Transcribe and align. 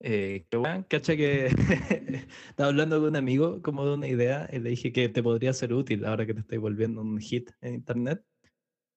Eh, 0.00 0.46
que 0.48 0.56
bueno, 0.56 0.86
cacha 0.88 1.16
que 1.16 1.46
estaba 2.48 2.68
hablando 2.68 3.00
con 3.00 3.08
un 3.08 3.16
amigo 3.16 3.60
como 3.62 3.84
de 3.84 3.94
una 3.94 4.06
idea 4.06 4.48
y 4.52 4.60
le 4.60 4.70
dije 4.70 4.92
que 4.92 5.08
te 5.08 5.22
podría 5.22 5.52
ser 5.52 5.72
útil 5.72 6.04
ahora 6.04 6.24
que 6.24 6.34
te 6.34 6.40
estoy 6.40 6.58
volviendo 6.58 7.00
un 7.00 7.18
hit 7.18 7.50
en 7.60 7.74
internet. 7.74 8.24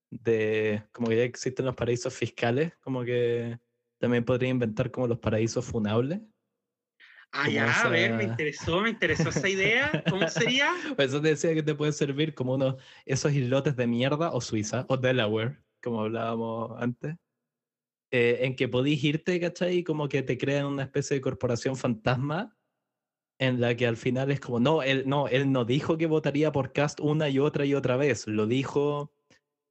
De 0.10 0.84
como 0.92 1.08
que 1.08 1.18
ya 1.18 1.24
existen 1.24 1.66
los 1.66 1.76
paraísos 1.76 2.14
fiscales, 2.14 2.74
como 2.82 3.04
que 3.04 3.60
también 3.98 4.26
podría 4.26 4.50
inventar 4.50 4.92
como 4.92 5.08
los 5.08 5.20
paraísos 5.20 5.66
funables. 5.66 6.20
Ah, 7.32 7.50
ya, 7.50 7.72
a 7.72 7.90
ver, 7.90 8.14
me 8.14 8.26
interesó, 8.26 8.82
me 8.82 8.90
interesó 8.90 9.30
esa 9.30 9.48
idea. 9.48 10.04
¿Cómo 10.10 10.28
sería? 10.28 10.74
Pues 10.98 11.10
eso 11.10 11.22
te 11.22 11.30
decía 11.30 11.54
que 11.54 11.64
te 11.64 11.76
puede 11.76 11.94
servir 11.94 12.36
como 12.36 12.56
uno, 12.56 12.76
esos 13.06 13.32
islotes 13.32 13.78
de 13.78 13.88
mierda 13.88 14.32
o 14.32 14.42
Suiza 14.42 14.86
o 14.90 14.98
Delaware, 14.98 15.64
como 15.82 16.02
hablábamos 16.02 16.74
antes. 16.82 17.16
Eh, 18.14 18.40
en 18.42 18.58
que 18.58 18.68
podéis 18.68 19.02
irte, 19.06 19.40
¿cachai? 19.40 19.84
Como 19.84 20.10
que 20.10 20.22
te 20.22 20.38
crean 20.38 20.66
una 20.66 20.84
especie 20.84 21.16
de 21.16 21.22
corporación 21.22 21.78
fantasma 21.78 22.58
en 23.40 23.62
la 23.62 23.76
que 23.76 23.88
al 23.88 23.96
final 23.96 24.32
es 24.32 24.42
como, 24.42 24.60
no, 24.60 24.84
él 24.84 25.04
no, 25.08 25.30
él 25.30 25.52
no 25.52 25.64
dijo 25.64 25.98
que 25.98 26.08
votaría 26.08 26.52
por 26.52 26.74
Cast 26.74 27.00
una 27.00 27.30
y 27.30 27.40
otra 27.40 27.66
y 27.66 27.74
otra 27.74 27.96
vez, 27.96 28.28
lo 28.28 28.48
dijo 28.48 29.14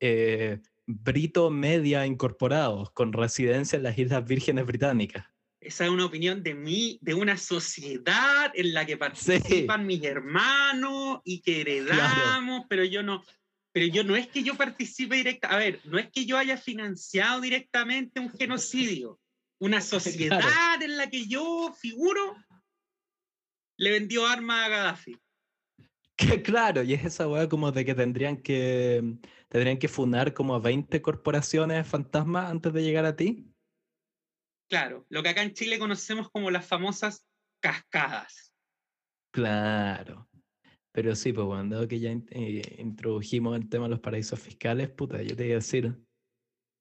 eh, 0.00 0.60
Brito 0.86 1.50
Media 1.50 2.06
Incorporados, 2.06 2.90
con 2.92 3.12
residencia 3.12 3.76
en 3.76 3.82
las 3.82 3.98
Islas 3.98 4.24
Vírgenes 4.24 4.64
Británicas. 4.64 5.26
Esa 5.60 5.84
es 5.84 5.90
una 5.90 6.06
opinión 6.06 6.42
de 6.42 6.54
mí, 6.54 6.98
de 7.02 7.12
una 7.12 7.36
sociedad 7.36 8.50
en 8.54 8.72
la 8.72 8.86
que 8.86 8.96
participan 8.96 9.86
mis 9.86 10.02
hermanos 10.02 11.20
y 11.24 11.42
que 11.42 11.60
heredamos, 11.60 12.64
pero 12.68 12.82
yo 12.84 13.02
no, 13.02 13.22
pero 13.72 13.86
yo 13.86 14.04
no 14.04 14.16
es 14.16 14.26
que 14.28 14.42
yo 14.42 14.56
participe 14.56 15.16
directa, 15.16 15.48
a 15.48 15.56
ver, 15.56 15.80
no 15.84 15.98
es 15.98 16.10
que 16.10 16.26
yo 16.26 16.36
haya 16.36 16.56
financiado 16.56 17.40
directamente 17.40 18.20
un 18.20 18.30
genocidio. 18.30 19.20
Una 19.60 19.80
sociedad 19.80 20.82
en 20.82 20.96
la 20.96 21.08
que 21.08 21.26
yo 21.26 21.72
figuro 21.78 22.36
le 23.76 23.90
vendió 23.90 24.26
armas 24.26 24.66
a 24.66 24.68
Gaddafi. 24.68 25.16
Que 26.20 26.42
claro, 26.42 26.82
y 26.82 26.92
es 26.92 27.02
esa 27.02 27.26
weá 27.26 27.48
como 27.48 27.72
de 27.72 27.82
que 27.82 27.94
tendrían 27.94 28.42
que 28.42 29.16
tendrían 29.48 29.78
que 29.78 29.88
funar 29.88 30.34
como 30.34 30.54
a 30.54 30.58
20 30.58 31.00
corporaciones 31.00 31.86
fantasmas 31.86 32.50
antes 32.50 32.74
de 32.74 32.82
llegar 32.82 33.06
a 33.06 33.16
ti. 33.16 33.50
Claro, 34.68 35.06
lo 35.08 35.22
que 35.22 35.30
acá 35.30 35.42
en 35.42 35.54
Chile 35.54 35.78
conocemos 35.78 36.28
como 36.30 36.50
las 36.50 36.66
famosas 36.66 37.26
cascadas. 37.60 38.54
Claro. 39.32 40.29
Pero 40.92 41.14
sí, 41.14 41.32
pues 41.32 41.46
cuando 41.46 41.86
que 41.86 42.00
ya 42.00 42.10
eh, 42.10 42.76
introdujimos 42.78 43.56
el 43.56 43.68
tema 43.68 43.84
de 43.84 43.90
los 43.90 44.00
paraísos 44.00 44.40
fiscales, 44.40 44.90
puta, 44.90 45.22
yo 45.22 45.36
te 45.36 45.46
iba 45.46 45.54
a 45.54 45.56
decir, 45.56 45.96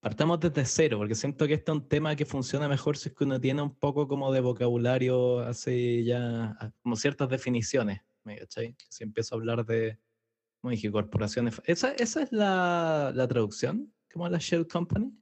partamos 0.01 0.39
desde 0.39 0.65
cero, 0.65 0.97
porque 0.97 1.15
siento 1.15 1.45
que 1.47 1.53
este 1.55 1.71
es 1.71 1.77
un 1.77 1.87
tema 1.87 2.15
que 2.15 2.25
funciona 2.25 2.67
mejor 2.67 2.97
si 2.97 3.09
es 3.09 3.15
que 3.15 3.23
uno 3.25 3.39
tiene 3.39 3.61
un 3.61 3.75
poco 3.75 4.07
como 4.07 4.31
de 4.31 4.41
vocabulario, 4.41 5.39
hace 5.41 6.03
ya 6.03 6.57
ah, 6.59 6.71
como 6.81 6.95
ciertas 6.95 7.29
definiciones, 7.29 8.01
¿me 8.23 8.37
cachai? 8.37 8.75
Si 8.89 9.03
empiezo 9.03 9.35
a 9.35 9.37
hablar 9.37 9.65
de, 9.65 9.99
como 10.61 10.71
dije, 10.71 10.91
corporaciones. 10.91 11.61
¿Esa, 11.65 11.91
esa 11.93 12.23
es 12.23 12.31
la, 12.31 13.11
la 13.13 13.27
traducción? 13.27 13.93
¿Como 14.11 14.27
la 14.27 14.39
Shell 14.39 14.67
Company? 14.67 15.13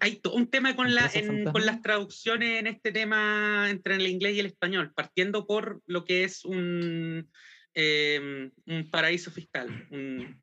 Hay 0.00 0.16
todo 0.16 0.34
un 0.34 0.48
tema 0.48 0.76
con, 0.76 0.94
la, 0.94 1.10
con 1.52 1.66
las 1.66 1.82
traducciones 1.82 2.60
en 2.60 2.68
este 2.68 2.92
tema 2.92 3.68
entre 3.68 3.96
el 3.96 4.06
inglés 4.06 4.36
y 4.36 4.40
el 4.40 4.46
español, 4.46 4.92
partiendo 4.94 5.46
por 5.46 5.82
lo 5.86 6.04
que 6.04 6.24
es 6.24 6.44
un, 6.44 7.28
em, 7.74 8.52
un 8.66 8.90
paraíso 8.90 9.30
fiscal, 9.30 9.88
un 9.90 10.40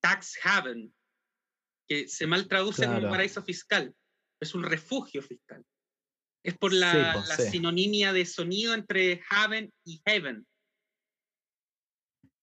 tax 0.00 0.38
haven, 0.44 0.92
que 1.88 2.06
se 2.06 2.26
mal 2.26 2.46
traduce 2.48 2.86
como 2.86 3.08
paraíso 3.08 3.42
fiscal, 3.42 3.94
es 4.40 4.54
un 4.54 4.62
refugio 4.62 5.22
fiscal. 5.22 5.64
Es 6.44 6.58
por 6.58 6.72
la, 6.72 7.12
pues, 7.14 7.28
la 7.28 7.36
sinonimia 7.36 8.12
de 8.12 8.26
sonido 8.26 8.74
entre 8.74 9.22
haven 9.30 9.72
y 9.84 10.02
heaven. 10.04 10.44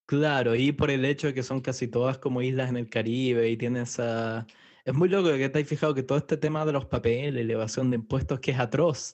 Claro, 0.08 0.56
y 0.56 0.72
por 0.72 0.89
el 0.89 1.06
hecho 1.06 1.28
de 1.28 1.34
que 1.36 1.44
son 1.44 1.61
casi 1.61 1.88
todas 1.88 2.17
como 2.17 2.41
islas 2.41 2.69
en 2.69 2.78
el 2.78 2.90
Caribe 2.90 3.50
y 3.50 3.57
tienen 3.57 3.84
esa 3.84 4.47
es 4.89 4.95
muy 4.95 5.07
loco 5.07 5.29
que 5.29 5.50
te 5.50 5.63
fijado 5.66 5.94
que 5.94 6.01
todo 6.01 6.17
este 6.17 6.35
tema 6.35 6.66
de 6.66 6.73
los 6.73 6.85
papeles, 6.85 7.39
elevación 7.39 7.91
de 7.91 7.97
impuestos, 7.97 8.39
que 8.39 8.51
es 8.51 8.59
atroz. 8.59 9.13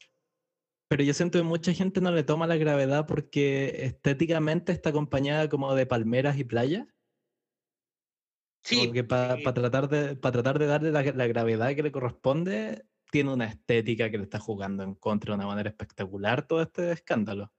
Pero 0.88 1.04
yo 1.04 1.14
siento 1.14 1.38
que 1.38 1.44
mucha 1.44 1.74
gente 1.74 2.00
no 2.00 2.12
le 2.12 2.24
toma 2.24 2.48
la 2.48 2.56
gravedad 2.56 3.06
porque 3.08 3.84
estéticamente 3.86 4.72
está 4.72 4.92
acompañada 4.92 5.50
como 5.50 5.76
de 5.76 5.86
palmeras 5.86 6.38
y 6.38 6.46
playas. 6.46 6.88
Sí. 8.64 8.86
Porque 8.86 9.04
para 9.04 9.38
tratar, 9.54 9.90
de, 9.90 10.16
tratar 10.16 10.60
de 10.60 10.66
darle 10.66 10.92
la, 10.92 11.04
la, 11.04 11.28
gravedad 11.28 11.76
que 11.76 11.84
le 11.84 11.92
corresponde, 11.92 12.86
tiene 13.12 13.34
una 13.34 13.46
estética 13.46 14.10
que 14.10 14.18
le 14.18 14.24
está 14.24 14.40
jugando 14.40 14.84
en 14.84 14.96
contra 14.96 15.34
de 15.34 15.40
una 15.40 15.48
manera 15.48 15.70
espectacular 15.70 16.48
todo 16.48 16.62
este 16.62 16.94
escándalo. 16.94 17.52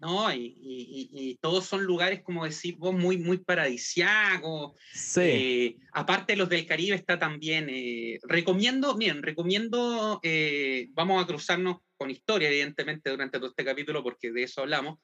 ¿No? 0.00 0.32
Y, 0.32 1.38
todos 1.40 1.66
son 1.66 1.84
lugares, 1.84 2.22
como 2.22 2.44
decís 2.44 2.76
vos, 2.76 2.94
muy, 2.94 3.18
muy 3.18 3.38
paradisiacos. 3.38 4.72
Sí. 4.92 5.20
Eh, 5.20 5.76
aparte 5.92 6.36
los 6.36 6.48
del 6.48 6.66
Caribe 6.66 6.96
está 6.96 7.18
también. 7.18 7.68
Eh, 7.70 8.18
recomiendo, 8.22 8.96
miren, 8.96 9.22
recomiendo, 9.22 10.20
eh, 10.22 10.88
vamos 10.92 11.22
a 11.22 11.26
cruzarnos 11.26 11.78
con 11.96 12.10
historia, 12.10 12.48
evidentemente, 12.48 13.10
durante 13.10 13.38
todo 13.38 13.50
este 13.50 13.64
capítulo, 13.64 14.02
porque 14.02 14.32
de 14.32 14.44
eso 14.44 14.62
hablamos. 14.62 14.98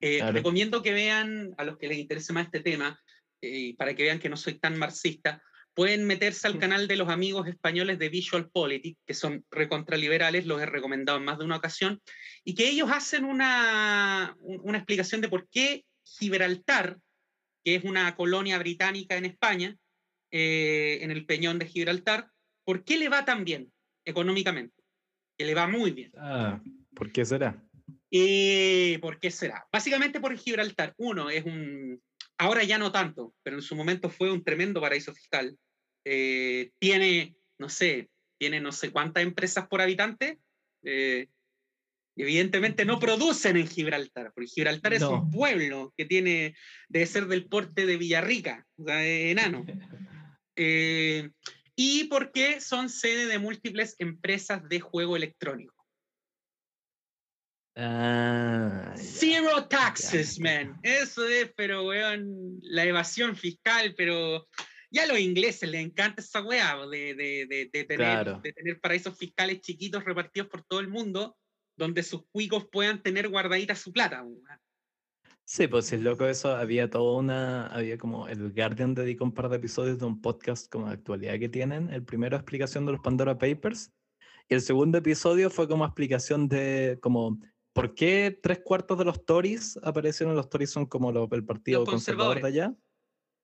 Recomiendo 0.00 0.82
que 0.82 0.92
vean, 0.92 1.54
a 1.58 1.64
los 1.64 1.76
que 1.76 1.88
les 1.88 1.98
interese 1.98 2.32
más 2.32 2.46
este 2.46 2.60
tema, 2.60 3.00
para 3.76 3.94
que 3.94 4.04
vean 4.04 4.18
que 4.18 4.28
no 4.28 4.36
soy 4.36 4.54
tan 4.54 4.78
marxista, 4.78 5.42
pueden 5.78 6.08
meterse 6.08 6.48
al 6.48 6.58
canal 6.58 6.88
de 6.88 6.96
los 6.96 7.08
amigos 7.08 7.46
españoles 7.46 8.00
de 8.00 8.08
Visual 8.08 8.50
Politics, 8.50 8.98
que 9.06 9.14
son 9.14 9.44
recontraliberales, 9.48 10.44
los 10.44 10.60
he 10.60 10.66
recomendado 10.66 11.18
en 11.18 11.24
más 11.24 11.38
de 11.38 11.44
una 11.44 11.54
ocasión, 11.54 12.02
y 12.42 12.56
que 12.56 12.68
ellos 12.68 12.90
hacen 12.92 13.24
una, 13.24 14.36
una 14.40 14.78
explicación 14.78 15.20
de 15.20 15.28
por 15.28 15.48
qué 15.48 15.84
Gibraltar, 16.02 16.98
que 17.64 17.76
es 17.76 17.84
una 17.84 18.16
colonia 18.16 18.58
británica 18.58 19.16
en 19.16 19.26
España, 19.26 19.76
eh, 20.32 20.98
en 21.02 21.12
el 21.12 21.26
peñón 21.26 21.60
de 21.60 21.66
Gibraltar, 21.66 22.28
¿por 22.64 22.82
qué 22.82 22.98
le 22.98 23.08
va 23.08 23.24
tan 23.24 23.44
bien 23.44 23.72
económicamente? 24.04 24.82
Que 25.38 25.46
le 25.46 25.54
va 25.54 25.68
muy 25.68 25.92
bien. 25.92 26.10
Ah, 26.16 26.60
¿por 26.92 27.12
qué 27.12 27.24
será? 27.24 27.64
Eh, 28.10 28.98
¿Por 29.00 29.20
qué 29.20 29.30
será? 29.30 29.64
Básicamente 29.72 30.18
por 30.18 30.36
Gibraltar. 30.36 30.92
Uno, 30.96 31.30
es 31.30 31.44
un, 31.44 32.02
ahora 32.36 32.64
ya 32.64 32.78
no 32.78 32.90
tanto, 32.90 33.32
pero 33.44 33.54
en 33.54 33.62
su 33.62 33.76
momento 33.76 34.10
fue 34.10 34.32
un 34.32 34.42
tremendo 34.42 34.80
paraíso 34.80 35.14
fiscal. 35.14 35.56
Eh, 36.10 36.72
tiene, 36.78 37.36
no 37.58 37.68
sé, 37.68 38.08
tiene 38.38 38.60
no 38.60 38.72
sé 38.72 38.90
cuántas 38.90 39.22
empresas 39.22 39.68
por 39.68 39.82
habitante. 39.82 40.38
Eh, 40.82 41.28
evidentemente 42.16 42.86
no 42.86 42.98
producen 42.98 43.58
en 43.58 43.68
Gibraltar, 43.68 44.32
porque 44.34 44.48
Gibraltar 44.48 44.94
es 44.94 45.02
un 45.02 45.30
pueblo 45.30 45.92
que 45.98 46.06
tiene, 46.06 46.56
debe 46.88 47.04
ser 47.04 47.26
del 47.26 47.46
porte 47.46 47.84
de 47.84 47.98
Villarrica, 47.98 48.66
o 48.76 48.84
sea, 48.84 49.06
enano. 49.06 49.64
Eh, 50.60 51.30
y 51.76 52.08
porque 52.08 52.60
son 52.60 52.88
sede 52.88 53.26
de 53.26 53.38
múltiples 53.38 53.94
empresas 54.00 54.68
de 54.68 54.80
juego 54.80 55.14
electrónico. 55.14 55.86
Ah, 57.76 58.92
Zero 58.96 59.68
taxes, 59.68 60.40
man. 60.40 60.76
Eso 60.82 61.28
es, 61.28 61.52
pero, 61.56 61.86
weón, 61.86 62.58
la 62.62 62.84
evasión 62.84 63.36
fiscal, 63.36 63.94
pero 63.96 64.48
ya 64.90 65.04
a 65.04 65.06
los 65.06 65.18
ingleses 65.18 65.68
les 65.68 65.84
encanta 65.84 66.22
esa 66.22 66.42
weá 66.42 66.76
de, 66.86 67.14
de, 67.14 67.68
de, 67.72 67.84
tener, 67.84 68.40
de 68.40 68.52
tener 68.52 68.80
paraísos 68.80 69.16
fiscales 69.16 69.60
chiquitos 69.60 70.04
repartidos 70.04 70.48
por 70.48 70.62
todo 70.62 70.80
el 70.80 70.88
mundo, 70.88 71.36
donde 71.76 72.02
sus 72.02 72.26
cuicos 72.30 72.66
puedan 72.70 73.02
tener 73.02 73.28
guardadita 73.28 73.74
su 73.74 73.92
plata. 73.92 74.24
Sí, 75.44 75.66
pues 75.66 75.90
es 75.92 76.02
loco 76.02 76.26
eso, 76.26 76.54
había 76.54 76.90
toda 76.90 77.18
una, 77.18 77.68
había 77.68 77.96
como 77.96 78.28
el 78.28 78.52
Guardian 78.52 78.94
dedicó 78.94 79.24
un 79.24 79.32
par 79.32 79.48
de 79.48 79.56
episodios 79.56 79.98
de 79.98 80.04
un 80.04 80.20
podcast 80.20 80.70
como 80.70 80.88
de 80.88 80.92
actualidad 80.92 81.38
que 81.38 81.48
tienen, 81.48 81.88
el 81.90 82.04
primero 82.04 82.36
explicación 82.36 82.84
de 82.84 82.92
los 82.92 83.00
Pandora 83.00 83.38
Papers, 83.38 83.90
y 84.48 84.54
el 84.54 84.60
segundo 84.60 84.98
episodio 84.98 85.48
fue 85.48 85.66
como 85.66 85.86
explicación 85.86 86.48
de 86.48 86.98
como 87.00 87.38
por 87.72 87.94
qué 87.94 88.38
tres 88.42 88.60
cuartos 88.62 88.98
de 88.98 89.06
los 89.06 89.24
Tories 89.24 89.78
aparecieron, 89.82 90.36
los 90.36 90.50
Tories 90.50 90.70
son 90.70 90.84
como 90.84 91.10
el 91.30 91.44
partido 91.44 91.84
conservador 91.84 92.42
de 92.42 92.48
allá, 92.48 92.74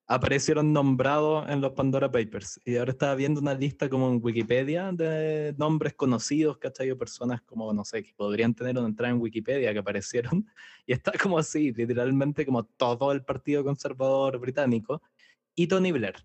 aparecieron 0.07 0.73
nombrados 0.73 1.49
en 1.49 1.61
los 1.61 1.73
Pandora 1.73 2.11
Papers. 2.11 2.61
Y 2.65 2.77
ahora 2.77 2.93
estaba 2.93 3.15
viendo 3.15 3.41
una 3.41 3.55
lista 3.55 3.89
como 3.89 4.11
en 4.11 4.21
Wikipedia 4.23 4.93
de 4.93 5.55
nombres 5.57 5.95
conocidos, 5.95 6.59
¿cachai? 6.59 6.91
O 6.91 6.99
personas 6.99 7.41
como, 7.43 7.73
no 7.73 7.85
sé, 7.85 8.03
que 8.03 8.13
podrían 8.15 8.55
tener 8.55 8.77
una 8.77 8.89
entrada 8.89 9.13
en 9.13 9.21
Wikipedia 9.21 9.73
que 9.73 9.79
aparecieron. 9.79 10.47
Y 10.87 10.93
está 10.93 11.13
como 11.13 11.39
así, 11.39 11.73
literalmente 11.73 12.45
como 12.45 12.67
todo 12.67 13.11
el 13.13 13.25
Partido 13.25 13.65
Conservador 13.65 14.39
Británico. 14.39 15.01
Y 15.55 15.67
Tony 15.67 15.93
Blair. 15.93 16.17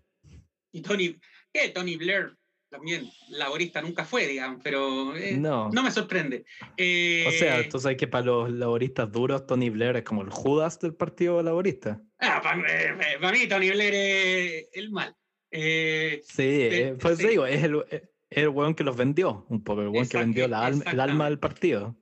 ¿Y 0.70 0.82
Tony? 0.82 1.18
¿Qué? 1.50 1.70
Tony 1.70 1.96
Blair 1.96 2.36
también 2.70 3.10
laborista 3.28 3.82
nunca 3.82 4.04
fue, 4.04 4.26
digamos, 4.26 4.60
pero 4.62 5.16
eh, 5.16 5.36
no. 5.36 5.70
me 5.70 5.90
sorprende. 5.90 6.44
Eh, 6.76 7.24
o 7.26 7.30
sea, 7.32 7.68
tú 7.68 7.78
sabes 7.78 7.98
que 7.98 8.06
para 8.06 8.26
los 8.26 8.50
laboristas 8.50 9.10
duros, 9.10 9.46
Tony 9.46 9.70
Blair 9.70 9.96
es 9.96 10.04
como 10.04 10.22
el 10.22 10.30
Judas 10.30 10.78
del 10.78 10.94
Partido 10.94 11.42
Laborista. 11.42 12.00
Ah, 12.18 12.40
para, 12.42 13.32
mí 13.32 13.46
Tony 13.48 13.70
Blair 13.70 13.94
es 13.94 14.68
el 14.72 14.90
mal. 14.90 15.14
Eh, 15.50 16.22
sí, 16.24 16.68
pues 17.00 17.18
digo, 17.18 17.44
es 17.44 17.64
el, 17.64 17.84
el 18.30 18.48
weón 18.48 18.74
que 18.74 18.84
los 18.84 18.96
vendió, 18.96 19.44
un 19.48 19.64
poco, 19.64 19.82
el 19.82 19.88
weón 19.88 20.08
que 20.08 20.18
vendió 20.18 20.46
la 20.46 20.68
el 20.68 21.00
alma 21.00 21.24
del 21.26 21.40
partido. 21.40 21.96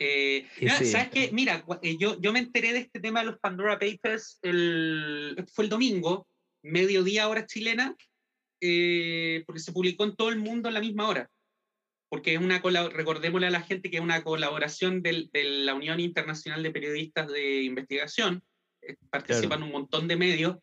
Eh, 0.00 0.46
¿Sabes 0.68 1.08
qué? 1.10 1.30
Mira, 1.32 1.64
eh, 1.82 1.96
yo, 1.98 2.20
yo 2.20 2.32
me 2.32 2.38
enteré 2.38 2.72
de 2.72 2.78
este 2.78 3.00
tema 3.00 3.20
de 3.20 3.26
los 3.26 3.38
Pandora 3.40 3.78
Papers, 3.78 4.38
el, 4.42 5.44
fue 5.52 5.64
el 5.64 5.70
domingo, 5.70 6.26
mediodía 6.62 7.28
hora 7.28 7.46
chilena, 7.46 7.96
eh, 8.60 9.44
porque 9.46 9.60
se 9.60 9.72
publicó 9.72 10.04
en 10.04 10.16
todo 10.16 10.30
el 10.30 10.38
mundo 10.38 10.68
a 10.68 10.72
la 10.72 10.80
misma 10.80 11.08
hora. 11.08 11.30
Porque 12.10 12.34
es 12.34 12.40
una, 12.40 12.60
recordémosle 12.60 13.48
a 13.48 13.50
la 13.50 13.62
gente 13.62 13.90
que 13.90 13.98
es 13.98 14.02
una 14.02 14.22
colaboración 14.24 15.02
de 15.02 15.28
la 15.32 15.74
Unión 15.74 16.00
Internacional 16.00 16.62
de 16.62 16.70
Periodistas 16.70 17.28
de 17.28 17.62
Investigación, 17.62 18.42
participan 19.10 19.62
un 19.62 19.72
montón 19.72 20.08
de 20.08 20.16
medios. 20.16 20.56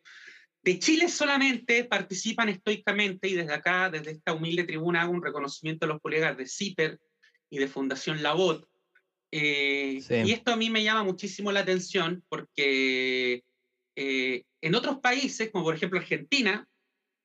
De 0.62 0.80
Chile 0.80 1.08
solamente 1.08 1.84
participan 1.84 2.48
estoicamente 2.48 3.28
y 3.28 3.34
desde 3.34 3.54
acá, 3.54 3.90
desde 3.90 4.10
esta 4.10 4.32
humilde 4.32 4.64
tribuna, 4.64 5.02
hago 5.02 5.12
un 5.12 5.22
reconocimiento 5.22 5.84
a 5.84 5.88
los 5.88 6.00
colegas 6.00 6.36
de 6.36 6.46
CIPER 6.46 6.98
y 7.48 7.58
de 7.58 7.68
Fundación 7.68 8.24
Labot, 8.24 8.68
eh, 9.32 10.00
y 10.08 10.32
esto 10.32 10.52
a 10.52 10.56
mí 10.56 10.70
me 10.70 10.84
llama 10.84 11.02
muchísimo 11.02 11.50
la 11.50 11.60
atención 11.60 12.24
porque 12.28 13.42
eh, 13.96 14.44
en 14.60 14.74
otros 14.74 15.00
países, 15.00 15.50
como 15.50 15.64
por 15.64 15.74
ejemplo 15.74 15.98
Argentina, 15.98 16.66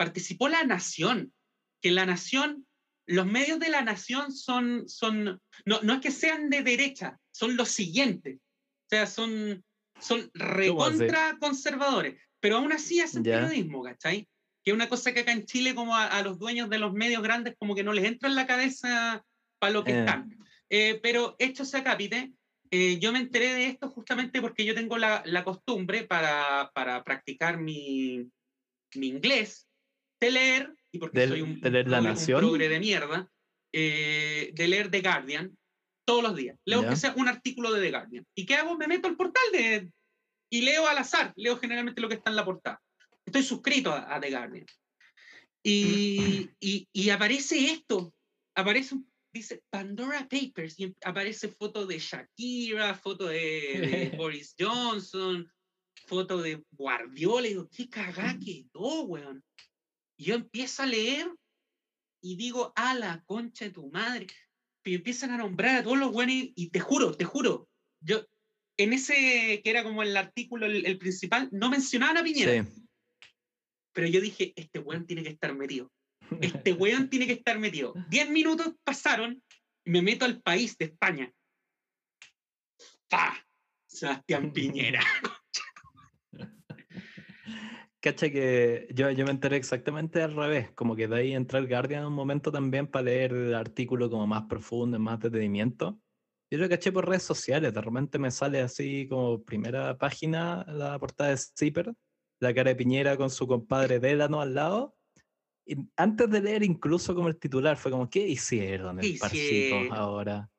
participó 0.02 0.50
la 0.50 0.64
nación, 0.64 1.32
que 1.80 1.92
la 1.92 2.08
nación, 2.08 2.66
los 3.06 3.28
medios 3.28 3.60
de 3.60 3.70
la 3.70 3.84
nación 3.84 4.32
son, 4.32 4.90
son 4.90 5.40
no, 5.64 5.80
no 5.84 5.94
es 5.94 6.02
que 6.02 6.10
sean 6.10 6.50
de 6.50 6.64
derecha, 6.64 7.20
son 7.32 7.56
los 7.56 7.70
siguientes. 7.70 8.38
O 8.38 8.90
sea, 8.90 9.06
son, 9.06 9.64
son 10.00 10.32
recontra 10.34 11.38
conservadores, 11.40 12.20
pero 12.40 12.58
aún 12.58 12.72
así 12.72 13.00
hacen 13.00 13.22
periodismo, 13.22 13.84
¿cachai? 13.84 14.28
Que 14.64 14.72
es 14.72 14.74
una 14.74 14.90
cosa 14.90 15.14
que 15.14 15.20
acá 15.20 15.34
en 15.34 15.46
Chile, 15.46 15.76
como 15.76 15.96
a, 15.96 16.20
los 16.24 16.40
dueños 16.40 16.68
de 16.72 16.80
los 16.80 16.94
medios 16.94 17.22
grandes, 17.22 17.54
como 17.60 17.76
que 17.76 17.84
no 17.84 17.94
les 17.94 18.06
entra 18.06 18.28
en 18.28 18.36
la 18.36 18.48
cabeza 18.48 19.24
para 19.60 19.74
lo 19.74 19.84
que 19.84 19.92
eh. 19.92 20.00
están. 20.00 20.36
Eh, 20.72 21.00
pero 21.04 21.36
hecho 21.38 21.64
sea 21.64 21.84
capite, 21.84 22.34
eh, 22.72 22.98
yo 22.98 23.12
me 23.12 23.20
enteré 23.20 23.54
de 23.54 23.68
esto 23.68 23.88
justamente 23.92 24.42
porque 24.42 24.66
yo 24.66 24.74
tengo 24.74 24.98
la, 24.98 25.22
la 25.28 25.44
costumbre 25.44 26.06
para, 26.06 26.72
para 26.74 27.04
practicar 27.04 27.60
mi, 27.60 28.32
mi, 28.96 29.08
inglés 29.10 29.68
de 30.22 30.32
leer, 30.32 30.74
y 30.92 31.00
porque 31.00 31.28
soy 31.28 31.42
un, 31.42 31.60
de 31.60 31.84
la 31.84 32.00
nación. 32.00 32.58
de 32.58 32.80
mierda, 32.80 33.30
eh, 33.74 34.52
de 34.54 34.68
leer 34.68 34.90
The 34.90 35.02
Guardian 35.02 35.58
todos 36.06 36.24
los 36.24 36.36
días. 36.36 36.58
Leo 36.66 36.88
que 36.88 36.96
sea 36.96 37.14
un 37.18 37.28
artículo 37.28 37.72
de 37.74 37.82
The 37.82 37.92
Guardian. 37.92 38.26
¿Y 38.36 38.46
qué 38.46 38.56
hago? 38.56 38.78
Me 38.78 38.88
meto 38.88 39.08
al 39.08 39.18
portal 39.18 39.44
de, 39.52 39.92
y 40.50 40.62
leo 40.62 40.88
al 40.88 40.98
azar, 40.98 41.34
leo 41.36 41.58
generalmente 41.58 42.02
lo 42.02 42.08
que 42.08 42.16
está 42.16 42.30
en 42.30 42.36
la 42.38 42.46
portada. 42.46 42.82
Estoy 43.26 43.44
suscrito 43.44 43.92
a, 43.92 44.16
a 44.16 44.22
The 44.22 44.30
Guardian. 44.30 44.66
Y, 45.64 46.50
y, 46.60 46.88
y, 46.92 47.10
aparece 47.12 47.72
esto, 47.72 48.14
aparece 48.56 48.96
un 48.96 49.12
dice 49.34 49.64
Pandora 49.70 50.28
Papers 50.28 50.80
y 50.80 50.94
aparece 51.04 51.48
foto 51.48 51.86
de 51.86 52.00
Shakira, 52.00 52.96
foto 52.96 53.28
de, 53.28 54.14
Boris 54.18 54.56
Johnson, 54.60 55.50
foto 56.08 56.42
de 56.42 56.64
Guardiola. 56.72 57.48
Y 57.48 57.52
digo, 57.52 57.70
qué 57.70 57.90
cagá 57.90 58.38
quedó, 58.38 59.04
weón. 59.04 59.44
Y 60.22 60.26
yo 60.26 60.36
empiezo 60.36 60.84
a 60.84 60.86
leer 60.86 61.34
y 62.22 62.36
digo, 62.36 62.74
a 62.76 62.94
la 62.94 63.24
concha 63.26 63.66
de 63.66 63.72
tu 63.72 63.90
madre. 63.90 64.28
Y 64.84 64.94
empiezan 64.94 65.32
a 65.32 65.38
nombrar 65.38 65.78
a 65.78 65.84
todos 65.84 65.98
los 65.98 66.12
buenos 66.12 66.36
y 66.36 66.70
te 66.70 66.80
juro, 66.80 67.18
te 67.18 67.26
juro, 67.26 67.68
yo 68.02 68.24
en 68.78 68.94
ese 68.94 69.62
que 69.64 69.70
era 69.72 69.84
como 69.84 70.04
el 70.04 70.16
artículo, 70.16 70.68
el, 70.68 70.98
principal, 71.00 71.50
no 71.52 71.72
mencionaban 71.72 72.18
a 72.18 72.24
Piñera. 72.24 72.68
Pero 73.94 74.08
yo 74.08 74.22
dije, 74.22 74.54
este 74.56 74.78
weón 74.78 75.08
tiene 75.08 75.24
que 75.24 75.30
estar 75.30 75.56
metido 75.56 75.92
este 76.40 76.74
weón 76.74 77.10
tiene 77.10 77.26
que 77.26 77.34
estar 77.34 77.58
metido. 77.58 77.96
Diez 78.08 78.30
minutos 78.30 78.76
pasaron 78.84 79.42
y 79.84 79.90
me 79.90 80.04
meto 80.04 80.26
al 80.26 80.40
país 80.40 80.78
de 80.78 80.86
España. 80.86 81.34
¡Pa! 83.10 83.44
Sebastián 83.88 84.54
Piñera. 84.54 85.04
Cacha 88.02 88.32
que 88.32 88.88
yo, 88.94 89.12
yo 89.12 89.26
me 89.26 89.32
enteré 89.32 89.58
exactamente 89.58 90.24
al 90.24 90.36
revés, 90.36 90.72
como 90.72 90.96
que 90.96 91.08
de 91.08 91.16
ahí 91.16 91.34
entra 91.34 91.60
el 91.60 91.68
Guardian 91.68 92.06
un 92.06 92.14
momento 92.14 92.52
también 92.52 92.88
para 92.88 93.06
leer 93.06 93.32
el 93.34 93.54
artículo 93.54 94.10
como 94.10 94.26
más 94.26 94.44
profundo, 94.44 94.98
más 95.00 95.20
detenimiento. 95.20 96.00
Yo 96.52 96.58
lo 96.58 96.68
caché 96.68 96.92
por 96.92 97.08
redes 97.08 97.24
sociales, 97.24 97.74
de 97.74 97.80
repente 97.80 98.18
me 98.18 98.32
sale 98.32 98.60
así 98.60 99.08
como 99.08 99.44
primera 99.44 99.98
página 99.98 100.66
la 100.68 100.98
portada 101.00 101.30
de 101.30 101.38
Zipper, 101.38 101.94
la 102.42 102.54
cara 102.54 102.72
de 102.72 102.76
Piñera 102.76 103.16
con 103.16 103.30
su 103.30 103.48
compadre 103.48 104.00
Delano 104.00 104.42
al 104.42 104.56
lado, 104.56 104.98
antes 105.96 106.30
de 106.30 106.42
leer 106.42 106.64
incluso 106.64 107.16
como 107.16 107.28
el 107.28 107.38
titular, 107.38 107.78
fue 107.78 107.92
como, 107.92 108.10
¿qué 108.10 108.28
hicieron 108.28 109.00
el 109.00 109.18
parcito 109.18 109.94
ahora? 109.94 110.50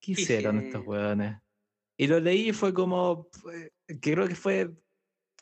¿Qué, 0.00 0.12
hicieron 0.12 0.58
estos 0.58 0.86
hueones? 0.86 1.38
Y 1.96 2.06
lo 2.06 2.20
leí 2.20 2.50
y 2.50 2.52
fue 2.52 2.72
como, 2.72 3.28
creo 4.00 4.28
que 4.28 4.34
fue, 4.34 4.70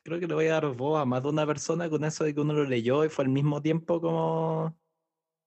creo 0.02 0.18
que 0.18 0.26
le 0.26 0.34
voy 0.34 0.46
a 0.46 0.54
dar 0.54 0.74
voz 0.74 1.00
a 1.00 1.04
más 1.04 1.22
de 1.22 1.28
una 1.28 1.46
persona 1.46 1.88
con 1.88 2.04
eso 2.04 2.24
de 2.24 2.34
que 2.34 2.40
uno 2.40 2.52
lo 2.52 2.64
leyó 2.64 3.04
y 3.04 3.08
fue 3.08 3.24
al 3.24 3.30
mismo 3.30 3.60
tiempo 3.60 4.00
como 4.00 4.76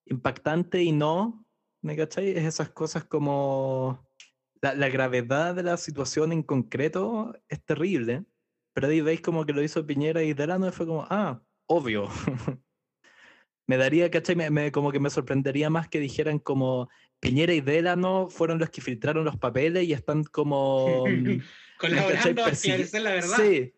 impactante 0.06 0.82
y 0.84 0.92
no, 0.92 1.46
¿me 1.82 1.96
cachai? 1.96 2.30
Es 2.32 2.46
esas 2.46 2.70
cosas 2.70 3.04
como 3.06 4.08
la, 4.62 4.74
la 4.76 4.90
gravedad 4.90 5.56
de 5.56 5.64
la 5.64 5.78
situación 5.78 6.32
en 6.32 6.44
concreto 6.44 7.36
es 7.50 7.64
terrible, 7.64 8.26
pero 8.74 8.88
ahí 8.88 9.02
veis 9.02 9.22
como 9.22 9.46
que 9.46 9.54
lo 9.54 9.64
hizo 9.64 9.86
Piñera 9.86 10.24
y 10.24 10.34
Delano 10.34 10.68
y 10.68 10.72
fue 10.72 10.86
como, 10.86 11.06
ah, 11.10 11.42
obvio. 11.68 12.08
me 13.68 13.78
daría, 13.78 14.10
¿cachai? 14.12 14.36
Me, 14.36 14.72
como 14.72 14.92
que 14.92 15.00
me 15.00 15.10
sorprendería 15.10 15.70
más 15.70 15.88
que 15.88 16.00
dijeran 16.00 16.40
como 16.40 16.90
Piñera 17.20 17.54
y 17.54 17.62
Delano 17.62 18.30
fueron 18.30 18.60
los 18.60 18.70
que 18.70 18.82
filtraron 18.82 19.26
los 19.26 19.38
papeles 19.38 19.84
y 19.84 19.94
están 19.94 20.24
como... 20.24 21.06
Mm, 21.14 21.42
Colaborando 21.80 22.46
a 22.46 23.00
la 23.00 23.12
verdad. 23.12 23.36
Sí, 23.36 23.74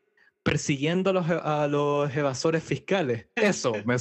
persiguiendo 0.45 1.09
a 1.09 1.13
los, 1.13 1.25
a 1.27 1.68
los 1.68 2.15
evasores 2.15 2.63
fiscales. 2.63 3.25
Eso 3.33 3.74
me, 3.83 3.95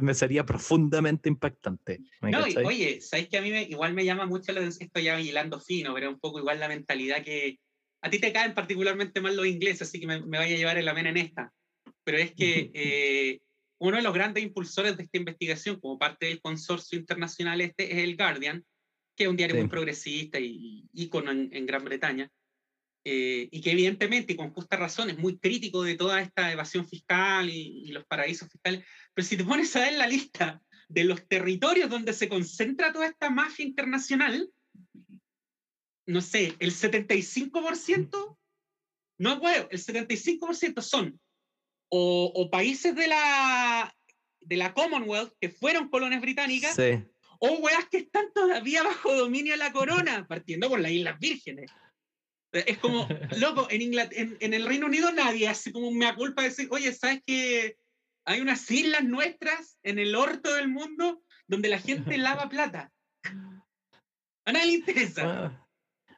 me, 0.00 0.14
sería 0.14 0.46
profundamente 0.46 1.28
impactante. 1.28 2.00
No, 2.22 2.44
oye, 2.64 3.02
¿sabes 3.02 3.28
que 3.28 3.36
a 3.36 3.42
mí 3.42 3.50
igual 3.68 3.92
me 3.92 4.06
llama 4.06 4.24
mucho 4.24 4.52
la 4.52 4.60
atención? 4.60 4.86
Estoy 4.86 5.04
ya 5.04 5.20
hilando 5.20 5.60
fino, 5.60 5.92
pero 5.92 6.08
un 6.08 6.18
poco 6.18 6.38
igual 6.38 6.58
la 6.58 6.68
mentalidad 6.68 7.22
que... 7.22 7.58
A 8.00 8.08
ti 8.08 8.18
te 8.18 8.32
caen 8.32 8.54
particularmente 8.54 9.20
mal 9.20 9.36
los 9.36 9.46
ingleses, 9.46 9.82
así 9.82 10.00
que 10.00 10.06
me, 10.06 10.22
me 10.22 10.38
vaya 10.38 10.54
a 10.54 10.58
llevar 10.58 10.78
en 10.78 10.86
la 10.86 10.94
mena 10.94 11.10
en 11.10 11.18
esta. 11.18 11.52
Pero 12.04 12.16
es 12.16 12.32
que... 12.32 12.70
Eh, 12.72 13.40
uno 13.82 13.96
de 13.96 14.02
los 14.04 14.14
grandes 14.14 14.44
impulsores 14.44 14.96
de 14.96 15.02
esta 15.02 15.18
investigación, 15.18 15.80
como 15.80 15.98
parte 15.98 16.26
del 16.26 16.40
consorcio 16.40 16.96
internacional 16.96 17.60
este, 17.60 17.92
es 17.92 17.98
el 17.98 18.16
Guardian, 18.16 18.64
que 19.16 19.24
es 19.24 19.28
un 19.28 19.36
diario 19.36 19.56
muy 19.56 19.66
progresista 19.66 20.38
y 20.38 20.88
ícono 20.92 21.32
en, 21.32 21.66
Gran 21.66 21.84
Bretaña, 21.84 22.30
eh, 23.04 23.48
y 23.50 23.60
que 23.60 23.72
evidentemente, 23.72 24.32
y 24.32 24.36
con 24.36 24.52
justa 24.52 24.76
razón, 24.76 25.10
es 25.10 25.18
muy 25.18 25.38
crítico 25.38 25.82
de 25.82 25.96
toda 25.96 26.20
esta 26.20 26.52
evasión 26.52 26.86
fiscal 26.86 27.50
y, 27.50 27.90
los 27.92 28.04
paraísos 28.06 28.48
fiscales. 28.48 28.84
Pero 29.14 29.26
si 29.26 29.36
te 29.36 29.44
pones 29.44 29.74
a 29.74 29.80
ver 29.80 29.94
la 29.94 30.06
lista 30.06 30.62
de 30.88 31.04
los 31.04 31.26
territorios 31.26 31.90
donde 31.90 32.12
se 32.12 32.28
concentra 32.28 32.92
toda 32.92 33.06
esta 33.06 33.30
mafia 33.30 33.64
internacional, 33.64 34.48
no 36.06 36.20
sé, 36.20 36.54
el 36.58 36.72
75%, 36.72 38.38
no 39.18 39.48
es 39.48 39.66
el 39.70 39.78
75% 39.78 40.80
son 40.82 41.20
o, 41.88 42.48
países 42.50 42.94
de 42.94 43.06
la, 43.06 43.94
de 44.40 44.56
la 44.56 44.72
Commonwealth 44.72 45.34
que 45.40 45.50
fueron 45.50 45.90
colonias 45.90 46.22
británicas, 46.22 46.76
o 47.38 47.48
weas 47.58 47.88
que 47.90 47.98
están 47.98 48.32
todavía 48.32 48.82
bajo 48.82 49.14
dominio 49.14 49.52
de 49.52 49.58
la 49.58 49.72
corona, 49.72 50.26
partiendo 50.26 50.68
por 50.68 50.80
las 50.80 50.92
Islas 50.92 51.18
Vírgenes. 51.18 51.70
Es 52.52 52.78
como, 52.78 53.08
loco, 53.38 53.66
en, 53.70 53.92
en, 54.40 54.54
el 54.54 54.66
Reino 54.66 54.86
Unido 54.86 55.10
nadie 55.12 55.48
hace 55.48 55.72
como 55.72 55.90
me 55.90 56.14
culpa 56.14 56.42
de 56.42 56.48
decir, 56.48 56.68
oye, 56.70 56.92
¿sabes 56.92 57.22
que 57.26 57.76
hay 58.26 58.40
unas 58.40 58.70
islas 58.70 59.04
nuestras 59.04 59.78
en 59.82 59.98
el 59.98 60.14
orto 60.14 60.54
del 60.54 60.68
mundo 60.68 61.22
donde 61.48 61.68
la 61.68 61.78
gente 61.78 62.16
lava 62.18 62.48
plata? 62.48 62.92
A 64.44 64.52
nadie 64.52 64.66
le 64.66 64.72
interesa. 64.74 65.58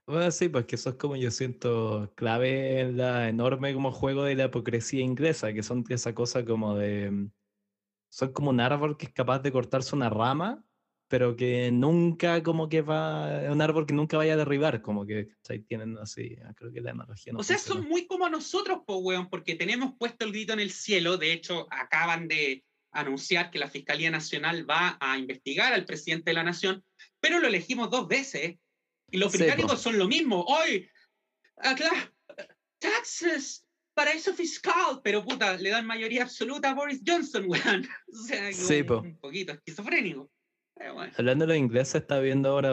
Bueno, 0.07 0.31
sí, 0.31 0.49
pues 0.49 0.67
que 0.67 0.76
eso 0.76 0.91
es 0.91 0.97
como 0.97 1.17
yo 1.17 1.31
siento 1.31 2.12
clave 2.14 2.81
en 2.81 2.97
la 2.99 3.29
enorme 3.29 3.73
como 3.73 3.91
juego 3.91 4.25
de 4.25 4.35
la 4.35 4.47
hipocresía 4.47 5.03
inglesa, 5.03 5.53
que 5.53 5.62
son 5.62 5.85
esa 5.88 6.14
cosa 6.14 6.45
como 6.45 6.76
de... 6.76 7.11
Mm, 7.11 7.33
son 8.11 8.33
como 8.33 8.50
un 8.50 8.61
árbol 8.61 8.97
que 8.97 9.07
es 9.07 9.12
capaz 9.12 9.41
de 9.41 9.50
cortarse 9.50 9.97
una 9.97 10.11
rama, 10.11 10.63
pero 11.14 11.37
que 11.37 11.71
nunca 11.71 12.42
como 12.42 12.68
que 12.68 12.83
va... 12.83 13.49
Un 13.49 13.62
árbol 13.62 13.87
que 13.87 13.94
nunca 13.94 14.16
vaya 14.16 14.33
a 14.33 14.37
derribar, 14.37 14.83
como 14.83 15.06
que 15.06 15.28
tienen 15.68 15.97
así, 15.99 16.37
ah, 16.44 16.52
creo 16.56 16.73
que 16.73 16.80
la 16.80 16.90
analogía 16.90 17.33
no 17.33 17.38
O 17.38 17.44
sea, 17.44 17.56
son 17.56 17.85
muy 17.88 18.09
como 18.09 18.28
nosotros, 18.28 18.80
po, 18.85 18.97
weón, 18.97 19.30
porque 19.30 19.54
tenemos 19.54 19.94
puesto 19.97 20.25
el 20.25 20.33
grito 20.33 20.54
en 20.54 20.59
el 20.59 20.73
cielo, 20.73 21.16
de 21.16 21.33
hecho, 21.33 21.68
acaban 21.71 22.26
de 22.26 22.64
anunciar 22.90 23.52
que 23.52 23.61
la 23.61 23.71
Fiscalía 23.71 24.11
Nacional 24.11 24.68
va 24.68 24.99
a 25.00 25.16
investigar 25.16 25.73
al 25.73 25.85
presidente 25.85 26.33
de 26.33 26.35
la 26.35 26.42
Nación, 26.42 26.85
pero 27.21 27.38
lo 27.38 27.47
elegimos 27.47 27.90
dos 27.90 28.09
veces 28.09 28.56
y 29.12 29.16
los 29.16 29.30
británicos 29.30 29.80
son 29.80 29.97
lo 29.97 30.09
mismo. 30.09 30.44
Hoy, 30.44 30.90
acá, 31.59 32.12
taxes, 32.80 33.64
paraíso 33.94 34.35
fiscal, 34.35 35.00
pero 35.04 35.25
puta, 35.25 35.56
le 35.59 35.71
dan 35.71 35.87
mayoría 35.87 36.25
absoluta 36.25 36.71
a 36.71 36.75
Boris 36.75 37.02
Johnson, 37.06 37.44
weón. 37.47 37.87
O 38.12 38.16
sea, 38.16 38.50
un 38.99 39.16
poquito 39.21 39.52
esquizofrénico. 39.52 40.28
Hablando 41.16 41.47
de 41.47 41.54
los 41.54 41.57
ingleses, 41.57 42.02
está 42.02 42.19
viendo 42.19 42.50
ahora 42.50 42.73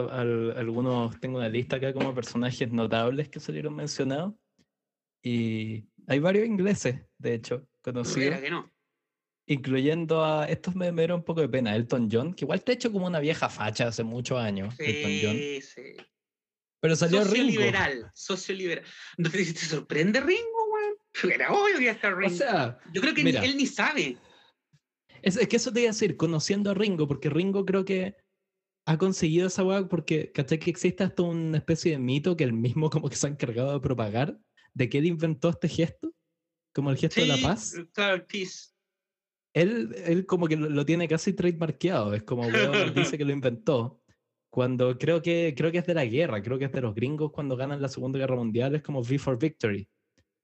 algunos, 0.59 1.19
tengo 1.19 1.37
una 1.37 1.49
lista 1.49 1.77
acá 1.77 1.93
como 1.93 2.13
personajes 2.13 2.71
notables 2.71 3.29
que 3.29 3.39
salieron 3.39 3.75
mencionados. 3.75 4.33
Y 5.23 5.85
hay 6.07 6.19
varios 6.19 6.47
ingleses, 6.47 7.01
de 7.17 7.35
hecho, 7.35 7.67
conocidos. 7.81 8.39
Incluyendo 9.45 10.23
a. 10.23 10.45
Estos 10.45 10.75
me, 10.75 10.91
me 10.91 11.03
dieron 11.03 11.19
un 11.19 11.25
poco 11.25 11.41
de 11.41 11.49
pena. 11.49 11.75
Elton 11.75 12.09
John, 12.11 12.33
que 12.33 12.45
igual 12.45 12.63
te 12.63 12.71
ha 12.71 12.75
hecho 12.75 12.91
como 12.91 13.05
una 13.05 13.19
vieja 13.19 13.49
facha 13.49 13.87
hace 13.87 14.03
muchos 14.03 14.39
años. 14.39 14.73
Elton 14.79 15.11
John. 15.21 15.35
Sí. 15.61 15.97
Pero 16.79 16.95
salió 16.95 17.23
socio 17.23 17.33
Ringo. 17.33 17.59
liberal, 17.59 18.11
socio 18.15 18.55
liberal. 18.55 18.83
¿No 19.17 19.29
te, 19.29 19.45
sorprende 19.45 20.19
Ringo, 20.19 20.65
weón? 20.73 21.31
Era 21.31 21.51
obvio 21.51 21.77
que 21.77 21.89
está 21.89 22.09
Ringo. 22.09 22.33
O 22.33 22.37
sea, 22.37 22.79
yo 22.91 23.01
creo 23.01 23.13
que 23.13 23.21
él 23.21 23.57
ni 23.57 23.67
sabe. 23.67 24.17
Es, 25.21 25.37
que 25.47 25.55
eso 25.55 25.71
te 25.71 25.81
iba 25.81 25.89
a 25.89 25.93
decir, 25.93 26.17
conociendo 26.17 26.71
a 26.71 26.73
Ringo, 26.73 27.07
porque 27.07 27.29
Ringo 27.29 27.65
creo 27.65 27.85
que 27.85 28.15
ha 28.85 28.97
conseguido 28.97 29.47
esa 29.47 29.63
weá 29.63 29.87
porque, 29.87 30.31
¿cachai? 30.31 30.59
Que 30.59 30.69
existe 30.69 31.03
hasta 31.03 31.23
una 31.23 31.57
especie 31.57 31.91
de 31.91 31.99
mito 31.99 32.35
que 32.35 32.43
él 32.43 32.53
mismo 32.53 32.89
como 32.89 33.09
que 33.09 33.15
se 33.15 33.27
ha 33.27 33.29
encargado 33.29 33.73
de 33.73 33.79
propagar, 33.79 34.37
de 34.73 34.89
que 34.89 34.97
él 34.97 35.05
inventó 35.05 35.49
este 35.49 35.67
gesto, 35.67 36.13
como 36.73 36.89
el 36.89 36.97
gesto 36.97 37.21
de 37.21 37.27
la 37.27 37.37
paz. 37.37 37.75
Claro, 37.93 38.25
peace. 38.25 38.71
Él, 39.53 39.93
él 40.05 40.25
como 40.25 40.47
que 40.47 40.55
lo, 40.55 40.85
tiene 40.85 41.07
casi 41.07 41.33
trademarkeado, 41.33 42.13
es 42.13 42.23
como, 42.23 42.47
weón, 42.47 42.93
dice 42.95 43.17
que 43.17 43.25
lo 43.25 43.31
inventó. 43.31 44.01
Cuando 44.49 44.97
creo 44.97 45.21
que, 45.21 45.53
creo 45.55 45.71
que 45.71 45.77
es 45.77 45.85
de 45.85 45.93
la 45.93 46.05
guerra, 46.05 46.41
creo 46.41 46.57
que 46.57 46.65
es 46.65 46.71
de 46.71 46.81
los 46.81 46.93
gringos 46.93 47.31
cuando 47.31 47.55
ganan 47.55 47.81
la 47.81 47.87
Segunda 47.87 48.19
Guerra 48.19 48.35
Mundial, 48.35 48.75
es 48.75 48.81
como 48.81 48.99
V 48.99 49.17
for 49.17 49.37
Victory. 49.37 49.87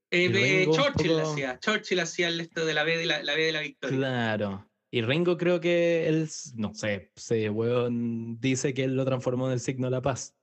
Eh, 0.09 0.65
Churchill, 0.71 1.19
hacía, 1.19 1.59
Churchill 1.59 1.99
hacía 1.99 2.29
el 2.29 2.39
esto 2.39 2.65
de 2.65 2.73
la 2.73 2.83
B 2.83 2.97
de 2.97 3.05
la, 3.05 3.23
la 3.23 3.35
B 3.35 3.43
de 3.43 3.51
la 3.51 3.61
victoria. 3.61 3.97
Claro. 3.97 4.66
Y 4.89 5.01
Ringo 5.01 5.37
creo 5.37 5.59
que 5.59 6.07
él, 6.07 6.29
no 6.55 6.73
sé, 6.73 7.11
se, 7.15 7.49
weón, 7.49 8.39
dice 8.39 8.73
que 8.73 8.85
él 8.85 8.95
lo 8.95 9.05
transformó 9.05 9.47
en 9.47 9.53
el 9.53 9.59
signo 9.59 9.87
de 9.87 9.91
la 9.91 10.01
paz. 10.01 10.37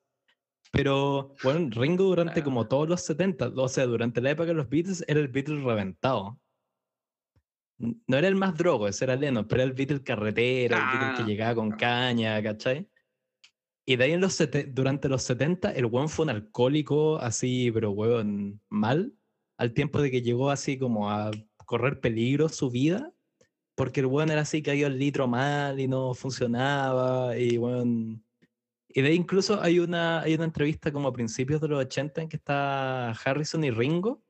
Pero, 0.70 1.34
bueno, 1.42 1.70
Ringo 1.70 2.04
durante 2.04 2.42
como 2.42 2.66
todos 2.66 2.88
los 2.88 3.00
70, 3.02 3.52
o 3.56 3.68
sea, 3.68 3.86
durante 3.86 4.20
la 4.20 4.32
época 4.32 4.48
de 4.48 4.54
los 4.54 4.68
Beatles, 4.68 5.04
era 5.06 5.20
el 5.20 5.28
Beatle 5.28 5.62
reventado. 5.62 6.40
No 7.78 8.16
era 8.16 8.28
el 8.28 8.34
más 8.34 8.56
drogo, 8.56 8.88
ese 8.88 9.04
era 9.04 9.16
Lennon, 9.16 9.46
pero 9.46 9.62
era 9.62 9.70
el 9.70 9.76
Beatle 9.76 10.02
carretera, 10.02 10.76
el 10.76 10.98
Beatle 10.98 11.24
que 11.24 11.30
llegaba 11.30 11.54
con 11.54 11.70
caña, 11.70 12.42
¿cachai? 12.42 12.88
Y 13.86 13.96
de 13.96 14.04
ahí 14.04 14.12
en 14.12 14.20
los 14.20 14.42
durante 14.68 15.08
los 15.08 15.22
70, 15.22 15.72
el 15.72 15.86
weón 15.86 16.08
fue 16.08 16.24
un 16.24 16.30
alcohólico 16.30 17.18
así, 17.18 17.70
pero 17.72 17.92
weón, 17.92 18.60
mal, 18.68 19.14
al 19.58 19.74
tiempo 19.74 20.00
de 20.00 20.10
que 20.10 20.22
llegó 20.22 20.50
así 20.50 20.78
como 20.78 21.10
a 21.10 21.30
correr 21.66 22.00
peligro 22.00 22.48
su 22.48 22.70
vida, 22.70 23.13
porque 23.74 24.00
el 24.00 24.06
weón 24.06 24.30
era 24.30 24.42
así, 24.42 24.62
cayó 24.62 24.86
el 24.86 24.98
litro 24.98 25.26
mal 25.26 25.78
y 25.80 25.88
no 25.88 26.14
funcionaba, 26.14 27.36
y 27.36 27.58
weón... 27.58 28.24
Y 28.88 29.02
de 29.02 29.08
ahí 29.08 29.16
incluso 29.16 29.60
hay 29.60 29.80
una, 29.80 30.20
hay 30.20 30.34
una 30.34 30.44
entrevista 30.44 30.92
como 30.92 31.08
a 31.08 31.12
principios 31.12 31.60
de 31.60 31.68
los 31.68 31.80
80 31.80 32.22
en 32.22 32.28
que 32.28 32.36
está 32.36 33.10
Harrison 33.10 33.64
y 33.64 33.70
Ringo. 33.72 34.22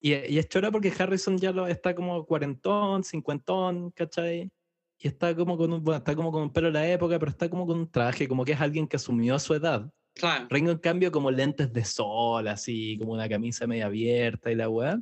Y, 0.00 0.12
y 0.12 0.38
es 0.38 0.48
chora 0.48 0.70
porque 0.70 0.92
Harrison 0.96 1.38
ya 1.38 1.50
lo, 1.52 1.66
está 1.66 1.94
como 1.94 2.26
cuarentón, 2.26 3.04
cincuentón, 3.04 3.90
¿cachai? 3.92 4.50
y 4.98 5.06
está 5.08 5.34
como 5.34 5.56
con 5.56 5.72
un, 5.72 5.94
está 5.94 6.14
como 6.16 6.32
con 6.32 6.42
un 6.42 6.52
pelo 6.52 6.68
de 6.68 6.72
la 6.72 6.88
época, 6.88 7.18
pero 7.18 7.30
está 7.30 7.48
como 7.48 7.66
con 7.66 7.78
un 7.78 7.90
traje, 7.90 8.26
como 8.26 8.44
que 8.44 8.52
es 8.52 8.60
alguien 8.60 8.88
que 8.88 8.96
asumió 8.96 9.38
su 9.38 9.54
edad. 9.54 9.90
Claro. 10.18 10.46
Ringo, 10.50 10.72
en 10.72 10.78
cambio, 10.78 11.12
como 11.12 11.30
lentes 11.30 11.72
de 11.72 11.84
sol, 11.84 12.48
así, 12.48 12.98
como 12.98 13.12
una 13.12 13.28
camisa 13.28 13.68
media 13.68 13.86
abierta 13.86 14.50
y 14.50 14.56
la 14.56 14.68
weá. 14.68 15.00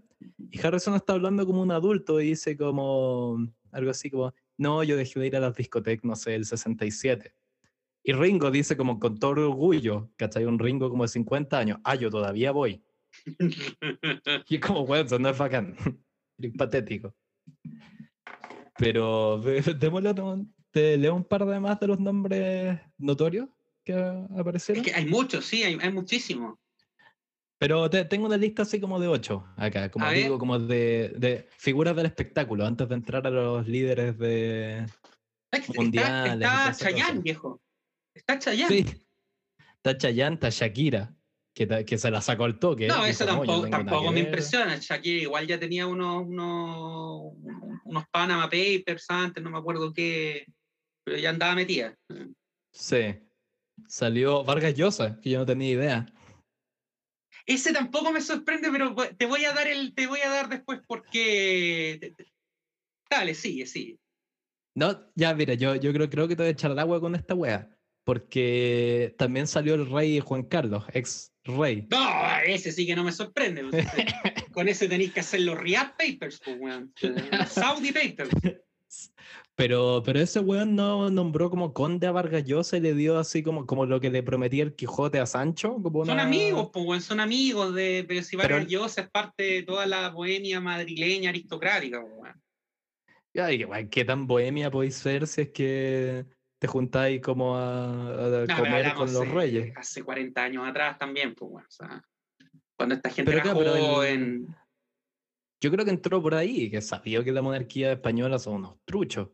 Y 0.51 0.65
Harrison 0.65 0.95
está 0.95 1.15
hablando 1.15 1.47
como 1.47 1.63
un 1.63 1.73
adulto 1.73 2.21
y 2.21 2.29
dice 2.29 2.57
como 2.57 3.39
algo 3.73 3.91
así 3.91 4.11
como, 4.11 4.35
no, 4.59 4.85
yo 4.85 4.97
dejé 4.97 5.19
de 5.21 5.27
ir 5.27 5.37
a 5.37 5.41
las 5.41 5.57
discotecas, 5.57 6.05
no 6.05 6.17
sé, 6.17 6.35
el 6.35 6.45
67. 6.45 7.35
Y 8.05 8.13
Ringo 8.13 8.51
dice 8.51 8.77
como 8.77 9.01
con 9.01 9.19
todo 9.19 9.33
orgullo, 9.33 10.11
¿cachai? 10.17 10.45
Un 10.45 10.59
Ringo 10.59 10.91
como 10.91 11.05
de 11.05 11.09
50 11.09 11.59
años, 11.59 11.79
ah, 11.83 11.95
yo 11.95 12.11
todavía 12.11 12.53
voy. 12.53 12.83
y 14.49 14.55
es 14.55 14.61
como, 14.61 14.83
weón, 14.83 15.07
eso 15.07 15.19
no 15.19 15.31
es 15.31 15.39
bacán. 15.39 15.77
patético. 16.59 17.15
Pero 18.79 19.41
démosle, 19.79 20.15
te 20.71 20.99
leo 20.99 21.15
un 21.15 21.25
par 21.25 21.47
de 21.47 21.59
más 21.59 21.81
de 21.81 21.87
los 21.87 21.99
nombres 21.99 22.79
notorios 22.99 23.49
que 23.87 23.95
aparecieron. 24.39 24.85
Es 24.85 24.93
que 24.93 24.99
hay 24.99 25.07
muchos, 25.07 25.47
sí, 25.47 25.63
hay, 25.63 25.79
hay 25.81 25.93
muchísimos. 25.93 26.59
Pero 27.59 27.89
tengo 27.89 28.27
una 28.27 28.37
lista 28.37 28.63
así 28.63 28.79
como 28.79 29.01
de 29.01 29.09
ocho 29.09 29.47
acá, 29.57 29.91
como 29.91 30.11
digo, 30.11 30.39
como 30.39 30.59
de, 30.59 31.15
de, 31.17 31.49
figuras 31.57 31.97
del 31.97 32.05
espectáculo, 32.05 32.67
antes 32.67 32.87
de 32.87 32.95
entrar 32.95 33.27
a 33.27 33.31
los 33.31 33.67
líderes 33.67 34.19
de 34.19 34.85
mundiales. 35.75 36.35
Está, 36.35 36.71
está 36.71 36.85
Chayanne, 36.85 37.21
viejo. 37.21 37.63
Está 38.15 38.39
Chayanne. 38.39 38.69
Sí. 38.69 39.07
Está 39.77 39.97
Chayanne, 39.97 40.35
está 40.35 40.51
Shakira 40.51 41.17
que, 41.55 41.99
se 41.99 42.11
la 42.11 42.21
sacó 42.21 42.45
al 42.45 42.59
toque. 42.59 42.87
No, 42.87 43.07
eso 43.07 43.25
tampoco, 43.25 43.71
tampoco 43.71 44.13
me 44.13 44.21
impresiona. 44.21 44.77
Shakira 44.77 45.23
igual 45.23 45.47
ya 45.47 45.59
tenía 45.59 45.87
unos, 45.87 46.27
unos, 46.27 47.33
unos 47.85 48.05
Panama 48.11 48.45
Papers 48.51 49.07
antes, 49.09 49.43
no 49.43 49.51
me 49.51 49.57
acuerdo 49.57 49.95
qué, 49.95 50.45
pero 51.03 51.17
ya 51.17 51.31
andaba 51.31 51.55
metida. 51.55 51.97
Sí. 52.71 53.26
Salió 53.89 54.45
Vargas 54.45 54.75
Llosa, 54.75 55.19
que 55.21 55.31
yo 55.31 55.39
no 55.39 55.47
tenía 55.47 55.71
idea. 55.71 56.07
Ese 57.47 57.73
tampoco 57.73 58.13
me 58.13 58.21
sorprende, 58.21 58.71
pero 58.71 58.95
te 58.95 59.27
voy 59.27 59.45
a 59.45 59.53
dar 59.53 59.69
el, 59.69 59.95
te 59.95 60.07
voy 60.07 60.21
a 60.21 60.31
dar 60.31 60.49
después 60.49 60.81
porque. 60.87 62.15
Dale, 63.09 63.35
sigue, 63.35 63.67
sigue. 63.67 63.99
No, 64.75 65.11
ya, 65.15 65.33
mira, 65.35 65.55
yo, 65.55 65.77
yo 65.77 65.93
creo, 65.93 66.11
creo 66.11 66.29
que 66.29 66.37
te 66.37 66.43
voy 66.43 66.49
a 66.49 66.53
echar 66.53 66.71
el 66.73 66.79
agua 66.79 67.01
con 67.01 67.15
esta 67.15 67.35
wea. 67.35 67.71
Porque 68.05 69.15
también 69.19 69.47
salió 69.49 69.75
el 69.75 69.91
rey 69.91 70.21
Juan 70.21 70.45
Carlos, 70.45 70.85
ex 70.93 71.33
Rey. 71.47 71.87
No, 71.91 72.09
ese 72.45 72.73
sí 72.73 72.87
que 72.87 72.97
no 72.97 73.05
me 73.05 73.13
sorprende. 73.13 73.63
Con 74.53 74.69
ese 74.69 74.89
tenéis 74.89 75.13
que 75.13 75.21
hacer 75.21 75.41
los 75.41 75.59
Riyadh 75.59 75.97
Papers, 75.97 76.41
pues, 76.45 76.57
weón. 76.59 76.93
Saudi 77.49 77.93
Papers. 77.93 78.31
Pero, 79.57 80.03
pero 80.05 80.21
ese 80.21 80.41
weón 80.41 80.77
no 80.77 81.09
nombró 81.11 81.49
como 81.49 81.73
conde 81.73 82.07
a 82.07 82.13
Vargas 82.13 82.45
Llosa 82.45 82.77
y 82.77 82.81
le 82.81 82.95
dio 82.95 83.19
así 83.19 83.43
como, 83.43 83.67
como 83.67 83.87
lo 83.87 84.01
que 84.01 84.11
le 84.11 84.23
prometía 84.23 84.63
el 84.63 84.75
Quijote 84.75 85.19
a 85.19 85.27
Sancho. 85.27 85.79
Son 86.05 86.21
amigos, 86.21 86.71
pues, 86.73 86.85
weón, 86.85 87.01
son 87.01 87.21
amigos 87.21 87.75
de. 87.75 88.05
Pero 88.07 88.23
si 88.23 88.37
Vargas 88.37 88.67
Llosa 88.67 89.01
es 89.01 89.11
parte 89.11 89.43
de 89.43 89.63
toda 89.63 89.87
la 89.87 90.11
bohemia 90.11 90.61
madrileña 90.61 91.31
aristocrática, 91.31 92.01
weón. 92.01 92.41
Ya, 93.33 93.49
¿qué 93.91 94.05
tan 94.05 94.27
bohemia 94.27 94.71
podéis 94.71 94.95
ser 94.95 95.27
si 95.27 95.43
es 95.43 95.51
que 95.51 96.27
te 96.59 96.67
juntáis 96.67 97.21
como 97.21 97.57
a, 97.57 98.31
comer 98.57 98.95
con 98.95 99.13
los 99.13 99.29
reyes. 99.29 99.73
Hace 99.77 100.03
40 100.03 100.43
años 100.43 100.67
atrás 100.67 100.99
también, 100.99 101.35
pues 101.35 101.51
bueno, 101.51 101.69
o 101.69 101.71
sea, 101.71 102.03
cuando 102.77 102.95
esta 102.95 103.11
gente 103.11 103.33
era 103.33 103.53
joven. 103.53 104.47
yo 105.61 105.71
creo 105.71 105.85
que 105.85 105.91
entró 105.91 106.23
por 106.23 106.35
ahí, 106.35 106.71
que 106.71 106.81
sabía 106.81 107.23
que 107.23 107.33
la 107.33 107.43
monarquía 107.43 107.93
española 107.93 108.39
son 108.39 108.55
unos 108.55 108.77
truchos. 108.85 109.29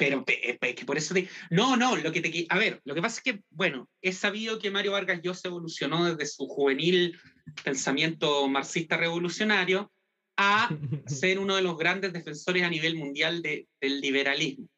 Pero 0.00 0.24
que 0.24 0.84
por 0.86 0.96
eso 0.96 1.12
te... 1.12 1.28
No, 1.50 1.76
no, 1.76 1.94
lo 1.94 2.10
que 2.10 2.22
te... 2.22 2.46
A 2.48 2.58
ver, 2.58 2.80
lo 2.84 2.94
que 2.94 3.02
pasa 3.02 3.18
es 3.18 3.22
que, 3.22 3.42
bueno, 3.50 3.88
he 4.00 4.12
sabido 4.12 4.58
que 4.58 4.70
Mario 4.70 4.92
Vargas 4.92 5.20
Llosa 5.22 5.48
evolucionó 5.48 6.06
desde 6.06 6.24
su 6.26 6.46
juvenil 6.46 7.20
pensamiento 7.62 8.48
marxista 8.48 8.96
revolucionario 8.96 9.92
a 10.38 10.70
ser 11.06 11.38
uno 11.38 11.54
de 11.54 11.62
los 11.62 11.76
grandes 11.76 12.14
defensores 12.14 12.62
a 12.62 12.70
nivel 12.70 12.96
mundial 12.96 13.42
de, 13.42 13.68
del 13.78 14.00
liberalismo 14.00 14.68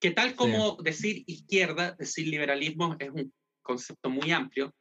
que 0.00 0.10
tal 0.10 0.34
como 0.34 0.76
decir 0.82 1.22
izquierda, 1.26 1.92
decir 1.92 2.26
liberalismo 2.26 2.96
es 2.98 3.10
un 3.10 3.32
concepto 3.62 4.08
muy 4.08 4.32
amplio, 4.32 4.74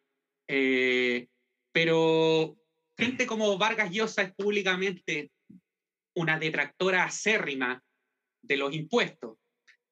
eh, 0.47 1.27
pero 1.73 2.57
gente 2.97 3.27
como 3.27 3.57
Vargas 3.57 3.91
Llosa 3.91 4.21
es 4.21 4.33
públicamente 4.33 5.31
una 6.15 6.39
detractora 6.39 7.03
acérrima 7.03 7.83
de 8.41 8.57
los 8.57 8.73
impuestos 8.73 9.37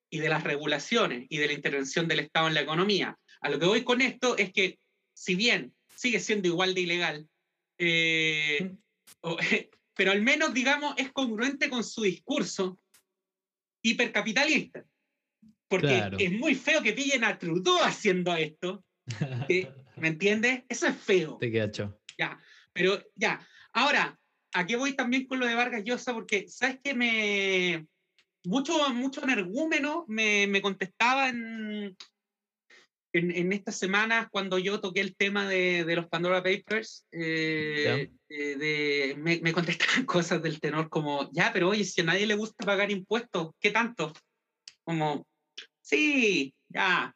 y 0.09 0.19
de 0.19 0.29
las 0.29 0.43
regulaciones 0.43 1.25
y 1.29 1.37
de 1.37 1.47
la 1.47 1.53
intervención 1.53 2.07
del 2.07 2.19
Estado 2.19 2.47
en 2.47 2.53
la 2.53 2.61
economía. 2.61 3.17
A 3.41 3.49
lo 3.49 3.59
que 3.59 3.65
voy 3.65 3.83
con 3.83 4.01
esto 4.01 4.37
es 4.37 4.51
que, 4.51 4.79
si 5.13 5.35
bien 5.35 5.73
sigue 5.95 6.19
siendo 6.19 6.47
igual 6.47 6.73
de 6.73 6.81
ilegal, 6.81 7.27
eh, 7.77 8.75
pero 9.95 10.11
al 10.11 10.21
menos, 10.21 10.53
digamos, 10.53 10.93
es 10.97 11.11
congruente 11.11 11.69
con 11.69 11.83
su 11.83 12.03
discurso 12.03 12.79
hipercapitalista. 13.81 14.85
Porque 15.67 16.09
es 16.17 16.31
muy 16.31 16.55
feo 16.55 16.81
que 16.81 16.93
pillen 16.93 17.25
a 17.25 17.37
Trudeau 17.37 17.79
haciendo 17.83 18.33
esto. 18.35 18.85
¿Me 19.97 20.07
entiendes? 20.07 20.63
Eso 20.69 20.87
es 20.87 20.95
feo. 20.95 21.37
Te 21.39 21.51
queda 21.51 21.69
Ya, 22.17 22.39
pero 22.71 23.03
ya. 23.15 23.45
Ahora, 23.73 24.17
aquí 24.53 24.75
voy 24.75 24.95
también 24.95 25.25
con 25.25 25.39
lo 25.39 25.45
de 25.45 25.55
Vargas 25.55 25.83
Llosa, 25.83 26.13
porque 26.13 26.47
sabes 26.47 26.79
que 26.83 26.93
me. 26.93 27.87
Mucho, 28.47 28.93
mucho 28.93 29.23
energúmeno 29.23 30.05
me, 30.07 30.47
me 30.47 30.61
contestaba 30.61 31.29
en, 31.29 31.95
en, 33.13 33.53
estas 33.53 33.77
semanas 33.77 34.27
cuando 34.31 34.57
yo 34.57 34.79
toqué 34.79 35.01
el 35.01 35.15
tema 35.15 35.47
de, 35.47 35.83
de 35.83 35.95
los 35.95 36.07
Pandora 36.07 36.41
Papers. 36.41 37.05
Eh, 37.11 38.09
eh, 38.29 38.55
de, 38.55 39.15
me, 39.17 39.39
me 39.41 39.53
contestaban 39.53 40.05
cosas 40.05 40.41
del 40.41 40.59
tenor 40.59 40.89
como, 40.89 41.29
ya, 41.31 41.51
pero 41.51 41.69
oye, 41.69 41.83
si 41.83 42.01
a 42.01 42.05
nadie 42.05 42.25
le 42.25 42.35
gusta 42.35 42.65
pagar 42.65 42.89
impuestos, 42.91 43.51
¿qué 43.59 43.71
tanto? 43.71 44.13
Como, 44.83 45.25
Sí, 45.87 46.53
ya. 46.67 47.15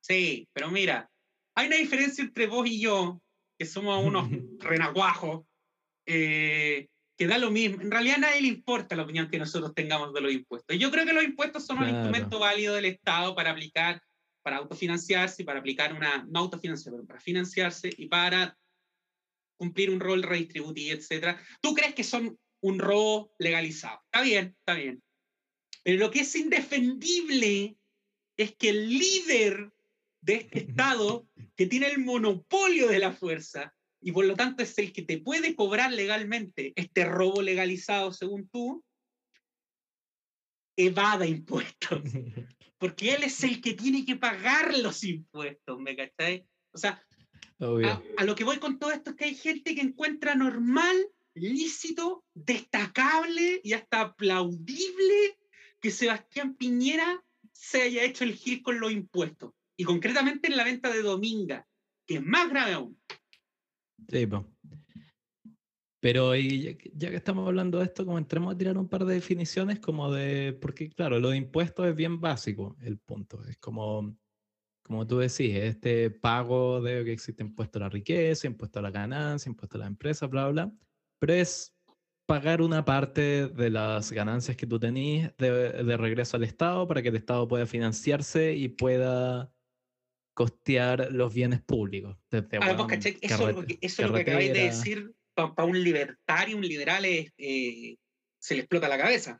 Sí, 0.00 0.48
pero 0.52 0.68
mira, 0.68 1.08
hay 1.54 1.68
una 1.68 1.76
diferencia 1.76 2.24
entre 2.24 2.48
vos 2.48 2.66
y 2.66 2.80
yo, 2.80 3.22
que 3.56 3.66
somos 3.66 4.04
unos 4.04 4.28
renaguajos, 4.58 5.46
eh, 6.06 6.88
que 7.20 7.26
da 7.26 7.36
lo 7.36 7.50
mismo. 7.50 7.82
En 7.82 7.90
realidad 7.90 8.16
a 8.16 8.20
nadie 8.20 8.40
le 8.40 8.48
importa 8.48 8.96
la 8.96 9.02
opinión 9.02 9.28
que 9.28 9.38
nosotros 9.38 9.74
tengamos 9.74 10.14
de 10.14 10.22
los 10.22 10.32
impuestos. 10.32 10.78
Yo 10.78 10.90
creo 10.90 11.04
que 11.04 11.12
los 11.12 11.22
impuestos 11.22 11.66
son 11.66 11.82
un 11.82 11.90
instrumento 11.90 12.38
válido 12.38 12.74
del 12.74 12.86
Estado 12.86 13.34
para 13.34 13.50
aplicar, 13.50 14.02
para 14.42 14.56
autofinanciarse 14.56 15.42
y 15.42 15.44
para 15.44 15.58
aplicar 15.58 15.92
una, 15.92 16.26
no 16.30 16.40
autofinanciarse, 16.40 16.90
pero 16.90 17.06
para 17.06 17.20
financiarse 17.20 17.90
y 17.94 18.06
para 18.06 18.56
cumplir 19.58 19.90
un 19.90 20.00
rol 20.00 20.22
redistributivo, 20.22 20.96
etc. 20.96 21.36
¿Tú 21.60 21.74
crees 21.74 21.94
que 21.94 22.04
son 22.04 22.38
un 22.62 22.78
robo 22.78 23.34
legalizado? 23.38 24.00
Está 24.06 24.22
bien, 24.22 24.56
está 24.58 24.72
bien. 24.72 25.02
Pero 25.84 25.98
lo 25.98 26.10
que 26.10 26.20
es 26.20 26.34
indefendible 26.34 27.76
es 28.38 28.56
que 28.56 28.70
el 28.70 28.88
líder 28.88 29.70
de 30.22 30.36
este 30.36 30.58
Estado, 30.70 31.28
que 31.54 31.66
tiene 31.66 31.88
el 31.88 31.98
monopolio 31.98 32.88
de 32.88 32.98
la 32.98 33.12
fuerza, 33.12 33.74
y 34.00 34.12
por 34.12 34.24
lo 34.24 34.34
tanto 34.34 34.62
es 34.62 34.76
el 34.78 34.92
que 34.92 35.02
te 35.02 35.18
puede 35.18 35.54
cobrar 35.54 35.92
legalmente 35.92 36.72
este 36.76 37.04
robo 37.04 37.42
legalizado, 37.42 38.12
según 38.12 38.48
tú, 38.48 38.82
evada 40.76 41.26
impuestos. 41.26 42.02
Porque 42.78 43.12
él 43.12 43.24
es 43.24 43.44
el 43.44 43.60
que 43.60 43.74
tiene 43.74 44.06
que 44.06 44.16
pagar 44.16 44.76
los 44.78 45.04
impuestos, 45.04 45.78
¿me 45.78 45.94
cachai? 45.94 46.46
O 46.72 46.78
sea, 46.78 47.04
a, 47.60 48.02
a, 48.16 48.24
lo 48.24 48.34
que 48.34 48.44
voy 48.44 48.58
con 48.58 48.78
todo 48.78 48.90
esto 48.90 49.10
es 49.10 49.16
que 49.16 49.26
hay 49.26 49.34
gente 49.34 49.74
que 49.74 49.82
encuentra 49.82 50.34
normal, 50.34 50.96
lícito, 51.34 52.24
destacable 52.32 53.60
y 53.62 53.74
hasta 53.74 54.00
aplaudible 54.00 55.38
que 55.78 55.90
Sebastián 55.90 56.54
Piñera 56.54 57.22
se 57.52 57.82
haya 57.82 58.04
hecho 58.04 58.24
el 58.24 58.34
gil 58.34 58.62
con 58.62 58.80
los 58.80 58.92
impuestos. 58.92 59.52
Y 59.76 59.84
concretamente 59.84 60.48
en 60.48 60.56
la 60.56 60.64
venta 60.64 60.90
de 60.90 61.02
Dominga, 61.02 61.66
que 62.06 62.16
es 62.16 62.22
más 62.22 62.48
grave 62.48 62.72
aún. 62.72 62.98
Sí, 64.10 64.28
Pero 66.00 66.34
ya, 66.34 66.76
que 66.76 67.16
estamos 67.16 67.46
hablando 67.46 67.78
de 67.78 67.84
esto, 67.84 68.04
como 68.04 68.18
entremos 68.18 68.52
a 68.52 68.58
tirar 68.58 68.76
un 68.76 68.88
par 68.88 69.04
de 69.04 69.14
definiciones 69.14 69.78
como 69.78 70.10
de, 70.10 70.58
porque 70.60 70.90
claro, 70.90 71.20
lo 71.20 71.30
de 71.30 71.36
impuestos 71.36 71.86
es 71.86 71.94
bien 71.94 72.20
básico 72.20 72.76
el 72.80 72.98
punto. 72.98 73.44
Es 73.46 73.56
como, 73.58 74.16
como 74.82 75.06
tú 75.06 75.18
decís, 75.18 75.54
este 75.54 76.10
pago 76.10 76.80
de 76.80 77.04
que 77.04 77.12
existe 77.12 77.44
impuesto 77.44 77.78
a 77.78 77.82
la 77.82 77.88
riqueza, 77.88 78.48
impuesto 78.48 78.80
a 78.80 78.82
la 78.82 78.90
ganancia, 78.90 79.48
impuesto 79.48 79.76
a 79.76 79.80
la 79.82 79.86
empresa, 79.86 80.26
bla, 80.26 80.48
bla. 80.48 80.72
Pero 81.20 81.34
es 81.34 81.72
pagar 82.26 82.62
una 82.62 82.84
parte 82.84 83.48
de 83.48 83.70
las 83.70 84.10
ganancias 84.10 84.56
que 84.56 84.66
tú 84.66 84.80
tenés 84.80 85.36
de, 85.36 85.96
regreso 85.96 86.36
al 86.36 86.44
Estado 86.44 86.86
para 86.88 87.02
que 87.02 87.08
el 87.10 87.16
Estado 87.16 87.46
pueda 87.46 87.66
financiarse 87.66 88.54
y 88.54 88.68
pueda 88.68 89.52
costear 90.40 91.12
los 91.12 91.34
bienes 91.34 91.60
públicos. 91.60 92.16
Desde, 92.30 92.56
ah, 92.62 92.88
eso, 93.20 93.48
es 93.50 93.98
lo 93.98 94.14
que 94.14 94.20
acabáis 94.22 94.54
de 94.54 94.60
decir, 94.60 95.12
para 95.34 95.64
un 95.64 95.84
libertario, 95.84 96.56
un 96.56 96.66
liberal, 96.66 97.04
eh, 97.04 97.98
se 98.38 98.54
le 98.54 98.60
explota 98.60 98.88
la 98.88 98.96
cabeza. 98.96 99.38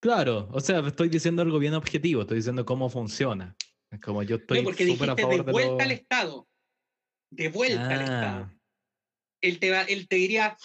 Claro, 0.00 0.48
o 0.52 0.60
sea, 0.60 0.78
estoy 0.86 1.10
diciendo 1.10 1.42
algo 1.42 1.58
bien 1.58 1.74
objetivo, 1.74 2.22
estoy 2.22 2.38
diciendo 2.38 2.64
cómo 2.64 2.88
funciona. 2.88 3.54
Como 4.02 4.22
yo 4.22 4.36
estoy 4.36 4.60
no, 4.60 4.64
porque 4.64 4.86
dijiste 4.86 5.26
de 5.26 5.42
vuelta 5.42 5.84
al 5.84 5.90
Estado. 5.90 6.48
De 7.30 7.48
vuelta 7.50 7.86
al 7.86 8.00
Estado. 8.00 8.44
Ah. 8.44 8.54
Él 9.42 9.58
te, 9.58 9.70
va, 9.70 9.82
él 9.82 10.08
te 10.08 10.16
diría, 10.16 10.56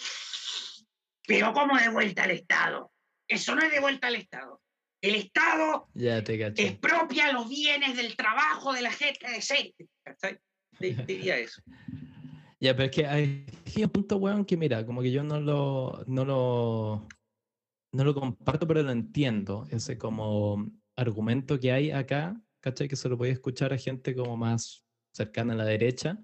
pero 1.26 1.52
¿cómo 1.52 1.76
de 1.76 1.90
vuelta 1.90 2.24
al 2.24 2.30
Estado? 2.30 2.90
Eso 3.28 3.54
no 3.54 3.60
es 3.60 3.70
de 3.70 3.80
vuelta 3.80 4.06
al 4.06 4.14
Estado. 4.14 4.62
El 5.00 5.14
Estado 5.14 5.88
ya 5.94 6.22
te 6.22 6.66
expropia 6.66 7.32
los 7.32 7.48
bienes 7.48 7.96
del 7.96 8.16
trabajo 8.16 8.72
de 8.72 8.82
la 8.82 8.92
gente 8.92 9.30
decente. 9.30 9.88
Te 10.78 11.04
diría 11.06 11.38
eso. 11.38 11.62
Ya, 12.62 12.76
pero 12.76 12.90
es 12.90 12.90
que 12.90 13.06
hay, 13.06 13.46
un 13.82 13.88
punto, 13.88 14.18
weón, 14.18 14.44
que 14.44 14.54
mira, 14.54 14.84
como 14.84 15.00
que 15.00 15.10
yo 15.10 15.24
no 15.24 15.40
lo, 15.40 16.04
no 16.06 16.26
lo, 16.26 17.08
no 17.90 18.04
lo 18.04 18.14
comparto, 18.14 18.66
pero 18.66 18.82
lo 18.82 18.90
entiendo. 18.90 19.66
Ese 19.70 19.96
como 19.96 20.70
argumento 20.94 21.58
que 21.58 21.72
hay 21.72 21.90
acá, 21.90 22.38
¿cachai? 22.60 22.86
Que 22.86 22.96
se 22.96 23.08
lo 23.08 23.16
puede 23.16 23.32
escuchar 23.32 23.72
a 23.72 23.78
gente 23.78 24.14
como 24.14 24.36
más 24.36 24.84
cercana 25.14 25.54
a 25.54 25.56
la 25.56 25.64
derecha, 25.64 26.22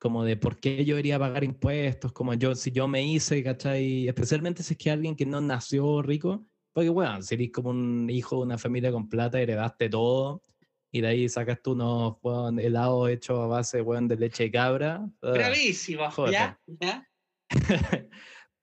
como 0.00 0.24
de 0.24 0.38
por 0.38 0.58
qué 0.58 0.86
yo 0.86 0.98
iría 0.98 1.16
a 1.16 1.18
pagar 1.18 1.44
impuestos, 1.44 2.12
como 2.12 2.32
yo, 2.32 2.54
si 2.54 2.72
yo 2.72 2.88
me 2.88 3.06
hice, 3.06 3.42
¿cachai? 3.42 4.08
Especialmente 4.08 4.62
si 4.62 4.72
es 4.72 4.78
que 4.78 4.90
alguien 4.90 5.16
que 5.16 5.26
no 5.26 5.42
nació 5.42 6.00
rico, 6.00 6.46
porque, 6.72 6.90
bueno, 6.90 7.22
si 7.22 7.34
eres 7.34 7.50
como 7.52 7.70
un 7.70 8.08
hijo 8.10 8.36
de 8.36 8.42
una 8.42 8.58
familia 8.58 8.92
con 8.92 9.08
plata, 9.08 9.40
heredaste 9.40 9.88
todo, 9.88 10.42
y 10.90 11.00
de 11.00 11.08
ahí 11.08 11.28
sacas 11.28 11.60
tú 11.62 11.72
unos 11.72 12.16
helados 12.58 13.10
hechos 13.10 13.38
a 13.38 13.46
base, 13.46 13.82
de 13.82 14.16
leche 14.16 14.44
de 14.44 14.50
cabra. 14.50 15.08
Ah, 15.22 15.32
Bravísimo, 15.32 16.08
¿ya? 16.30 16.58
¿ya? 16.66 17.08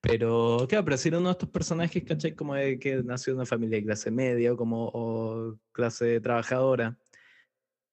pero, 0.01 0.65
claro, 0.67 0.85
pero 0.85 0.97
si 0.97 1.09
uno 1.09 1.21
de 1.21 1.31
estos 1.31 1.49
personajes, 1.49 2.03
¿cachai? 2.03 2.35
Como 2.35 2.55
de 2.55 2.79
que 2.79 3.03
nació 3.03 3.31
en 3.31 3.37
una 3.37 3.45
familia 3.45 3.77
de 3.77 3.85
clase 3.85 4.11
media 4.11 4.53
o 4.53 4.57
como 4.57 4.89
o 4.93 5.57
clase 5.71 6.19
trabajadora, 6.19 6.97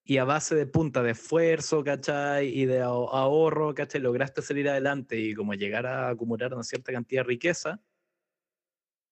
y 0.04 0.16
a 0.16 0.24
base 0.24 0.54
de 0.54 0.66
punta 0.66 1.02
de 1.02 1.12
esfuerzo, 1.12 1.84
¿cachai? 1.84 2.48
Y 2.48 2.66
de 2.66 2.80
ahorro, 2.80 3.74
¿cachai? 3.74 4.00
Lograste 4.00 4.42
salir 4.42 4.68
adelante 4.68 5.18
y 5.18 5.34
como 5.34 5.54
llegar 5.54 5.86
a 5.86 6.08
acumular 6.08 6.52
una 6.54 6.64
cierta 6.64 6.92
cantidad 6.92 7.22
de 7.22 7.28
riqueza. 7.28 7.80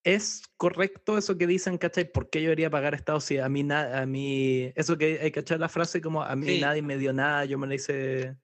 ¿Es 0.02 0.42
correcto 0.56 1.18
eso 1.18 1.36
que 1.36 1.46
dicen, 1.46 1.76
cachai? 1.76 2.10
¿Por 2.10 2.30
qué 2.30 2.40
yo 2.40 2.44
debería 2.44 2.70
pagar 2.70 2.94
Estado 2.94 3.20
si 3.20 3.38
a 3.38 3.48
mí, 3.48 3.66
a 3.70 4.06
mí, 4.06 4.72
eso 4.74 4.96
que 4.96 5.20
hay 5.20 5.30
que 5.30 5.40
echar 5.40 5.60
la 5.60 5.68
frase 5.68 6.00
como 6.00 6.22
a 6.22 6.34
mí 6.36 6.58
nadie 6.58 6.80
me 6.80 6.96
dio 6.96 7.12
nada, 7.12 7.44
yo 7.44 7.58
me 7.58 7.66
la 7.66 7.74
hice... 7.74 8.36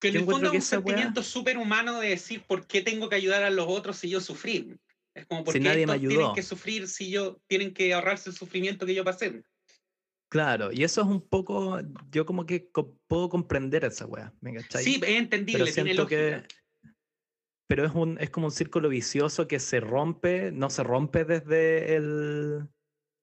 Que 0.00 0.08
en 0.08 0.16
el 0.16 0.24
fondo 0.24 0.48
es 0.48 0.54
un 0.54 0.62
sentimiento 0.62 1.22
súper 1.22 1.58
humano 1.58 2.00
de 2.00 2.08
decir 2.08 2.42
por 2.46 2.66
qué 2.66 2.80
tengo 2.80 3.08
que 3.08 3.14
ayudar 3.14 3.44
a 3.44 3.50
los 3.50 3.66
otros 3.68 3.98
si 3.98 4.08
yo 4.08 4.20
sufrí. 4.20 4.74
Es 5.14 5.26
como 5.26 5.44
por 5.44 5.52
qué 5.52 5.60
nadie 5.60 5.86
me 5.86 5.92
ayudó. 5.92 6.16
tienen 6.16 6.34
que 6.34 6.42
sufrir 6.42 6.88
si 6.88 7.10
yo, 7.10 7.40
tienen 7.46 7.72
que 7.72 7.92
ahorrarse 7.94 8.30
el 8.30 8.36
sufrimiento 8.36 8.86
que 8.86 8.94
yo 8.94 9.04
pasé. 9.04 9.44
Claro, 10.32 10.72
y 10.72 10.82
eso 10.82 11.02
es 11.02 11.06
un 11.06 11.20
poco, 11.20 11.78
yo 12.10 12.24
como 12.24 12.46
que 12.46 12.70
puedo 13.06 13.28
comprender 13.28 13.84
esa 13.84 14.06
weá, 14.06 14.32
Sí, 14.70 14.98
es 15.02 15.10
entendible, 15.10 15.70
pero 15.74 16.06
tiene 16.06 16.06
Que, 16.06 16.42
pero 17.74 17.86
es, 17.86 17.94
un, 17.94 18.18
es 18.20 18.28
como 18.28 18.48
un 18.48 18.52
círculo 18.52 18.90
vicioso 18.90 19.48
que 19.48 19.58
se 19.58 19.80
rompe, 19.80 20.52
no 20.52 20.68
se 20.68 20.82
rompe 20.82 21.24
desde 21.24 21.96
el... 21.96 22.68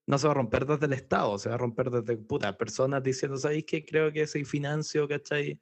No 0.07 0.17
se 0.17 0.25
va 0.25 0.31
a 0.31 0.33
romper 0.33 0.65
desde 0.65 0.87
el 0.87 0.93
Estado, 0.93 1.37
se 1.37 1.49
va 1.49 1.53
a 1.53 1.59
romper 1.59 1.91
desde 1.91 2.17
puta, 2.17 2.57
personas 2.57 3.03
diciendo, 3.03 3.37
¿sabéis 3.37 3.65
qué? 3.65 3.85
Creo 3.85 4.11
que 4.11 4.25
soy 4.25 4.45
financio, 4.45 5.07
¿cachai? 5.07 5.59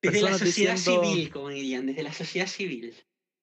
Desde 0.00 0.22
la 0.22 0.38
sociedad 0.38 0.78
civil, 0.78 1.30
como 1.30 1.50
dirían, 1.50 1.84
desde 1.84 2.02
la 2.02 2.14
sociedad 2.14 2.46
civil. 2.46 2.94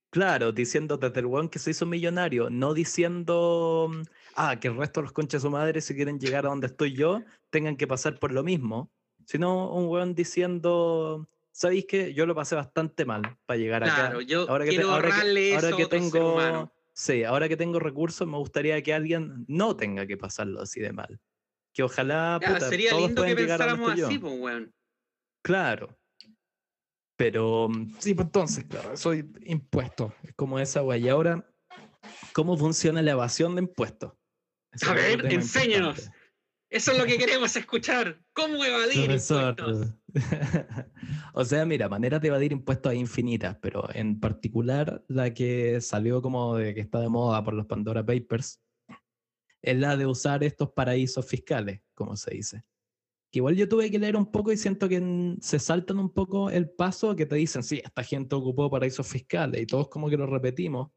Claro, 0.10 0.52
diciendo 0.52 0.98
desde 0.98 1.20
el 1.20 1.28
weón 1.28 1.50
que 1.50 1.60
se 1.60 1.70
hizo 1.70 1.86
millonario, 1.86 2.50
no 2.50 2.74
diciendo, 2.74 3.92
ah, 4.34 4.60
que 4.60 4.70
el 4.70 4.78
resto 4.78 5.02
de 5.02 5.04
los 5.04 5.14
conchas 5.14 5.44
de 5.44 5.48
su 5.48 5.52
madre, 5.52 5.80
si 5.82 5.94
quieren 5.94 6.20
llegar 6.20 6.48
a 6.48 6.50
donde 6.50 6.66
estoy 6.66 6.96
yo, 6.96 7.22
tengan 7.52 7.78
que 7.78 7.86
pasar 7.86 8.18
por 8.18 8.32
lo 8.32 8.44
mismo, 8.44 8.92
sino 9.28 9.72
un 9.72 9.90
weón 9.90 10.16
diciendo, 10.16 11.30
¿sabéis 11.58 11.86
que 11.88 12.14
yo 12.14 12.28
lo 12.28 12.36
pasé 12.36 12.54
bastante 12.54 13.04
mal 13.04 13.36
para 13.48 13.58
llegar 13.58 13.84
acá? 13.84 13.96
Claro, 13.96 14.22
yo 14.22 14.48
ahora 14.48 14.64
que 14.64 14.70
quiero 14.70 14.92
ahora 14.92 15.10
que, 15.10 15.56
ahora 15.56 15.76
que 15.76 15.86
tengo, 15.88 16.72
sí, 16.94 17.24
ahora 17.24 17.50
que 17.50 17.58
tengo 17.58 17.80
recursos, 17.80 18.28
me 18.28 18.38
gustaría 18.38 18.82
que 18.84 18.94
alguien 18.94 19.44
no 19.48 19.76
tenga 19.76 20.06
que 20.06 20.18
pasarlo 20.18 20.62
así 20.62 20.80
de 20.80 20.94
mal. 20.94 21.20
Que 21.74 21.82
ojalá, 21.82 22.40
sería 22.60 22.94
lindo 22.94 23.24
que 23.24 23.36
pensáramos 23.36 23.92
así, 23.92 24.20
pues, 24.20 24.34
weón. 24.38 24.74
Claro. 25.44 25.98
Pero 27.16 27.70
mm, 27.70 27.96
sí, 27.98 28.14
pues 28.14 28.28
entonces, 28.28 28.66
claro, 28.66 28.96
soy 28.96 29.28
impuesto, 29.46 30.14
es 30.22 30.34
como 30.36 30.60
esa 30.60 30.82
güey. 30.82 31.06
Y 31.06 31.10
ahora, 31.10 31.44
¿cómo 32.34 32.56
funciona 32.56 33.02
la 33.02 33.12
evasión 33.12 33.56
de 33.56 33.64
impuestos? 33.64 34.14
a 34.86 34.94
ver, 34.94 35.26
enséñanos. 35.34 36.12
Eso 36.70 36.92
es 36.92 36.98
lo 36.98 37.06
que 37.06 37.18
queremos 37.18 37.56
escuchar. 37.56 38.22
¿Cómo 38.34 38.64
evadir 38.64 39.12
impuestos? 39.12 39.94
o 41.34 41.46
sea, 41.46 41.66
mira, 41.66 41.88
maneras 41.88 42.22
de 42.22 42.28
evadir 42.28 42.52
impuestos 42.52 42.92
hay 42.92 43.00
infinitas, 43.00 43.58
pero 43.62 43.88
en 43.94 44.20
particular 44.20 45.04
la 45.08 45.34
que 45.34 45.80
salió 45.80 46.22
como 46.22 46.56
de 46.56 46.74
que 46.74 46.82
está 46.82 47.00
de 47.00 47.10
moda 47.10 47.44
por 47.44 47.54
los 47.54 47.66
Pandora 47.66 48.06
Papers 48.06 48.62
es 49.62 49.78
la 49.78 49.96
de 49.96 50.06
usar 50.06 50.44
estos 50.44 50.72
paraísos 50.72 51.26
fiscales, 51.26 51.82
como 51.94 52.16
se 52.16 52.36
dice 52.36 52.64
igual 53.38 53.56
yo 53.56 53.68
tuve 53.68 53.92
que 53.92 54.00
leer 54.00 54.16
un 54.16 54.32
poco 54.32 54.52
y 54.52 54.58
siento 54.58 54.90
que 54.90 55.38
se 55.42 55.60
saltan 55.60 56.00
un 56.00 56.12
poco 56.12 56.50
el 56.50 56.70
paso 56.70 57.16
que 57.16 57.26
te 57.26 57.36
dicen, 57.36 57.64
sí, 57.64 57.82
esta 57.84 58.04
gente 58.04 58.36
ocupó 58.36 58.70
paraísos 58.70 59.08
fiscales 59.08 59.62
y 59.62 59.66
todos 59.66 59.90
como 59.90 60.10
que 60.10 60.18
lo 60.18 60.26
repetimos. 60.26 60.92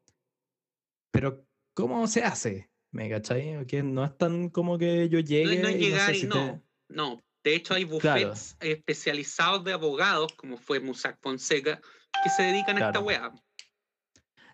Pero, 1.12 1.44
¿cómo 1.74 2.06
se 2.06 2.22
hace? 2.22 2.69
¿Me 2.92 3.08
cachai? 3.08 3.64
No 3.84 4.04
es 4.04 4.18
tan 4.18 4.48
como 4.48 4.78
que 4.78 5.08
yo 5.08 5.20
llegue. 5.20 5.56
No, 5.56 5.70
no 5.70 5.76
llegar 5.76 6.14
y, 6.14 6.24
no, 6.24 6.62
no. 6.88 7.22
De 7.42 7.54
hecho, 7.54 7.74
hay 7.74 7.84
bufetes 7.84 8.56
especializados 8.60 9.64
de 9.64 9.72
abogados, 9.72 10.32
como 10.34 10.56
fue 10.56 10.80
Musac 10.80 11.18
Fonseca, 11.20 11.80
que 12.22 12.30
se 12.30 12.42
dedican 12.42 12.76
a 12.76 12.88
esta 12.88 13.00
weá. 13.00 13.32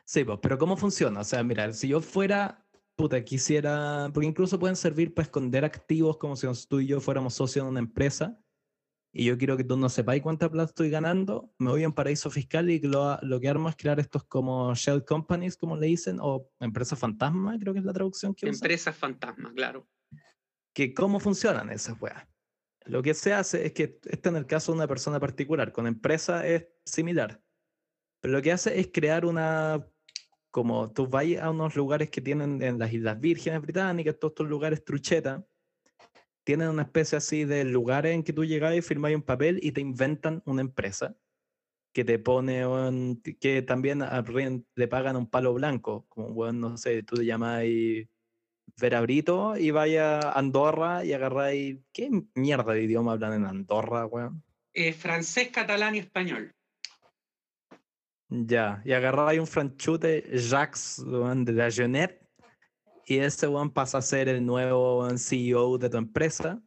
Sí, 0.04 0.22
pues, 0.22 0.38
pero 0.40 0.56
¿cómo 0.56 0.76
funciona? 0.76 1.20
O 1.20 1.24
sea, 1.24 1.42
mira, 1.42 1.72
si 1.72 1.88
yo 1.88 2.00
fuera 2.00 2.64
puta, 2.96 3.22
quisiera, 3.24 4.10
porque 4.12 4.26
incluso 4.26 4.58
pueden 4.58 4.76
servir 4.76 5.14
para 5.14 5.24
esconder 5.24 5.64
activos 5.64 6.16
como 6.16 6.34
si 6.34 6.46
tú 6.66 6.80
y 6.80 6.86
yo 6.86 7.00
fuéramos 7.00 7.34
socios 7.34 7.66
de 7.66 7.70
una 7.70 7.80
empresa 7.80 8.40
y 9.18 9.24
yo 9.24 9.38
quiero 9.38 9.56
que 9.56 9.64
tú 9.64 9.78
no 9.78 9.88
sepáis 9.88 10.22
cuánta 10.22 10.50
plata 10.50 10.68
estoy 10.68 10.90
ganando, 10.90 11.50
me 11.58 11.70
voy 11.70 11.84
a 11.84 11.88
un 11.88 11.94
paraíso 11.94 12.30
fiscal 12.30 12.68
y 12.68 12.80
lo, 12.80 13.18
lo 13.22 13.40
que 13.40 13.48
armo 13.48 13.70
es 13.70 13.74
crear 13.74 13.98
estos 13.98 14.24
como 14.24 14.74
shell 14.74 15.06
companies, 15.06 15.56
como 15.56 15.74
le 15.74 15.86
dicen, 15.86 16.18
o 16.20 16.50
empresas 16.60 16.98
fantasma, 16.98 17.58
creo 17.58 17.72
que 17.72 17.78
es 17.78 17.86
la 17.86 17.94
traducción 17.94 18.34
que 18.34 18.46
Empresas 18.46 18.94
fantasma, 18.94 19.54
claro. 19.54 19.88
Que 20.74 20.92
cómo 20.92 21.18
funcionan 21.18 21.70
esas 21.70 21.98
weas. 21.98 22.28
Lo 22.84 23.02
que 23.02 23.14
se 23.14 23.32
hace 23.32 23.64
es 23.64 23.72
que, 23.72 23.98
este 24.04 24.28
en 24.28 24.36
el 24.36 24.44
caso 24.44 24.72
de 24.72 24.76
una 24.76 24.86
persona 24.86 25.18
particular, 25.18 25.72
con 25.72 25.86
empresa 25.86 26.46
es 26.46 26.66
similar, 26.84 27.42
pero 28.20 28.34
lo 28.34 28.42
que 28.42 28.52
hace 28.52 28.78
es 28.78 28.90
crear 28.92 29.24
una, 29.24 29.88
como 30.50 30.92
tú 30.92 31.06
vas 31.06 31.24
a 31.40 31.48
unos 31.48 31.74
lugares 31.74 32.10
que 32.10 32.20
tienen 32.20 32.62
en 32.62 32.78
las 32.78 32.92
Islas 32.92 33.18
Vírgenes 33.18 33.62
Británicas, 33.62 34.18
todos 34.18 34.32
estos 34.32 34.48
lugares 34.48 34.84
trucheta, 34.84 35.42
tienen 36.46 36.68
una 36.68 36.82
especie 36.82 37.18
así 37.18 37.44
de 37.44 37.64
lugares 37.64 38.14
en 38.14 38.22
que 38.22 38.32
tú 38.32 38.44
llegas 38.44 38.72
y 38.76 38.80
firmas 38.80 39.12
un 39.12 39.22
papel 39.22 39.58
y 39.62 39.72
te 39.72 39.80
inventan 39.80 40.42
una 40.46 40.60
empresa 40.60 41.16
que 41.92 42.04
te 42.04 42.20
pone, 42.20 42.64
un, 42.64 43.20
que 43.40 43.62
también 43.62 44.04
le 44.76 44.86
pagan 44.86 45.16
un 45.16 45.28
palo 45.28 45.54
blanco, 45.54 46.06
como, 46.08 46.28
bueno, 46.28 46.70
no 46.70 46.76
sé, 46.76 47.02
tú 47.02 47.16
te 47.16 47.24
llamas 47.24 47.64
Verabrito 48.80 49.56
y 49.56 49.72
vaya 49.72 50.20
a 50.20 50.38
Andorra 50.38 51.04
y 51.04 51.14
agarráis, 51.14 51.78
¿qué 51.92 52.10
mierda 52.36 52.74
de 52.74 52.84
idioma 52.84 53.12
hablan 53.12 53.32
en 53.32 53.44
Andorra, 53.46 54.06
weón? 54.06 54.44
Eh, 54.72 54.92
francés, 54.92 55.48
catalán 55.48 55.96
y 55.96 55.98
español. 55.98 56.54
Ya, 58.28 58.82
y 58.84 58.92
agarráis 58.92 59.40
un 59.40 59.48
franchute 59.48 60.22
Jacques 60.32 61.02
de 61.04 61.52
la 61.52 61.70
Jeunette 61.70 62.25
y 63.06 63.18
ese 63.18 63.46
one 63.46 63.70
pasa 63.70 63.98
a 63.98 64.02
ser 64.02 64.28
el 64.28 64.44
nuevo 64.44 65.08
CEO 65.16 65.78
de 65.78 65.88
tu 65.88 65.96
empresa, 65.96 66.60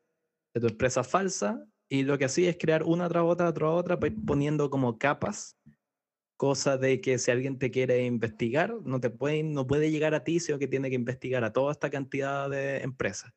de 0.54 0.62
tu 0.62 0.68
empresa 0.68 1.04
falsa, 1.04 1.64
y 1.90 2.04
lo 2.04 2.18
que 2.18 2.26
hacía 2.26 2.50
es 2.50 2.58
crear 2.58 2.84
una 2.84 3.10
tras 3.10 3.24
otra, 3.24 3.54
tras 3.54 3.70
otra, 3.72 4.00
poniendo 4.00 4.70
como 4.70 4.98
capas, 4.98 5.58
cosa 6.38 6.78
de 6.78 7.02
que 7.02 7.18
si 7.18 7.32
alguien 7.32 7.60
te 7.60 7.72
quiere 7.72 8.06
investigar, 8.06 8.74
no, 8.84 9.02
te 9.02 9.10
puede, 9.10 9.44
no 9.44 9.68
puede 9.68 9.92
llegar 9.92 10.14
a 10.14 10.24
ti, 10.24 10.40
sino 10.40 10.58
que 10.58 10.68
tiene 10.68 10.90
que 10.90 10.96
investigar 10.96 11.44
a 11.44 11.52
toda 11.52 11.74
esta 11.74 11.90
cantidad 11.90 12.50
de 12.50 12.78
empresas. 12.78 13.34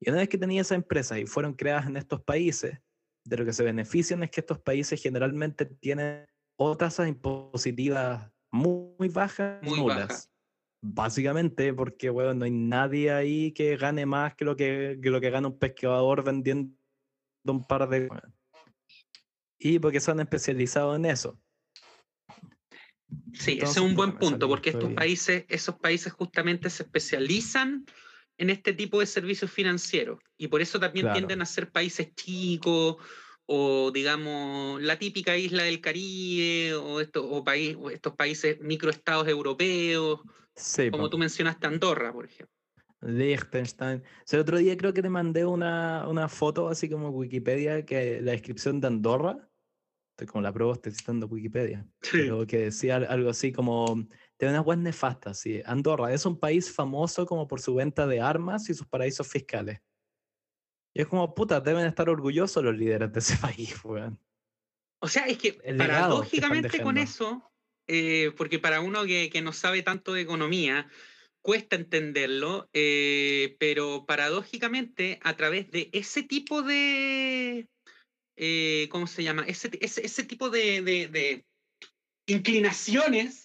Y 0.00 0.10
una 0.10 0.18
vez 0.18 0.28
que 0.28 0.38
tenía 0.38 0.62
esas 0.62 0.76
empresas 0.76 1.18
y 1.18 1.26
fueron 1.26 1.54
creadas 1.54 1.86
en 1.86 1.96
estos 1.96 2.22
países, 2.22 2.80
de 3.24 3.36
lo 3.36 3.44
que 3.44 3.52
se 3.52 3.62
benefician 3.62 4.24
es 4.24 4.30
que 4.30 4.40
estos 4.40 4.58
países 4.58 5.00
generalmente 5.00 5.64
tienen 5.64 6.26
otras 6.56 6.96
tasas 6.96 7.08
impositivas 7.08 8.28
muy, 8.50 9.08
bajas, 9.08 9.62
muy 9.62 9.78
nulas. 9.78 10.31
Básicamente 10.84 11.72
porque, 11.72 12.10
bueno, 12.10 12.34
no 12.34 12.44
hay 12.44 12.50
nadie 12.50 13.12
ahí 13.12 13.52
que 13.52 13.76
gane 13.76 14.04
más 14.04 14.34
que 14.34 14.44
lo 14.44 14.56
que, 14.56 14.98
lo 15.00 15.20
que 15.20 15.30
gana 15.30 15.46
un 15.46 15.58
pescador 15.58 16.24
vendiendo 16.24 16.74
un 17.44 17.64
par 17.64 17.88
de... 17.88 18.10
Y 19.58 19.78
porque 19.78 20.00
son 20.00 20.18
especializados 20.18 20.96
en 20.96 21.04
eso. 21.04 21.38
Sí, 23.32 23.60
ese 23.62 23.64
es 23.64 23.78
un 23.78 23.94
buen 23.94 24.18
punto, 24.18 24.48
porque 24.48 24.70
estos 24.70 24.92
países, 24.92 25.44
esos 25.48 25.76
países 25.76 26.12
justamente 26.12 26.68
se 26.68 26.82
especializan 26.82 27.86
en 28.36 28.50
este 28.50 28.72
tipo 28.72 28.98
de 28.98 29.06
servicios 29.06 29.52
financieros 29.52 30.18
y 30.36 30.48
por 30.48 30.62
eso 30.62 30.80
también 30.80 31.12
tienden 31.12 31.42
a 31.42 31.46
ser 31.46 31.70
países 31.70 32.12
chicos 32.16 32.96
o 33.46 33.90
digamos 33.92 34.82
la 34.82 34.98
típica 34.98 35.36
isla 35.36 35.64
del 35.64 35.80
Caribe 35.80 36.74
o, 36.74 37.00
estos, 37.00 37.24
o, 37.28 37.44
país, 37.44 37.76
o 37.78 37.90
estos 37.90 38.16
países 38.16 38.58
microestados 38.60 39.28
europeos 39.28 40.20
como 40.90 41.10
tú 41.10 41.18
mencionaste 41.18 41.66
Andorra, 41.66 42.12
por 42.12 42.26
ejemplo. 42.26 42.54
Liechtenstein. 43.02 44.02
el 44.30 44.38
otro 44.38 44.58
día 44.58 44.76
creo 44.76 44.94
que 44.94 45.02
te 45.02 45.08
mandé 45.08 45.44
una, 45.44 46.06
una 46.08 46.28
foto 46.28 46.68
así 46.68 46.88
como 46.88 47.10
Wikipedia, 47.10 47.84
que 47.84 48.20
la 48.20 48.32
descripción 48.32 48.80
de 48.80 48.86
Andorra, 48.86 49.50
estoy 50.12 50.26
como 50.28 50.42
la 50.42 50.52
prueba, 50.52 50.74
estoy 50.74 50.92
citando 50.92 51.26
Wikipedia, 51.26 51.86
pero 52.12 52.46
que 52.46 52.58
decía 52.58 52.96
algo 52.96 53.30
así 53.30 53.52
como, 53.52 54.06
de 54.38 54.48
unas 54.48 54.64
web 54.64 54.78
nefastas, 54.78 55.38
sí. 55.40 55.60
Andorra 55.64 56.12
es 56.12 56.24
un 56.26 56.38
país 56.38 56.72
famoso 56.72 57.26
como 57.26 57.48
por 57.48 57.60
su 57.60 57.74
venta 57.74 58.06
de 58.06 58.20
armas 58.20 58.70
y 58.70 58.74
sus 58.74 58.86
paraísos 58.86 59.26
fiscales. 59.26 59.80
Y 60.94 61.00
es 61.00 61.08
como, 61.08 61.34
puta, 61.34 61.60
deben 61.60 61.86
estar 61.86 62.08
orgullosos 62.08 62.62
los 62.62 62.76
líderes 62.76 63.12
de 63.12 63.18
ese 63.18 63.36
país, 63.38 63.84
weón. 63.84 64.20
O 65.00 65.08
sea, 65.08 65.26
es 65.26 65.38
que 65.38 65.54
paradójicamente 65.76 66.80
con 66.80 66.96
eso, 66.96 67.51
eh, 67.88 68.32
porque 68.36 68.58
para 68.58 68.80
uno 68.80 69.04
que, 69.04 69.40
no 69.42 69.52
sabe 69.52 69.82
tanto 69.82 70.14
de 70.14 70.22
economía, 70.22 70.88
cuesta 71.40 71.76
entenderlo, 71.76 72.68
eh, 72.72 73.56
pero 73.58 74.06
paradójicamente 74.06 75.18
a 75.22 75.36
través 75.36 75.70
de 75.70 75.90
ese 75.92 76.22
tipo 76.22 76.62
de, 76.62 77.68
eh, 78.36 78.88
¿cómo 78.90 79.06
se 79.06 79.24
llama? 79.24 79.44
Ese, 79.46 79.70
ese, 79.80 80.24
tipo 80.24 80.50
de, 80.50 81.44
inclinaciones, 82.26 83.42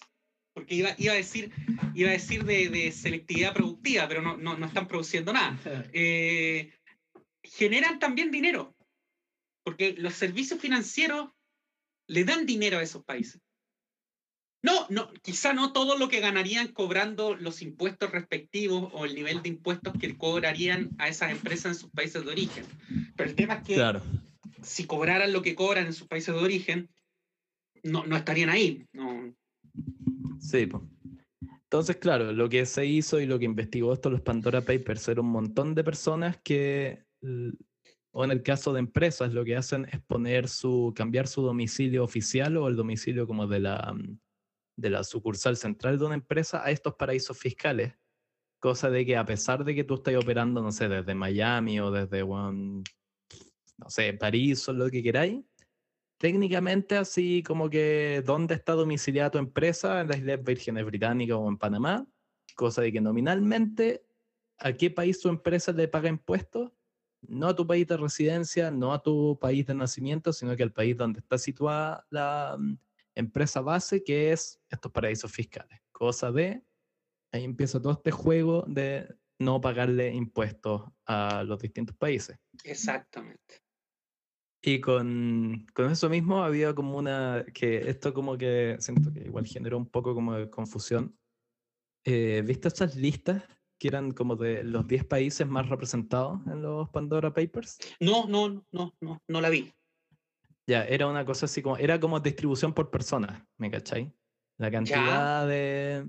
porque 0.54 0.76
iba, 0.76 0.94
iba, 0.98 1.12
a 1.12 1.16
decir, 1.16 1.52
iba 1.94 2.10
a 2.10 2.12
decir 2.12 2.44
de, 2.44 2.92
selectividad 2.92 3.52
productiva, 3.52 4.06
pero 4.08 4.22
no, 4.22 4.36
no, 4.36 4.56
no 4.56 4.66
están 4.66 4.86
produciendo 4.86 5.32
nada, 5.32 5.58
generan 7.42 7.98
también 7.98 8.30
dinero, 8.30 8.76
porque 9.64 9.94
los 9.98 10.14
servicios 10.14 10.60
financieros 10.60 11.30
le 12.06 12.24
dan 12.24 12.46
dinero 12.46 12.78
a 12.78 12.82
esos 12.82 13.04
países. 13.04 13.40
No, 14.60 14.86
no, 14.90 15.12
quizá 15.22 15.52
no 15.52 15.72
todo 15.72 15.96
lo 15.96 16.08
que 16.08 16.20
ganarían 16.20 16.68
cobrando 16.68 17.36
los 17.36 17.62
impuestos 17.62 18.10
respectivos 18.10 18.90
o 18.92 19.04
el 19.04 19.14
nivel 19.14 19.40
de 19.42 19.50
impuestos 19.50 19.92
que 20.00 20.16
cobrarían 20.16 20.90
a 20.98 21.08
esas 21.08 21.30
empresas 21.30 21.66
en 21.66 21.74
sus 21.76 21.90
países 21.90 22.24
de 22.24 22.30
origen. 22.30 22.64
Pero 23.16 23.30
el 23.30 23.36
tema 23.36 23.54
es 23.54 23.62
que 23.62 24.00
si 24.62 24.84
cobraran 24.84 25.32
lo 25.32 25.42
que 25.42 25.54
cobran 25.54 25.86
en 25.86 25.92
sus 25.92 26.08
países 26.08 26.34
de 26.34 26.40
origen, 26.40 26.90
no, 27.84 28.04
no 28.04 28.16
estarían 28.16 28.50
ahí. 28.50 28.84
No. 28.92 29.32
Sí, 30.40 30.68
Entonces, 31.48 31.96
claro, 31.96 32.32
lo 32.32 32.48
que 32.48 32.66
se 32.66 32.84
hizo 32.84 33.20
y 33.20 33.26
lo 33.26 33.38
que 33.38 33.44
investigó 33.44 33.92
esto 33.92 34.10
los 34.10 34.22
Pandora 34.22 34.62
Papers 34.62 35.06
era 35.06 35.20
un 35.20 35.30
montón 35.30 35.76
de 35.76 35.84
personas 35.84 36.36
que, 36.42 37.04
o 38.10 38.24
en 38.24 38.30
el 38.32 38.42
caso 38.42 38.72
de 38.72 38.80
empresas, 38.80 39.32
lo 39.32 39.44
que 39.44 39.56
hacen 39.56 39.86
es 39.92 40.00
poner 40.00 40.48
su, 40.48 40.92
cambiar 40.96 41.28
su 41.28 41.42
domicilio 41.42 42.02
oficial 42.02 42.56
o 42.56 42.66
el 42.66 42.74
domicilio 42.74 43.26
como 43.28 43.46
de 43.46 43.60
la, 43.60 43.94
de 44.78 44.90
la 44.90 45.02
sucursal 45.02 45.56
central 45.56 45.98
de 45.98 46.04
una 46.04 46.14
empresa 46.14 46.64
a 46.64 46.70
estos 46.70 46.94
paraísos 46.94 47.36
fiscales. 47.36 47.94
Cosa 48.60 48.88
de 48.88 49.04
que 49.04 49.16
a 49.16 49.24
pesar 49.24 49.64
de 49.64 49.74
que 49.74 49.82
tú 49.82 49.94
estés 49.94 50.16
operando, 50.16 50.62
no 50.62 50.70
sé, 50.70 50.88
desde 50.88 51.14
Miami 51.14 51.80
o 51.80 51.90
desde, 51.90 52.24
no 52.24 52.84
sé, 53.88 54.12
París 54.14 54.68
o 54.68 54.72
lo 54.72 54.88
que 54.88 55.02
queráis, 55.02 55.44
técnicamente 56.16 56.96
así 56.96 57.42
como 57.42 57.68
que 57.68 58.22
dónde 58.24 58.54
está 58.54 58.74
domiciliada 58.74 59.32
tu 59.32 59.38
empresa, 59.38 60.00
en 60.00 60.08
las 60.08 60.18
Islas 60.18 60.44
Vírgenes 60.44 60.84
Británicas 60.84 61.36
o 61.36 61.48
en 61.48 61.58
Panamá, 61.58 62.06
cosa 62.54 62.82
de 62.82 62.92
que 62.92 63.00
nominalmente 63.00 64.04
a 64.58 64.72
qué 64.72 64.90
país 64.90 65.20
tu 65.20 65.28
empresa 65.28 65.72
le 65.72 65.88
paga 65.88 66.08
impuestos, 66.08 66.70
no 67.22 67.48
a 67.48 67.56
tu 67.56 67.66
país 67.66 67.86
de 67.88 67.96
residencia, 67.96 68.70
no 68.70 68.92
a 68.92 69.02
tu 69.02 69.38
país 69.40 69.66
de 69.66 69.74
nacimiento, 69.74 70.32
sino 70.32 70.54
que 70.56 70.62
al 70.62 70.72
país 70.72 70.96
donde 70.96 71.18
está 71.18 71.36
situada 71.36 72.06
la, 72.10 72.56
empresa 73.18 73.60
base 73.60 74.02
que 74.04 74.32
es 74.32 74.60
estos 74.70 74.92
paraísos 74.92 75.30
fiscales. 75.30 75.80
Cosa 75.92 76.30
de, 76.30 76.62
ahí 77.32 77.44
empieza 77.44 77.80
todo 77.80 77.92
este 77.92 78.10
juego 78.10 78.64
de 78.66 79.08
no 79.40 79.60
pagarle 79.60 80.12
impuestos 80.12 80.82
a 81.06 81.42
los 81.44 81.58
distintos 81.60 81.96
países. 81.96 82.38
Exactamente. 82.64 83.62
Y 84.62 84.80
con, 84.80 85.66
con, 85.72 85.90
eso 85.90 86.08
mismo 86.08 86.42
había 86.42 86.74
como 86.74 86.98
una, 86.98 87.44
que 87.54 87.88
esto 87.88 88.12
como 88.12 88.36
que 88.36 88.76
siento 88.80 89.12
que 89.12 89.20
igual 89.20 89.46
generó 89.46 89.78
un 89.78 89.88
poco 89.88 90.14
como 90.14 90.34
de 90.34 90.50
confusión. 90.50 91.16
Eh, 92.04 92.42
¿Viste 92.44 92.68
estas 92.68 92.96
listas 92.96 93.44
que 93.78 93.88
eran 93.88 94.10
como 94.10 94.34
de 94.34 94.64
los 94.64 94.86
10 94.86 95.04
países 95.04 95.46
más 95.46 95.68
representados 95.68 96.40
en 96.48 96.62
los 96.62 96.88
Pandora 96.90 97.32
Papers? 97.32 97.78
No, 98.00 98.26
no, 98.26 98.66
no, 98.72 98.94
no, 99.00 99.22
no 99.28 99.40
la 99.40 99.48
vi. 99.48 99.72
Ya, 100.68 100.84
era 100.84 101.06
una 101.06 101.24
cosa 101.24 101.46
así 101.46 101.62
como, 101.62 101.78
era 101.78 101.98
como 101.98 102.20
distribución 102.20 102.74
por 102.74 102.90
persona, 102.90 103.48
¿me 103.56 103.70
cachai? 103.70 104.12
La 104.58 104.70
cantidad 104.70 105.48
de... 105.48 106.06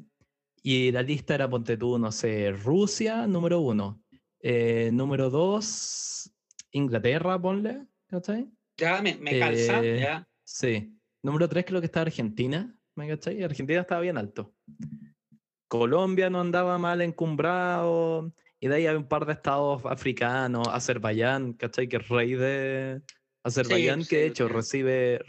Y 0.62 0.92
la 0.92 1.02
lista 1.02 1.36
era, 1.36 1.50
ponte 1.50 1.78
tú, 1.78 1.98
no 1.98 2.12
sé, 2.12 2.52
Rusia, 2.52 3.26
número 3.26 3.62
uno. 3.62 4.04
Eh, 4.42 4.90
número 4.92 5.30
dos, 5.30 6.30
Inglaterra, 6.72 7.42
ponle, 7.42 7.88
¿cachai? 8.08 8.52
Ya, 8.76 9.02
me, 9.02 9.16
me 9.16 9.40
calza, 9.40 9.82
eh, 9.82 10.02
ya. 10.02 10.28
Sí. 10.44 10.94
Número 11.24 11.48
tres 11.48 11.64
creo 11.64 11.80
que 11.80 11.86
está 11.86 12.02
Argentina, 12.02 12.76
¿me 12.96 13.08
cachai? 13.08 13.42
Argentina 13.42 13.80
estaba 13.80 14.02
bien 14.02 14.18
alto. 14.18 14.54
Colombia 15.70 16.30
no 16.30 16.42
andaba 16.42 16.78
mal 16.78 17.02
encumbrado. 17.02 18.34
Y 18.60 18.68
de 18.68 18.76
ahí 18.76 18.88
hay 18.88 18.96
un 18.98 19.08
par 19.08 19.26
de 19.26 19.32
estados 19.32 19.86
africanos, 19.86 20.68
Azerbaiyán, 20.68 21.54
¿cachai? 21.54 21.88
Que 21.88 21.96
es 21.96 22.10
rey 22.10 22.34
de, 22.34 23.02
Azerbaiyán, 23.50 24.06
que 24.06 24.18
de 24.18 24.26
hecho 24.28 24.48
recibe, 24.48 25.20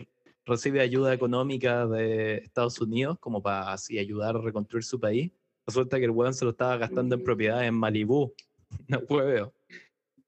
recibe 0.47 0.81
ayuda 0.81 1.13
económica 1.13 1.87
de 1.87 2.37
Estados 2.39 2.81
Unidos 2.81 3.19
como 3.19 3.43
para 3.43 3.73
así 3.73 3.99
ayudar 3.99 4.37
a 4.37 4.41
reconstruir 4.41 4.85
su 4.85 4.99
país. 5.01 5.33
Resulta 5.67 5.99
que 5.99 6.05
el 6.05 6.11
weón 6.11 6.35
se 6.35 6.45
lo 6.45 6.53
estaba 6.53 6.77
gastando 6.77 7.15
en 7.15 7.25
propiedades 7.25 7.69
en 7.69 7.75
Malibú. 7.75 8.35
No 8.87 9.01
puedo. 9.05 9.53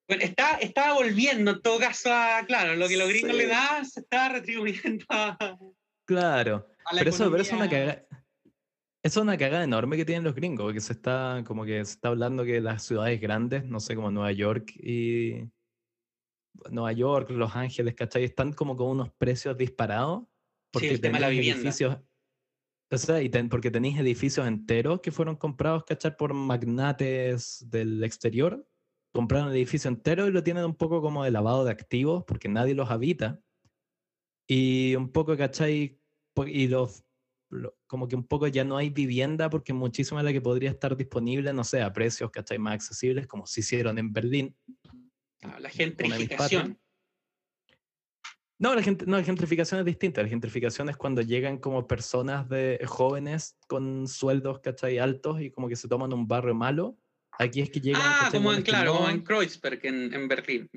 Bueno, 0.09 0.25
está, 0.25 0.57
estaba 0.57 0.95
volviendo 0.95 1.53
en 1.53 1.63
todo 1.63 1.79
caso 1.79 2.11
a, 2.13 2.45
claro, 2.45 2.75
lo 2.75 2.89
que 2.89 2.97
los 2.97 3.09
gringos 3.09 3.37
le 3.37 3.47
dan 3.47 3.87
se 3.87 4.01
estaba 4.01 4.31
retribuyendo 4.31 5.05
a, 5.09 5.57
Claro. 6.05 6.67
pero, 6.91 7.09
eso, 7.11 7.31
pero 7.31 7.43
es 7.43 7.53
una 7.53 7.71
cagada. 7.71 8.05
es 9.05 9.17
una 9.17 9.39
cagada 9.39 9.63
enorme 9.63 9.97
que 9.97 10.05
tienen 10.05 10.25
los 10.25 10.35
gringos, 10.35 10.65
porque 10.67 10.81
se 10.81 10.93
está, 10.93 11.45
como 11.47 11.65
que 11.65 11.85
se 11.85 11.93
está 11.93 12.09
hablando 12.09 12.45
que 12.45 12.61
las 12.61 12.83
ciudades 12.83 13.21
grandes, 13.21 13.65
no 13.65 13.79
sé, 13.79 13.95
como 13.95 14.11
Nueva 14.11 14.33
York 14.33 14.73
y 14.77 15.45
Nueva 16.71 16.93
York, 16.93 17.31
Los 17.31 17.55
Ángeles, 17.57 17.95
¿cachai? 17.95 18.25
Están 18.25 18.53
como 18.53 18.77
con 18.77 18.89
unos 18.89 19.11
precios 19.19 19.57
disparados. 19.57 20.25
Porque 20.71 20.89
sí, 20.89 20.95
el 20.95 21.01
tema 21.01 21.19
de 21.19 21.23
la 21.23 21.29
vivienda. 21.29 21.61
Edificios, 21.61 21.99
o 22.93 22.99
sea, 22.99 23.23
y 23.23 23.31
porque 23.49 23.71
tenéis 23.71 23.99
edificios 23.99 24.47
enteros 24.47 25.01
que 25.01 25.11
fueron 25.11 25.37
comprados, 25.37 25.85
¿cachai? 25.85 26.15
Por 26.15 26.35
magnates 26.35 27.65
del 27.71 28.05
exterior. 28.05 28.69
Compraron 29.15 29.49
el 29.49 29.57
edificio 29.57 29.89
entero 29.89 30.29
y 30.29 30.31
lo 30.31 30.43
tienen 30.43 30.67
un 30.67 30.75
poco 30.75 31.01
como 31.01 31.25
de 31.25 31.31
lavado 31.31 31.65
de 31.65 31.71
activos 31.71 32.25
porque 32.27 32.51
nadie 32.51 32.75
los 32.75 32.91
habita. 32.91 33.41
Y 34.47 34.95
un 34.95 35.11
poco, 35.11 35.39
¿cachai? 35.39 35.99
Y 36.47 36.69
los, 36.69 37.03
como 37.87 38.09
que 38.09 38.17
un 38.17 38.25
poco 38.25 38.47
ya 38.47 38.63
no 38.63 38.77
hay 38.77 38.91
vivienda 38.91 39.49
porque 39.49 39.73
muchísima 39.73 40.21
de 40.21 40.25
la 40.25 40.33
que 40.35 40.43
podría 40.43 40.69
estar 40.69 40.95
disponible, 40.95 41.51
no 41.55 41.65
sé, 41.65 41.81
a 41.81 41.95
precios, 41.95 42.31
¿cachai? 42.31 42.59
Más 42.59 42.75
accesibles, 42.75 43.27
como 43.27 43.47
se 43.47 43.61
hicieron 43.61 43.99
en 43.99 44.13
Berlín. 44.13 44.55
La 45.59 45.71
gentrificación. 45.71 46.79
No, 48.59 48.77
la, 48.77 48.83
gente, 48.83 49.07
no, 49.07 49.17
la 49.17 49.25
gentrificación 49.25 49.81
es 49.81 49.87
distinta. 49.87 50.23
La 50.23 50.29
gentrificación 50.29 50.89
es 50.89 50.97
cuando 50.97 51.21
llegan 51.21 51.59
como 51.59 51.89
personas 51.89 52.49
de 52.49 52.81
jóvenes 52.87 53.59
con 53.67 54.07
sueldos, 54.07 54.61
¿cachai? 54.61 54.99
Altos 54.99 55.41
y 55.41 55.51
como 55.51 55.69
que 55.69 55.75
se 55.75 55.89
toman 55.89 56.13
un 56.13 56.29
barrio 56.29 56.55
malo. 56.55 56.97
Aquí 57.39 57.61
es 57.61 57.71
que 57.71 57.81
llegan. 57.81 58.03
Ah, 58.05 58.29
como 58.31 58.53
en, 58.53 58.63
claro, 58.63 58.95
como 58.95 59.09
en 59.09 59.23
Kreuzberg, 59.25 59.81
en, 59.85 60.15
en, 60.15 60.29
Berlín. 60.29 60.71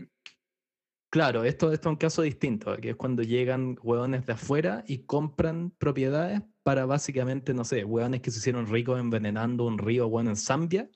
Claro, 1.12 1.44
esto, 1.44 1.72
esto 1.72 1.90
es 1.90 1.92
un 1.92 1.98
caso 1.98 2.24
distinto, 2.24 2.76
que 2.78 2.90
es 2.90 2.96
cuando 2.96 3.22
llegan 3.22 3.78
hueones 3.84 4.26
de 4.26 4.34
afuera 4.34 4.84
y 4.88 5.06
compran 5.06 5.70
propiedades 5.72 6.42
para 6.64 6.86
básicamente, 6.86 7.54
no 7.54 7.64
sé, 7.64 7.86
hueones 7.86 8.22
que 8.22 8.32
se 8.32 8.40
hicieron 8.40 8.66
ricos 8.66 9.00
envenenando 9.00 9.66
un 9.66 9.78
río, 9.78 10.10
bueno, 10.10 10.32
en 10.32 10.36
Zambia, 10.36 10.90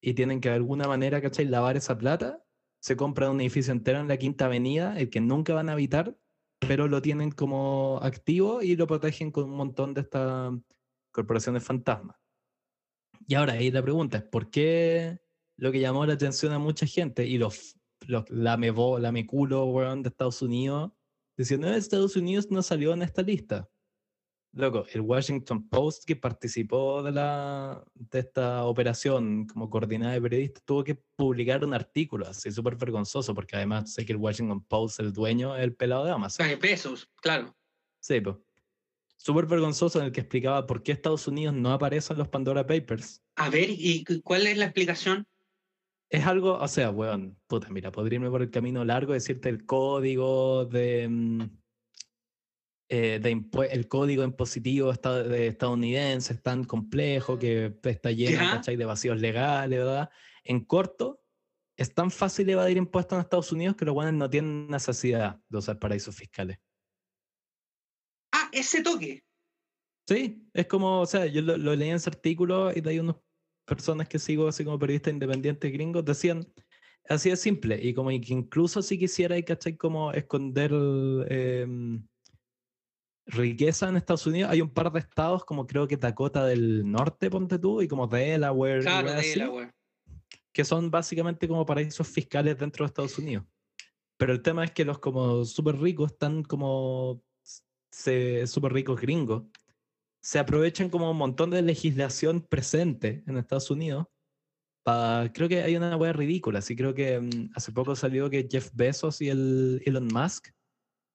y 0.00 0.14
tienen 0.14 0.40
que 0.40 0.48
de 0.48 0.56
alguna 0.56 0.86
manera, 0.88 1.20
¿cachai? 1.20 1.46
Lavar 1.46 1.76
esa 1.76 1.96
plata 1.98 2.42
se 2.80 2.96
compran 2.96 3.30
un 3.30 3.40
edificio 3.40 3.72
entero 3.72 4.00
en 4.00 4.08
la 4.08 4.16
Quinta 4.16 4.46
Avenida, 4.46 4.98
el 4.98 5.10
que 5.10 5.20
nunca 5.20 5.54
van 5.54 5.68
a 5.68 5.72
habitar, 5.72 6.16
pero 6.58 6.88
lo 6.88 7.02
tienen 7.02 7.30
como 7.30 8.00
activo 8.02 8.62
y 8.62 8.76
lo 8.76 8.86
protegen 8.86 9.30
con 9.30 9.44
un 9.44 9.56
montón 9.56 9.94
de 9.94 10.02
estas 10.02 10.52
corporaciones 11.12 11.62
fantasmas. 11.62 12.16
Y 13.26 13.34
ahora 13.34 13.54
ahí 13.54 13.70
la 13.70 13.82
pregunta 13.82 14.18
es, 14.18 14.24
¿por 14.24 14.50
qué 14.50 15.20
lo 15.56 15.70
que 15.70 15.80
llamó 15.80 16.06
la 16.06 16.14
atención 16.14 16.52
a 16.52 16.58
mucha 16.58 16.86
gente 16.86 17.26
y 17.26 17.36
los, 17.36 17.76
los 18.06 18.28
lame, 18.30 18.72
culo, 19.26 19.72
de 19.96 20.08
Estados 20.08 20.40
Unidos, 20.40 20.92
diciendo, 21.36 21.68
Estados 21.68 22.16
Unidos 22.16 22.50
no 22.50 22.62
salió 22.62 22.94
en 22.94 23.02
esta 23.02 23.22
lista? 23.22 23.68
Loco, 24.52 24.84
el 24.92 25.02
Washington 25.02 25.68
Post 25.68 26.04
que 26.04 26.16
participó 26.16 27.04
de, 27.04 27.12
la, 27.12 27.84
de 27.94 28.18
esta 28.18 28.64
operación 28.64 29.46
como 29.46 29.70
coordinada 29.70 30.14
de 30.14 30.20
periodistas 30.20 30.64
tuvo 30.64 30.82
que 30.82 30.96
publicar 30.96 31.64
un 31.64 31.72
artículo 31.72 32.26
así 32.26 32.50
súper 32.50 32.74
vergonzoso, 32.74 33.32
porque 33.32 33.54
además 33.54 33.92
sé 33.92 34.04
que 34.04 34.12
el 34.12 34.18
Washington 34.18 34.64
Post, 34.64 34.98
el 34.98 35.12
dueño, 35.12 35.56
es 35.56 35.62
el 35.62 35.76
pelado 35.76 36.04
de 36.04 36.10
Amazon. 36.10 36.48
De 36.48 36.56
pesos, 36.56 37.08
claro. 37.22 37.56
Sí, 38.00 38.20
pues. 38.20 38.36
Súper 39.16 39.46
vergonzoso 39.46 40.00
en 40.00 40.06
el 40.06 40.12
que 40.12 40.20
explicaba 40.20 40.66
por 40.66 40.82
qué 40.82 40.92
Estados 40.92 41.28
Unidos 41.28 41.54
no 41.54 41.72
aparece 41.72 42.14
en 42.14 42.18
los 42.18 42.28
Pandora 42.28 42.66
Papers. 42.66 43.22
A 43.36 43.50
ver, 43.50 43.68
¿y 43.68 44.02
cuál 44.22 44.46
es 44.46 44.56
la 44.56 44.64
explicación? 44.64 45.26
Es 46.08 46.26
algo, 46.26 46.54
o 46.54 46.68
sea, 46.68 46.90
weón, 46.90 47.38
puta, 47.46 47.68
mira, 47.68 47.92
podría 47.92 48.16
irme 48.16 48.30
por 48.30 48.42
el 48.42 48.50
camino 48.50 48.84
largo, 48.84 49.12
decirte 49.12 49.48
el 49.48 49.64
código 49.64 50.64
de 50.64 51.48
eh, 52.92 53.20
el 53.70 53.86
código 53.86 54.24
impositivo 54.24 54.92
de 54.92 55.46
estadounidense 55.46 56.32
es 56.32 56.42
tan 56.42 56.64
complejo 56.64 57.38
que 57.38 57.72
está 57.84 58.10
lleno 58.10 58.60
de 58.66 58.84
vacíos 58.84 59.20
legales, 59.20 59.78
¿verdad? 59.78 60.10
En 60.42 60.64
corto, 60.64 61.22
es 61.76 61.94
tan 61.94 62.10
fácil 62.10 62.50
evadir 62.50 62.76
impuestos 62.76 63.16
en 63.16 63.20
Estados 63.20 63.52
Unidos 63.52 63.76
que 63.76 63.84
los 63.84 63.94
buenos 63.94 64.14
no 64.14 64.28
tienen 64.28 64.66
necesidad 64.66 65.38
de 65.48 65.58
usar 65.58 65.78
paraísos 65.78 66.16
fiscales. 66.16 66.58
Ah, 68.32 68.50
ese 68.52 68.82
toque. 68.82 69.22
Sí, 70.08 70.44
es 70.52 70.66
como, 70.66 71.02
o 71.02 71.06
sea, 71.06 71.26
yo 71.26 71.42
lo, 71.42 71.56
leí 71.76 71.90
en 71.90 71.94
ese 71.94 72.10
artículo 72.10 72.72
y 72.76 72.80
de 72.80 72.90
ahí 72.90 72.98
unas 72.98 73.16
personas 73.66 74.08
que 74.08 74.18
sigo 74.18 74.48
así 74.48 74.64
como 74.64 74.80
periodistas 74.80 75.12
independientes 75.12 75.72
gringos 75.72 76.04
decían, 76.04 76.44
así 77.08 77.30
de 77.30 77.36
simple, 77.36 77.80
y 77.80 77.94
como 77.94 78.08
que 78.08 78.34
incluso 78.34 78.82
si 78.82 78.98
quisiera, 78.98 79.40
¿cachai? 79.42 79.76
Como 79.76 80.10
esconder... 80.10 80.72
Eh, 81.28 82.00
riqueza 83.26 83.88
en 83.88 83.96
Estados 83.96 84.26
Unidos, 84.26 84.50
hay 84.50 84.60
un 84.60 84.70
par 84.70 84.92
de 84.92 85.00
estados 85.00 85.44
como 85.44 85.66
creo 85.66 85.86
que 85.86 85.96
Dakota 85.96 86.44
del 86.44 86.90
Norte, 86.90 87.30
ponte 87.30 87.58
tú, 87.58 87.82
y 87.82 87.88
como 87.88 88.06
Delaware, 88.06 88.82
claro, 88.82 89.12
Delaware. 89.12 89.72
que 90.52 90.64
son 90.64 90.90
básicamente 90.90 91.46
como 91.48 91.64
paraísos 91.66 92.08
fiscales 92.08 92.58
dentro 92.58 92.84
de 92.84 92.88
Estados 92.88 93.18
Unidos. 93.18 93.44
Pero 94.16 94.32
el 94.32 94.42
tema 94.42 94.64
es 94.64 94.72
que 94.72 94.84
los 94.84 94.98
como 94.98 95.44
súper 95.44 95.78
ricos 95.78 96.12
están 96.12 96.42
como 96.42 97.22
súper 97.90 98.72
ricos 98.72 99.00
gringos, 99.00 99.44
se 100.22 100.38
aprovechan 100.38 100.90
como 100.90 101.10
un 101.10 101.16
montón 101.16 101.50
de 101.50 101.62
legislación 101.62 102.42
presente 102.42 103.24
en 103.26 103.38
Estados 103.38 103.70
Unidos. 103.70 104.06
creo 105.32 105.48
que 105.48 105.62
hay 105.62 105.76
una 105.76 105.96
wea 105.96 106.12
ridícula, 106.12 106.58
así 106.58 106.76
creo 106.76 106.94
que 106.94 107.20
mm, 107.20 107.52
hace 107.54 107.72
poco 107.72 107.96
salió 107.96 108.28
que 108.28 108.46
Jeff 108.50 108.70
Bezos 108.74 109.20
y 109.20 109.28
el 109.28 109.82
Elon 109.86 110.08
Musk 110.12 110.48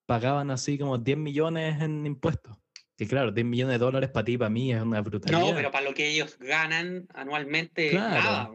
pagaban 0.05 0.51
así 0.51 0.77
como 0.77 0.97
10 0.97 1.17
millones 1.17 1.81
en 1.81 2.05
impuestos. 2.05 2.57
Que 2.97 3.07
claro, 3.07 3.31
10 3.31 3.45
millones 3.45 3.73
de 3.73 3.85
dólares 3.85 4.09
para 4.09 4.23
ti 4.23 4.33
y 4.33 4.37
para 4.37 4.49
mí 4.49 4.71
es 4.71 4.81
una 4.81 5.01
brutalidad. 5.01 5.41
No, 5.41 5.53
pero 5.53 5.71
para 5.71 5.83
lo 5.83 5.93
que 5.93 6.09
ellos 6.09 6.37
ganan 6.39 7.07
anualmente, 7.13 7.93
nada. 7.93 8.51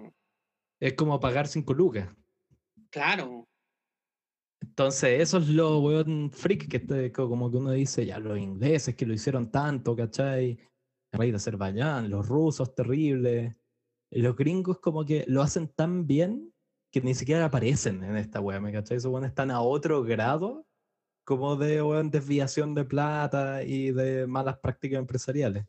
Es 0.81 0.95
como 0.95 1.21
pagar 1.21 1.47
5 1.47 1.75
lucas. 1.75 2.09
Claro. 2.91 3.47
Entonces, 4.63 5.21
eso 5.21 5.39
es 5.39 5.49
lo 5.49 5.81
weón 5.81 6.31
freak 6.31 6.69
que 6.69 7.13
como 7.13 7.51
que 7.51 7.57
uno 7.59 7.73
dice, 7.73 8.07
ya 8.07 8.19
los 8.19 8.39
ingleses 8.39 8.95
que 8.95 9.07
lo 9.07 9.13
hicieron 9.13 9.51
tanto, 9.51 9.95
¿cachai? 9.95 10.59
El 11.13 11.19
rey 11.19 11.31
de 11.31 11.37
Azerbaiyán, 11.37 12.09
los 12.09 12.27
rusos 12.27 12.75
terribles. 12.75 13.55
Los 14.11 14.37
gringos 14.37 14.81
como 14.81 15.05
que 15.05 15.25
lo 15.29 15.43
hacen 15.43 15.69
tan 15.69 16.07
bien 16.07 16.53
que 16.91 17.01
ni 17.01 17.15
siquiera 17.15 17.45
aparecen 17.45 18.03
en 18.03 18.17
esta 18.17 18.41
weá, 18.41 18.59
¿me 18.59 18.73
cachai? 18.73 18.97
Esos 18.97 19.13
weones 19.13 19.31
están 19.31 19.51
a 19.51 19.61
otro 19.61 20.03
grado 20.03 20.67
como 21.25 21.57
de 21.57 21.83
desviación 22.05 22.75
de 22.75 22.85
plata 22.85 23.63
y 23.63 23.91
de 23.91 24.27
malas 24.27 24.59
prácticas 24.59 24.99
empresariales. 24.99 25.65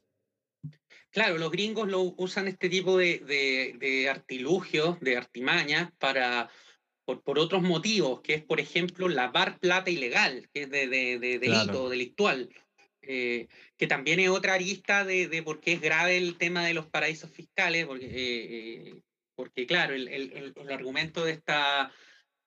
Claro, 1.12 1.38
los 1.38 1.52
gringos 1.52 1.90
lo 1.90 2.02
usan 2.18 2.48
este 2.48 2.70
tipo 2.70 2.98
de, 2.98 3.20
de, 3.20 3.76
de 3.80 4.10
artilugios, 4.10 5.00
de 5.02 5.18
artimañas, 5.18 5.92
para, 5.98 6.50
por, 7.06 7.40
otros 7.40 7.62
motivos, 7.62 8.22
que 8.22 8.36
es, 8.36 8.44
por 8.44 8.60
ejemplo, 8.60 9.10
lavar 9.10 9.60
plata 9.60 9.90
ilegal, 9.90 10.50
que 10.54 10.64
es 10.64 10.70
de, 10.70 10.88
delito, 10.88 11.90
delictual. 11.90 12.50
Eh, 13.04 13.48
que 13.78 13.88
también 13.88 14.20
es 14.20 14.30
otra 14.30 14.54
arista 14.54 15.04
de, 15.04 15.42
por 15.44 15.60
qué 15.60 15.74
es 15.74 15.82
grave 15.82 16.18
el 16.18 16.38
tema 16.38 16.66
de 16.66 16.74
los 16.74 16.86
paraísos 16.86 17.32
fiscales, 17.32 17.86
porque, 17.88 18.06
eh, 18.06 18.90
eh, 18.90 19.02
porque 19.36 19.66
claro, 19.66 19.96
el, 19.96 20.08
el, 20.08 20.54
el, 20.56 20.72
argumento 20.72 21.26
de 21.26 21.32
esta 21.32 21.92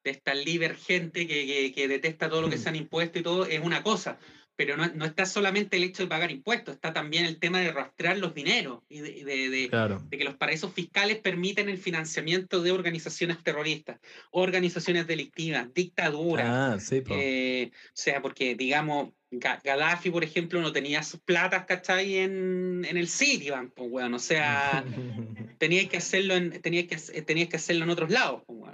de 0.05 0.11
esta 0.11 0.35
liber 0.35 0.77
gente 0.77 1.27
que, 1.27 1.73
que, 1.75 1.89
detesta 1.89 2.29
todo 2.29 2.43
lo 2.43 2.51
que 2.51 2.57
mm. 2.57 2.61
se 2.61 2.69
han 2.69 2.77
impuesto 2.77 3.19
y 3.19 3.23
todo, 3.23 3.47
es 3.47 3.61
una 3.61 3.83
cosa. 3.83 4.19
Pero 4.57 4.77
no, 4.77 4.87
no, 4.95 5.05
está 5.05 5.27
solamente 5.27 5.77
el 5.77 5.83
hecho 5.83 6.05
de 6.05 6.09
pagar 6.09 6.31
impuestos, 6.31 6.77
está 6.77 6.93
también 6.93 7.25
el 7.25 7.41
tema 7.41 7.59
de 7.59 7.73
rastrear 7.73 8.19
los 8.19 8.35
dineros 8.35 8.83
y 8.89 9.01
de, 9.01 9.25
de, 9.25 9.49
de, 9.49 10.17
que 10.17 10.25
los 10.25 10.37
paraísos 10.37 10.73
fiscales 10.73 11.19
permiten 11.19 11.69
el 11.69 11.79
financiamiento 11.79 12.63
de 12.63 12.71
organizaciones 12.71 13.43
terroristas, 13.43 13.99
organizaciones 14.31 15.09
delictivas, 15.09 15.75
dictaduras. 15.75 16.47
Ah, 16.49 16.79
sí, 16.79 17.03
eh, 17.11 17.73
o 17.73 17.91
sea, 17.95 18.23
porque, 18.23 18.55
digamos, 18.55 19.11
Gaddafi, 19.33 20.11
por 20.11 20.23
ejemplo, 20.23 20.61
no 20.61 20.73
tenía 20.73 21.03
sus 21.03 21.19
platas, 21.19 21.65
¿cachai? 21.67 22.19
En, 22.19 22.85
en 22.89 22.97
el 22.97 23.09
Citibank, 23.09 23.73
pues, 23.75 24.13
o 24.13 24.19
sea, 24.21 24.85
tenías 25.59 25.89
que 25.89 25.97
hacerlo 25.97 26.35
en, 26.35 26.63
tenías 26.63 26.87
que, 26.87 27.23
tenías 27.23 27.49
que 27.49 27.57
hacerlo 27.57 27.85
en 27.85 27.91
otros 27.91 28.11
lados, 28.11 28.43
pues. 28.47 28.73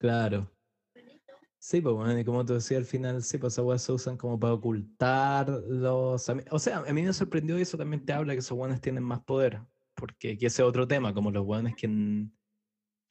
Claro. 0.00 0.50
Sí, 1.58 1.82
pues 1.82 1.94
bueno, 1.94 2.18
y 2.18 2.24
como 2.24 2.42
te 2.42 2.54
decía 2.54 2.78
al 2.78 2.86
final, 2.86 3.22
sí, 3.22 3.36
pues 3.36 3.58
esas 3.58 3.82
se 3.82 3.92
usan 3.92 4.16
como 4.16 4.40
para 4.40 4.54
ocultar 4.54 5.50
los... 5.68 6.26
O 6.50 6.58
sea, 6.58 6.78
a 6.78 6.92
mí 6.94 7.02
me 7.02 7.12
sorprendió 7.12 7.58
y 7.58 7.62
eso 7.62 7.76
también 7.76 8.06
te 8.06 8.14
habla 8.14 8.32
que 8.32 8.38
esos 8.38 8.56
guanes 8.56 8.80
tienen 8.80 9.04
más 9.04 9.22
poder, 9.22 9.60
porque 9.94 10.32
ese 10.32 10.46
es 10.46 10.60
otro 10.60 10.88
tema, 10.88 11.12
como 11.12 11.30
los 11.30 11.44
guanes 11.44 11.76
que... 11.76 11.86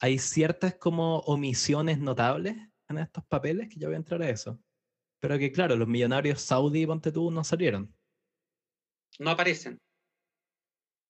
Hay 0.00 0.18
ciertas 0.18 0.74
como 0.74 1.18
omisiones 1.20 2.00
notables 2.00 2.56
en 2.88 2.98
estos 2.98 3.24
papeles, 3.26 3.68
que 3.68 3.78
ya 3.78 3.86
voy 3.86 3.94
a 3.94 3.98
entrar 3.98 4.20
a 4.22 4.30
eso. 4.30 4.60
Pero 5.20 5.38
que 5.38 5.52
claro, 5.52 5.76
los 5.76 5.86
millonarios 5.86 6.40
saudí, 6.40 6.86
ponte 6.86 7.12
tú, 7.12 7.30
no 7.30 7.44
salieron. 7.44 7.94
No 9.20 9.30
aparecen. 9.30 9.78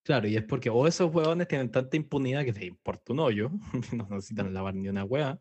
Claro, 0.04 0.28
y 0.28 0.36
es 0.36 0.44
porque 0.44 0.68
o 0.68 0.86
esos 0.86 1.14
huevones 1.14 1.48
tienen 1.48 1.70
tanta 1.70 1.96
impunidad 1.96 2.44
que 2.44 2.52
te 2.52 2.66
importa 2.66 3.12
un 3.14 3.20
hoyo, 3.20 3.50
no 3.96 4.08
necesitan 4.10 4.52
lavar 4.52 4.74
ni 4.74 4.88
una 4.88 5.04
hueá, 5.04 5.40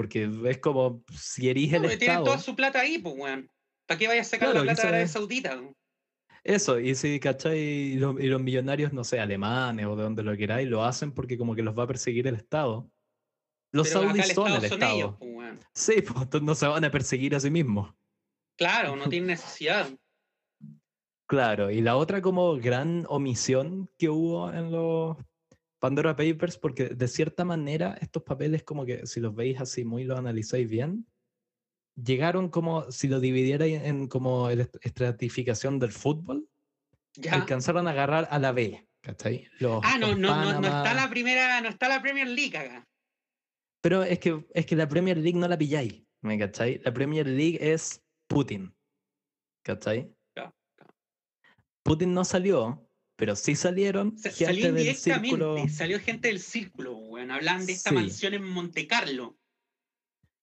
porque 0.00 0.30
es 0.46 0.56
como 0.60 1.04
si 1.14 1.50
erige 1.50 1.76
el 1.76 1.84
Estado. 1.84 1.98
Tienen 1.98 2.24
toda 2.24 2.38
su 2.38 2.56
plata 2.56 2.80
ahí, 2.80 2.96
pues, 2.96 3.14
weón. 3.18 3.50
¿Para 3.86 3.98
qué 3.98 4.08
vaya 4.08 4.22
a 4.22 4.24
sacar 4.24 4.54
la 4.54 4.62
plata 4.62 4.80
de 4.80 4.88
Arabia 4.88 5.08
Saudita? 5.08 5.60
Eso, 6.42 6.80
y 6.80 6.94
si, 6.94 7.20
¿cachai? 7.20 7.58
Y 7.58 7.94
los, 7.96 8.40
millonarios, 8.40 8.94
no 8.94 9.04
sé, 9.04 9.20
alemanes 9.20 9.84
o 9.84 9.96
de 9.96 10.02
donde 10.02 10.22
lo 10.22 10.34
queráis, 10.38 10.66
lo 10.66 10.86
hacen 10.86 11.12
porque 11.12 11.36
como 11.36 11.54
que 11.54 11.62
los 11.62 11.78
va 11.78 11.82
a 11.82 11.86
perseguir 11.86 12.26
el 12.28 12.36
Estado. 12.36 12.90
Los 13.72 13.90
saudíes 13.90 14.28
son 14.28 14.50
el 14.52 14.64
Estado. 14.64 15.18
Pues, 15.18 15.58
sí, 15.74 15.96
pues 16.30 16.42
no 16.42 16.54
se 16.54 16.66
van 16.66 16.82
a 16.86 16.90
perseguir 16.90 17.34
a 17.34 17.40
sí 17.40 17.50
mismos. 17.50 17.92
Claro, 18.56 18.96
no 18.96 19.06
tienen 19.10 19.26
necesidad. 19.26 19.86
Claro, 21.26 21.70
y 21.70 21.82
la 21.82 21.96
otra 21.96 22.22
como 22.22 22.56
gran 22.56 23.04
omisión 23.06 23.90
que 23.98 24.08
hubo 24.08 24.50
en 24.50 24.72
los 24.72 25.18
Pandora 25.80 26.14
Papers, 26.14 26.58
porque 26.58 26.90
de 26.90 27.08
cierta 27.08 27.44
manera 27.44 27.96
estos 28.00 28.22
papeles 28.22 28.62
como 28.62 28.84
que 28.84 29.06
si 29.06 29.18
los 29.18 29.34
veis 29.34 29.60
así 29.60 29.84
muy 29.84 30.04
lo 30.04 30.16
analizáis 30.16 30.68
bien, 30.68 31.06
llegaron 31.96 32.50
como, 32.50 32.90
si 32.92 33.08
lo 33.08 33.18
dividierais 33.18 33.82
en 33.82 34.06
como 34.06 34.50
estratificación 34.50 35.78
del 35.78 35.92
fútbol, 35.92 36.46
alcanzaron 37.30 37.88
a 37.88 37.92
agarrar 37.92 38.28
a 38.30 38.38
la 38.38 38.52
B, 38.52 38.86
¿cachai? 39.00 39.48
ah, 39.82 39.98
no, 39.98 40.14
no, 40.14 40.60
no, 40.60 40.66
está 40.66 40.94
la 40.94 41.08
primera, 41.08 41.60
no 41.62 41.70
está 41.70 41.88
la 41.88 42.02
Premier 42.02 42.28
League 42.28 42.56
acá. 42.56 42.86
Pero 43.80 44.02
es 44.02 44.18
que, 44.18 44.46
es 44.52 44.66
que 44.66 44.76
la 44.76 44.86
Premier 44.86 45.16
League 45.16 45.38
no 45.38 45.48
la 45.48 45.56
pilláis, 45.56 46.04
¿me 46.20 46.38
cachai? 46.38 46.80
La 46.84 46.92
Premier 46.92 47.26
League 47.26 47.58
es 47.60 48.04
Putin, 48.28 48.74
¿cachai? 49.64 50.14
Putin 51.82 52.12
no 52.12 52.24
salió, 52.24 52.86
pero 53.20 53.36
sí 53.36 53.54
salieron 53.54 54.16
gente 54.16 54.72
del 54.72 54.96
círculo. 54.96 55.68
Salió 55.68 56.00
gente 56.00 56.28
del 56.28 56.40
círculo, 56.40 56.94
bueno, 56.94 57.34
hablan 57.34 57.66
de 57.66 57.72
esta 57.72 57.92
mansión 57.92 58.32
en 58.32 58.42
Monte 58.42 58.86
Carlo. 58.86 59.38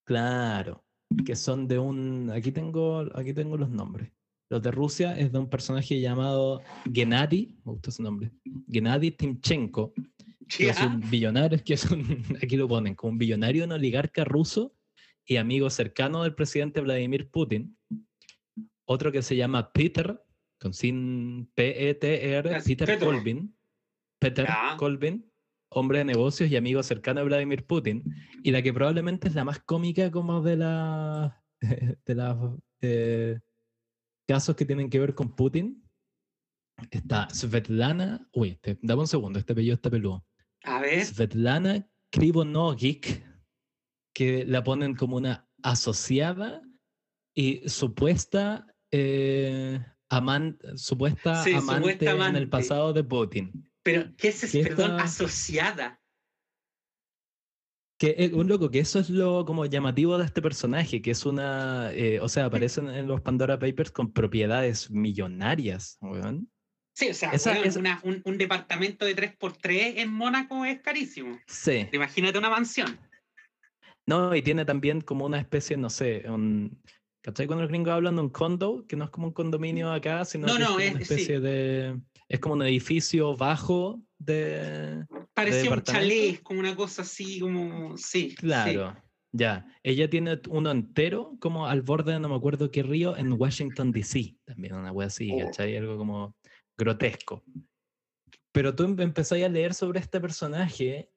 Claro, 0.05 0.85
que 1.25 1.35
son 1.35 1.67
de 1.67 1.79
un. 1.79 2.29
Aquí 2.29 2.51
tengo, 2.51 2.99
aquí 3.15 3.33
tengo 3.33 3.57
los 3.57 3.71
nombres. 3.71 4.11
Los 4.51 4.61
de 4.61 4.69
Rusia 4.69 5.17
es 5.17 5.31
de 5.31 5.39
un 5.39 5.49
personaje 5.49 5.99
llamado 5.99 6.61
Gennady, 6.93 7.57
me 7.65 7.71
gusta 7.71 7.89
su 7.89 8.03
nombre, 8.03 8.31
Gennady 8.71 9.09
Timchenko, 9.09 9.93
que 10.47 10.69
es 10.69 10.79
un 10.79 11.01
billonario, 11.09 11.61
que 11.65 11.73
es 11.73 11.83
un, 11.91 12.23
aquí 12.41 12.57
lo 12.57 12.67
ponen, 12.67 12.93
como 12.93 13.13
un 13.13 13.17
billonario, 13.17 13.65
un 13.65 13.71
oligarca 13.71 14.23
ruso 14.23 14.75
y 15.25 15.37
amigo 15.37 15.71
cercano 15.71 16.21
del 16.21 16.35
presidente 16.35 16.79
Vladimir 16.79 17.27
Putin. 17.31 17.75
Otro 18.85 19.11
que 19.11 19.23
se 19.23 19.35
llama 19.35 19.73
Peter 19.73 20.23
con 20.59 20.73
sin 20.73 21.51
P-E-T-R, 21.55 22.61
Peter 22.65 22.99
Colvin. 22.99 23.55
Peter 24.19 24.47
Colvin, 24.77 25.31
hombre 25.69 25.99
de 25.99 26.05
negocios 26.05 26.49
y 26.49 26.55
amigo 26.55 26.81
cercano 26.81 27.19
de 27.19 27.27
Vladimir 27.27 27.65
Putin. 27.65 28.03
Y 28.43 28.51
la 28.51 28.61
que 28.61 28.73
probablemente 28.73 29.27
es 29.27 29.35
la 29.35 29.43
más 29.43 29.59
cómica 29.59 30.11
como 30.11 30.41
de 30.41 30.57
la 30.57 31.43
de 32.05 32.15
los 32.15 32.59
eh, 32.81 33.39
casos 34.27 34.55
que 34.55 34.65
tienen 34.65 34.89
que 34.89 34.99
ver 34.99 35.15
con 35.15 35.35
Putin. 35.35 35.83
Está 36.91 37.27
Svetlana, 37.29 38.27
uy, 38.33 38.59
dame 38.81 39.01
un 39.01 39.07
segundo, 39.07 39.39
este 39.39 39.53
apellido 39.53 39.75
está 39.75 39.89
peludo. 39.89 40.25
A 40.63 40.79
ver. 40.79 41.03
Svetlana 41.05 41.87
Krivonogik, 42.11 43.23
que 44.13 44.45
la 44.45 44.63
ponen 44.63 44.95
como 44.95 45.17
una 45.17 45.49
asociada 45.63 46.61
y 47.33 47.67
supuesta 47.67 48.67
eh, 48.91 49.83
supuesta, 50.75 51.43
amante 51.55 52.09
en 52.09 52.35
el 52.35 52.49
pasado 52.49 52.93
de 52.93 53.03
Putin. 53.03 53.69
Pero, 53.83 54.13
¿qué 54.17 54.29
es 54.29 54.43
eso? 54.43 54.59
Perdón, 54.61 54.99
asociada. 54.99 56.01
Que 57.99 58.15
es 58.17 58.33
un 58.33 58.47
loco, 58.47 58.69
que 58.69 58.79
eso 58.79 58.99
es 58.99 59.09
lo 59.09 59.43
como 59.45 59.65
llamativo 59.65 60.17
de 60.17 60.25
este 60.25 60.41
personaje, 60.41 61.01
que 61.01 61.11
es 61.11 61.25
una, 61.25 61.91
eh, 61.93 62.19
o 62.19 62.29
sea, 62.29 62.45
aparecen 62.45 62.89
en 62.89 63.07
los 63.07 63.21
Pandora 63.21 63.57
Papers 63.57 63.91
con 63.91 64.11
propiedades 64.11 64.91
millonarias, 64.91 65.97
Sí, 66.93 67.09
o 67.09 67.13
sea, 67.13 67.31
un, 68.03 68.23
un, 68.25 68.37
departamento 68.39 69.05
de 69.05 69.15
3x3 69.15 69.97
en 69.97 70.11
Mónaco 70.11 70.65
es 70.65 70.81
carísimo. 70.81 71.37
Sí. 71.45 71.87
Imagínate 71.91 72.39
una 72.39 72.49
mansión. 72.49 72.99
No, 74.07 74.33
y 74.33 74.41
tiene 74.41 74.65
también 74.65 75.01
como 75.01 75.25
una 75.25 75.39
especie, 75.39 75.77
no 75.77 75.91
sé, 75.91 76.23
un, 76.27 76.81
¿Cachai? 77.27 77.45
Cuando 77.45 77.63
los 77.63 77.69
gringos 77.69 77.91
hablan 77.91 78.15
de 78.15 78.21
un 78.21 78.29
condo, 78.29 78.85
que 78.87 78.95
no 78.95 79.03
es 79.03 79.09
como 79.09 79.27
un 79.27 79.33
condominio 79.33 79.91
acá, 79.91 80.23
sino 80.23 80.47
que 80.47 80.63
es, 80.63 80.69
una 80.69 81.01
especie 81.01 81.41
de. 81.41 81.99
Es 82.29 82.39
como 82.39 82.55
un 82.55 82.61
edificio 82.61 83.35
bajo 83.35 84.01
de. 84.17 85.05
Parecía 85.33 85.69
un 85.69 85.81
chalet, 85.81 86.41
como 86.41 86.61
una 86.61 86.73
cosa 86.73 87.01
así, 87.01 87.41
como. 87.41 87.97
Sí. 87.97 88.33
Claro. 88.33 88.95
Ya. 89.33 89.65
Ella 89.83 90.09
tiene 90.09 90.39
uno 90.47 90.71
entero, 90.71 91.35
como 91.41 91.67
al 91.67 91.81
borde 91.81 92.13
de 92.13 92.19
no 92.21 92.29
me 92.29 92.35
acuerdo 92.35 92.71
qué 92.71 92.81
río, 92.81 93.17
en 93.17 93.33
Washington, 93.33 93.91
D.C. 93.91 94.37
También 94.45 94.75
una 94.75 94.93
wea 94.93 95.07
así, 95.07 95.29
oh. 95.33 95.39
¿cachai? 95.47 95.75
Algo 95.75 95.97
como 95.97 96.33
grotesco. 96.77 97.43
Pero 98.53 98.73
tú 98.73 98.85
em, 98.85 98.97
empezás 99.01 99.41
a 99.43 99.49
leer 99.49 99.73
sobre 99.73 99.99
este 99.99 100.21
personaje 100.21 101.11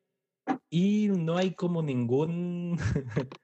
y 0.70 1.08
no 1.08 1.36
hay 1.36 1.54
como 1.54 1.82
ningún. 1.82 2.76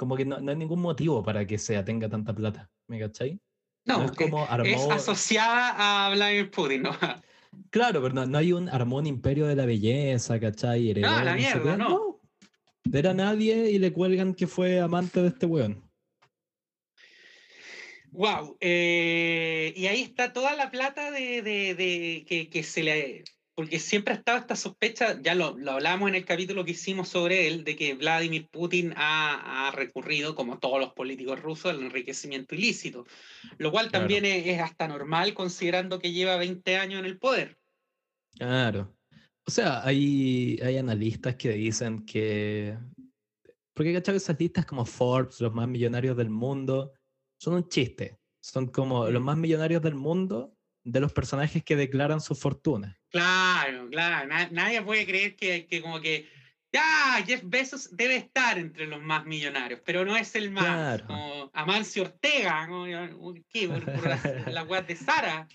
como 0.00 0.16
que 0.16 0.24
no, 0.24 0.36
hay 0.36 0.56
ningún 0.56 0.80
motivo 0.80 1.22
para 1.22 1.46
que 1.46 1.58
sea 1.58 1.84
tenga 1.84 2.08
tanta 2.08 2.34
plata, 2.34 2.70
¿me 2.88 2.98
cachai? 2.98 3.38
No, 3.84 4.06
es 4.06 4.12
como 4.12 4.48
es 4.64 4.90
asociada 4.90 6.06
a 6.06 6.14
Vladimir 6.14 6.50
Putin, 6.50 6.84
¿no? 6.84 6.92
Claro, 7.68 8.00
pero 8.00 8.26
no, 8.26 8.38
hay 8.38 8.52
un 8.52 8.70
armón 8.70 9.06
imperio 9.06 9.46
de 9.46 9.56
la 9.56 9.66
belleza, 9.66 10.40
¿cachai? 10.40 10.94
no, 10.94 11.22
la 11.22 11.34
mierda, 11.34 11.76
no. 11.76 11.88
no. 11.88 12.20
Era 12.90 13.12
nadie 13.12 13.70
y 13.70 13.78
le 13.78 13.92
cuelgan 13.92 14.34
que 14.34 14.46
fue 14.46 14.80
amante 14.80 15.20
de 15.20 15.28
este 15.28 15.44
weón. 15.44 15.84
Wow, 18.12 18.56
eh, 18.60 19.74
y 19.76 19.86
ahí 19.86 20.00
está 20.00 20.32
toda 20.32 20.54
la 20.54 20.70
plata 20.70 21.10
de, 21.10 21.42
de, 21.42 22.24
que, 22.26 22.48
que, 22.48 22.62
se 22.62 22.84
le 22.84 23.24
porque 23.60 23.78
siempre 23.78 24.14
ha 24.14 24.16
estado 24.16 24.38
esta 24.38 24.56
sospecha, 24.56 25.20
ya 25.20 25.34
lo, 25.34 25.54
lo 25.58 25.72
hablábamos 25.72 26.08
en 26.08 26.14
el 26.14 26.24
capítulo 26.24 26.64
que 26.64 26.70
hicimos 26.70 27.10
sobre 27.10 27.46
él, 27.46 27.62
de 27.62 27.76
que 27.76 27.92
Vladimir 27.92 28.48
Putin 28.48 28.94
ha, 28.96 29.70
recurrido, 29.74 30.34
como 30.34 30.58
todos 30.58 30.80
los 30.80 30.94
políticos 30.94 31.38
rusos, 31.42 31.70
al 31.70 31.82
enriquecimiento 31.82 32.54
ilícito, 32.54 33.04
lo 33.58 33.70
cual 33.70 33.90
también 33.90 34.24
es, 34.24 34.58
hasta 34.62 34.88
normal 34.88 35.34
considerando 35.34 35.98
que 35.98 36.10
lleva 36.10 36.38
20 36.38 36.78
años 36.78 37.00
en 37.00 37.04
el 37.04 37.18
poder. 37.18 37.58
Claro. 38.38 38.96
O 39.46 39.50
sea, 39.50 39.84
hay, 39.84 40.58
hay 40.62 40.78
analistas 40.78 41.36
que 41.36 41.50
dicen 41.50 42.06
que... 42.06 42.78
Porque, 43.74 43.92
¿cachai? 43.92 44.16
Esas 44.16 44.40
listas 44.40 44.64
como 44.64 44.86
Forbes, 44.86 45.38
los 45.42 45.52
más 45.52 45.68
millonarios 45.68 46.16
del 46.16 46.30
mundo, 46.30 46.94
son 47.38 47.56
un 47.56 47.68
chiste. 47.68 48.16
Son 48.42 48.68
como 48.68 49.10
los 49.10 49.22
más 49.22 49.36
millonarios 49.36 49.82
del 49.82 49.96
mundo 49.96 50.56
de 50.82 51.00
los 51.00 51.12
personajes 51.12 51.62
que 51.62 51.76
declaran 51.76 52.22
su 52.22 52.34
fortuna. 52.34 52.96
Claro, 53.10 53.88
claro. 53.90 54.28
nadie 54.52 54.82
puede 54.82 55.04
creer 55.06 55.36
que, 55.36 55.66
que, 55.66 55.82
como 55.82 56.00
que 56.00 56.28
ya 56.72 57.22
Jeff 57.26 57.42
Bezos 57.44 57.96
debe 57.96 58.16
estar 58.16 58.58
entre 58.58 58.86
los 58.86 59.02
más 59.02 59.26
millonarios, 59.26 59.80
pero 59.84 60.04
no 60.04 60.16
es 60.16 60.34
el 60.36 60.50
más. 60.50 61.02
Como 61.02 61.50
Amancio 61.52 62.04
Ortega, 62.04 62.68
¿qué? 63.48 63.68
Por, 63.68 64.52
la, 64.52 64.62
web 64.68 64.86
de 64.86 64.96
Sara. 64.96 65.48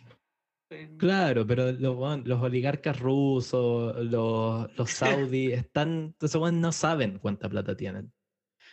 Claro, 0.97 1.47
pero 1.47 1.71
los, 1.71 2.25
los 2.25 2.41
oligarcas 2.41 2.99
rusos, 2.99 3.95
los, 4.05 4.75
los 4.75 4.91
saudis, 4.91 5.53
están, 5.53 6.15
entonces 6.19 6.41
no 6.53 6.71
saben 6.71 7.19
cuánta 7.19 7.47
plata 7.47 7.77
tienen. 7.77 8.11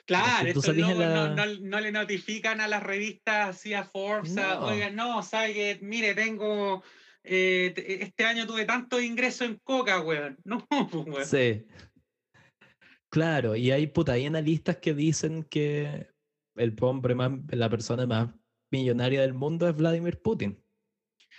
Claro, 0.05 0.49
estos 0.49 0.75
no, 0.75 1.37
no, 1.61 1.81
le 1.81 1.93
notifican 1.93 2.61
a 2.61 2.67
las 2.67 2.83
revistas, 2.83 3.51
así 3.51 3.73
a 3.73 3.85
Forbes, 3.85 4.37
oigan, 4.61 4.97
no, 4.97 5.23
sabe 5.23 5.55
que, 5.55 5.79
mire, 5.81 6.15
tengo, 6.15 6.83
eh, 7.25 7.73
este 8.01 8.25
año 8.25 8.47
tuve 8.47 8.65
tanto 8.65 9.01
ingreso 9.01 9.45
en 9.45 9.59
coca, 9.63 10.01
weón. 10.01 10.37
No, 10.45 10.67
pues, 10.69 11.07
weón. 11.07 11.27
Sí. 11.27 11.65
Claro, 13.11 13.55
y 13.57 13.71
hay 13.71 13.87
puta, 13.89 14.13
hay 14.13 14.25
analistas 14.25 14.79
que 14.79 14.95
dicen 14.95 15.45
que 15.45 16.09
el 16.57 16.77
hombre 16.81 17.15
más, 17.15 17.33
la 17.51 17.69
persona 17.69 18.07
más 18.07 18.35
millonaria 18.71 19.21
del 19.21 19.35
mundo 19.35 19.69
es 19.69 19.77
Vladimir 19.77 20.21
Putin. 20.21 20.59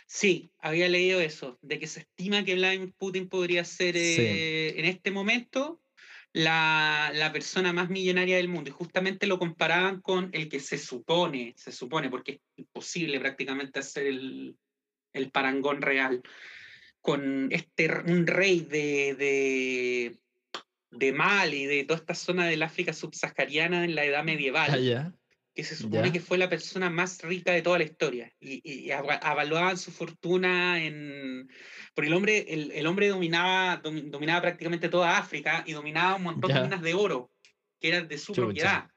Sí, 0.05 0.51
había 0.59 0.87
leído 0.87 1.19
eso, 1.19 1.57
de 1.61 1.79
que 1.79 1.87
se 1.87 2.01
estima 2.01 2.43
que 2.43 2.55
Vladimir 2.55 2.93
Putin 2.97 3.27
podría 3.27 3.65
ser 3.65 3.97
eh, 3.97 4.79
en 4.79 4.85
este 4.85 5.09
momento 5.09 5.81
la, 6.33 7.11
la, 7.13 7.31
persona 7.31 7.73
más 7.73 7.89
millonaria 7.89 8.37
del 8.37 8.49
mundo 8.49 8.69
y 8.69 8.73
justamente 8.73 9.27
lo 9.27 9.39
comparaban 9.39 10.01
con 10.01 10.29
el 10.33 10.49
que 10.49 10.59
se 10.59 10.77
supone, 10.77 11.53
se 11.57 11.71
supone, 11.71 12.09
porque 12.09 12.33
es 12.33 12.39
imposible 12.57 13.19
prácticamente 13.19 13.79
hacer 13.79 14.07
el, 14.07 14.55
el 15.13 15.31
parangón 15.31 15.81
real, 15.81 16.21
con 17.01 17.51
este, 17.51 17.89
un 18.05 18.27
rey 18.27 18.61
de, 18.61 19.15
de, 19.15 20.19
de 20.91 21.13
Mali, 21.13 21.65
de 21.65 21.83
toda 21.83 21.99
esta 21.99 22.15
zona 22.15 22.47
del 22.47 22.63
África 22.63 22.93
subsahariana 22.93 23.83
en 23.85 23.95
la 23.95 24.05
edad 24.05 24.23
medieval, 24.23 24.71
ah, 24.95 25.13
que 25.53 25.63
se 25.63 25.75
supone 25.75 26.11
que 26.11 26.19
fue 26.19 26.37
la 26.37 26.49
persona 26.49 26.89
más 26.89 27.21
rica 27.21 27.51
de 27.51 27.61
toda 27.61 27.77
la 27.77 27.83
historia. 27.83 28.33
Y, 28.39 28.89
avaluaban 28.91 29.77
su 29.77 29.91
fortuna 29.91 30.83
en... 30.83 31.47
Porque 31.93 32.07
el 32.07 32.15
hombre, 32.15 32.45
el, 32.49 32.87
hombre 32.87 33.09
dominaba, 33.09 33.77
dominaba 33.77 34.41
prácticamente 34.41 34.89
toda 34.89 35.17
África 35.17 35.63
y 35.67 35.73
dominaba 35.73 36.15
un 36.15 36.23
montón 36.23 36.51
de 36.53 36.61
minas 36.61 36.81
de 36.81 36.93
oro, 36.95 37.31
que 37.79 37.89
eran 37.89 38.07
de 38.07 38.17
su 38.17 38.33
propiedad. 38.33 38.89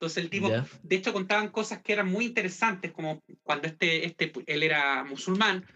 Entonces 0.00 0.24
el 0.24 0.30
tipo, 0.30 0.48
de 0.48 0.96
hecho 0.96 1.12
contaban 1.12 1.50
cosas 1.50 1.82
que 1.82 1.92
eran 1.92 2.10
muy 2.10 2.24
interesantes, 2.24 2.90
como 2.90 3.22
cuando 3.42 3.68
este, 3.68 4.06
este, 4.06 4.32
él 4.46 4.62
era 4.62 5.04
musulmán, 5.04 5.66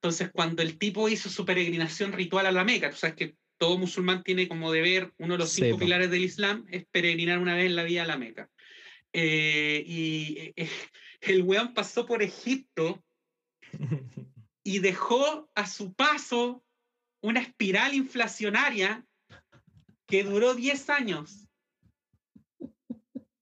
entonces 0.00 0.30
cuando 0.32 0.62
el 0.62 0.78
tipo 0.78 1.10
hizo 1.10 1.28
su 1.28 1.44
peregrinación 1.44 2.14
ritual 2.14 2.46
a 2.46 2.52
la 2.52 2.64
Meca, 2.64 2.88
tú 2.88 2.96
sabes 2.96 3.16
que 3.16 3.36
todo 3.58 3.76
musulmán 3.76 4.22
tiene 4.22 4.48
como 4.48 4.72
deber, 4.72 5.12
uno 5.18 5.34
de 5.34 5.38
los 5.40 5.50
cinco 5.50 5.76
pilares 5.76 6.10
del 6.10 6.24
Islam 6.24 6.64
es 6.70 6.86
peregrinar 6.90 7.38
una 7.38 7.54
vez 7.54 7.66
en 7.66 7.76
la 7.76 7.82
vida 7.82 8.04
a 8.04 8.06
la 8.06 8.16
Meca. 8.16 8.48
Eh, 9.12 9.84
y 9.86 10.54
eh, 10.56 10.70
el 11.20 11.42
weón 11.42 11.74
pasó 11.74 12.06
por 12.06 12.22
Egipto 12.22 13.04
y 14.64 14.78
dejó 14.78 15.50
a 15.54 15.66
su 15.66 15.92
paso 15.92 16.64
una 17.20 17.40
espiral 17.40 17.92
inflacionaria 17.92 19.04
que 20.06 20.24
duró 20.24 20.54
10 20.54 20.88
años. 20.88 21.45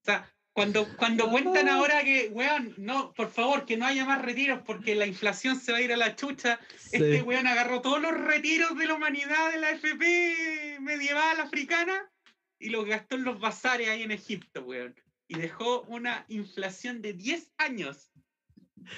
Sea, 0.05 0.31
cuando, 0.53 0.87
cuando 0.95 1.29
cuentan 1.29 1.67
ah. 1.67 1.75
ahora 1.75 2.03
que, 2.03 2.29
weón, 2.31 2.73
no, 2.77 3.13
por 3.13 3.29
favor, 3.29 3.65
que 3.65 3.75
no 3.75 3.85
haya 3.85 4.05
más 4.05 4.21
retiros 4.21 4.61
porque 4.65 4.95
la 4.95 5.05
inflación 5.05 5.59
se 5.59 5.73
va 5.73 5.79
a 5.79 5.81
ir 5.81 5.91
a 5.91 5.97
la 5.97 6.15
chucha, 6.15 6.59
este 6.91 7.21
weón 7.23 7.45
agarró 7.45 7.81
todos 7.81 8.01
los 8.01 8.13
retiros 8.13 8.77
de 8.77 8.85
la 8.85 8.93
humanidad 8.93 9.51
de 9.51 9.59
la 9.59 9.71
FP 9.71 10.77
medieval 10.79 11.41
africana 11.41 12.09
y 12.57 12.69
los 12.69 12.85
gastó 12.85 13.15
en 13.15 13.25
los 13.25 13.39
bazares 13.39 13.89
ahí 13.89 14.03
en 14.03 14.11
Egipto, 14.11 14.63
weón. 14.63 14.95
Y 15.27 15.37
dejó 15.37 15.81
una 15.89 16.25
inflación 16.29 17.01
de 17.01 17.13
10 17.13 17.51
años. 17.57 18.11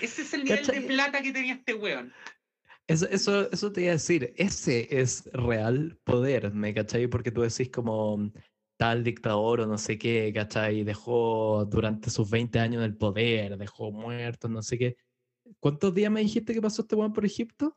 Ese 0.01 0.21
es 0.21 0.33
el 0.33 0.43
nivel 0.43 0.67
de 0.67 0.81
plata 0.81 1.21
que 1.21 1.31
tenía 1.31 1.55
este 1.55 1.73
weón. 1.73 2.13
Eso, 2.85 3.07
eso, 3.09 3.51
eso 3.51 3.71
te 3.71 3.81
iba 3.81 3.91
a 3.91 3.93
decir, 3.93 4.33
ese 4.37 4.87
es 4.91 5.25
real 5.33 5.97
poder, 6.03 6.53
¿me 6.53 6.73
cachai? 6.73 7.07
Porque 7.07 7.31
tú 7.31 7.41
decís 7.41 7.69
como 7.69 8.31
tal 8.77 9.03
dictador 9.03 9.61
o 9.61 9.67
no 9.67 9.77
sé 9.77 9.97
qué, 9.97 10.31
¿cachai? 10.33 10.83
Dejó 10.83 11.65
durante 11.65 12.09
sus 12.09 12.29
20 12.29 12.59
años 12.59 12.79
en 12.79 12.91
el 12.91 12.95
poder, 12.95 13.57
dejó 13.57 13.91
muertos, 13.91 14.49
no 14.49 14.61
sé 14.61 14.77
qué. 14.77 14.97
¿Cuántos 15.59 15.93
días 15.93 16.11
me 16.11 16.21
dijiste 16.21 16.53
que 16.53 16.61
pasó 16.61 16.83
este 16.83 16.95
weón 16.95 17.13
por 17.13 17.25
Egipto? 17.25 17.75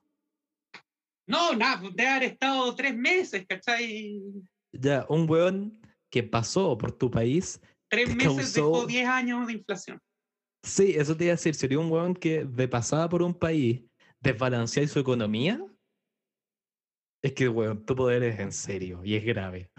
No, 1.26 1.55
nada, 1.55 1.88
de 1.94 2.07
haber 2.07 2.32
estado 2.32 2.74
tres 2.74 2.94
meses, 2.94 3.46
¿cachai? 3.48 4.20
Ya, 4.72 5.07
un 5.09 5.28
weón 5.30 5.80
que 6.11 6.22
pasó 6.22 6.76
por 6.76 6.92
tu 6.92 7.11
país. 7.11 7.61
Tres 7.88 8.14
meses 8.14 8.53
dejó 8.53 8.86
10 8.86 9.09
años 9.09 9.46
de 9.46 9.55
inflación. 9.55 10.01
Sí, 10.62 10.94
eso 10.96 11.16
te 11.16 11.24
iba 11.24 11.32
a 11.32 11.36
decir, 11.36 11.55
sería 11.55 11.78
un 11.78 11.90
weón 11.90 12.14
que 12.14 12.44
de 12.44 12.68
pasada 12.68 13.09
por 13.09 13.22
un 13.22 13.32
país 13.32 13.82
desbalancear 14.20 14.86
su 14.88 14.98
economía. 14.98 15.64
Es 17.23 17.33
que, 17.33 17.49
weón, 17.49 17.85
tu 17.85 17.95
poder 17.95 18.23
es 18.23 18.39
en 18.41 18.53
serio 18.53 19.03
y 19.05 19.14
es 19.14 19.25
grave. 19.25 19.71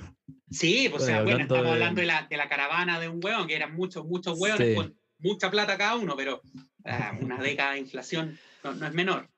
Sí, 0.49 0.87
pues, 0.89 1.03
o 1.03 1.05
sea, 1.05 1.23
bueno, 1.23 1.39
estamos 1.39 1.65
hablando 1.65 2.01
de 2.01 2.07
la, 2.07 2.27
de 2.29 2.37
la, 2.37 2.47
caravana 2.47 2.99
de 2.99 3.09
un 3.09 3.19
hueón, 3.23 3.47
que 3.47 3.55
eran 3.55 3.73
muchos, 3.73 4.05
muchos 4.05 4.37
hueones 4.39 4.75
con 4.75 4.95
mucha 5.19 5.49
plata 5.49 5.77
cada 5.77 5.95
uno, 5.95 6.15
pero 6.15 6.41
ah, 6.85 7.17
una 7.21 7.41
década 7.41 7.73
de 7.73 7.79
inflación 7.79 8.37
no, 8.63 8.85
es 8.85 8.93
menor. 8.93 9.29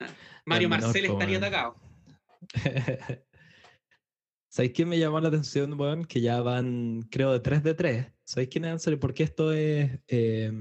Ah, 0.00 0.06
Mario 0.46 0.68
Marcel 0.68 1.04
estaría 1.04 1.38
atacado. 1.38 1.76
¿Sabéis 4.48 4.72
quién 4.72 4.88
me 4.88 4.98
llamó 4.98 5.20
la 5.20 5.28
atención, 5.28 5.78
weón? 5.78 6.04
Que 6.04 6.20
ya 6.20 6.40
van, 6.40 7.02
creo, 7.10 7.32
de 7.32 7.40
3 7.40 7.62
de 7.62 7.74
3. 7.74 8.06
¿Sabéis 8.24 8.48
quién 8.50 8.64
es? 8.64 8.88
Porque 9.00 9.24
esto 9.24 9.52
es 9.52 9.98
eh, 10.06 10.52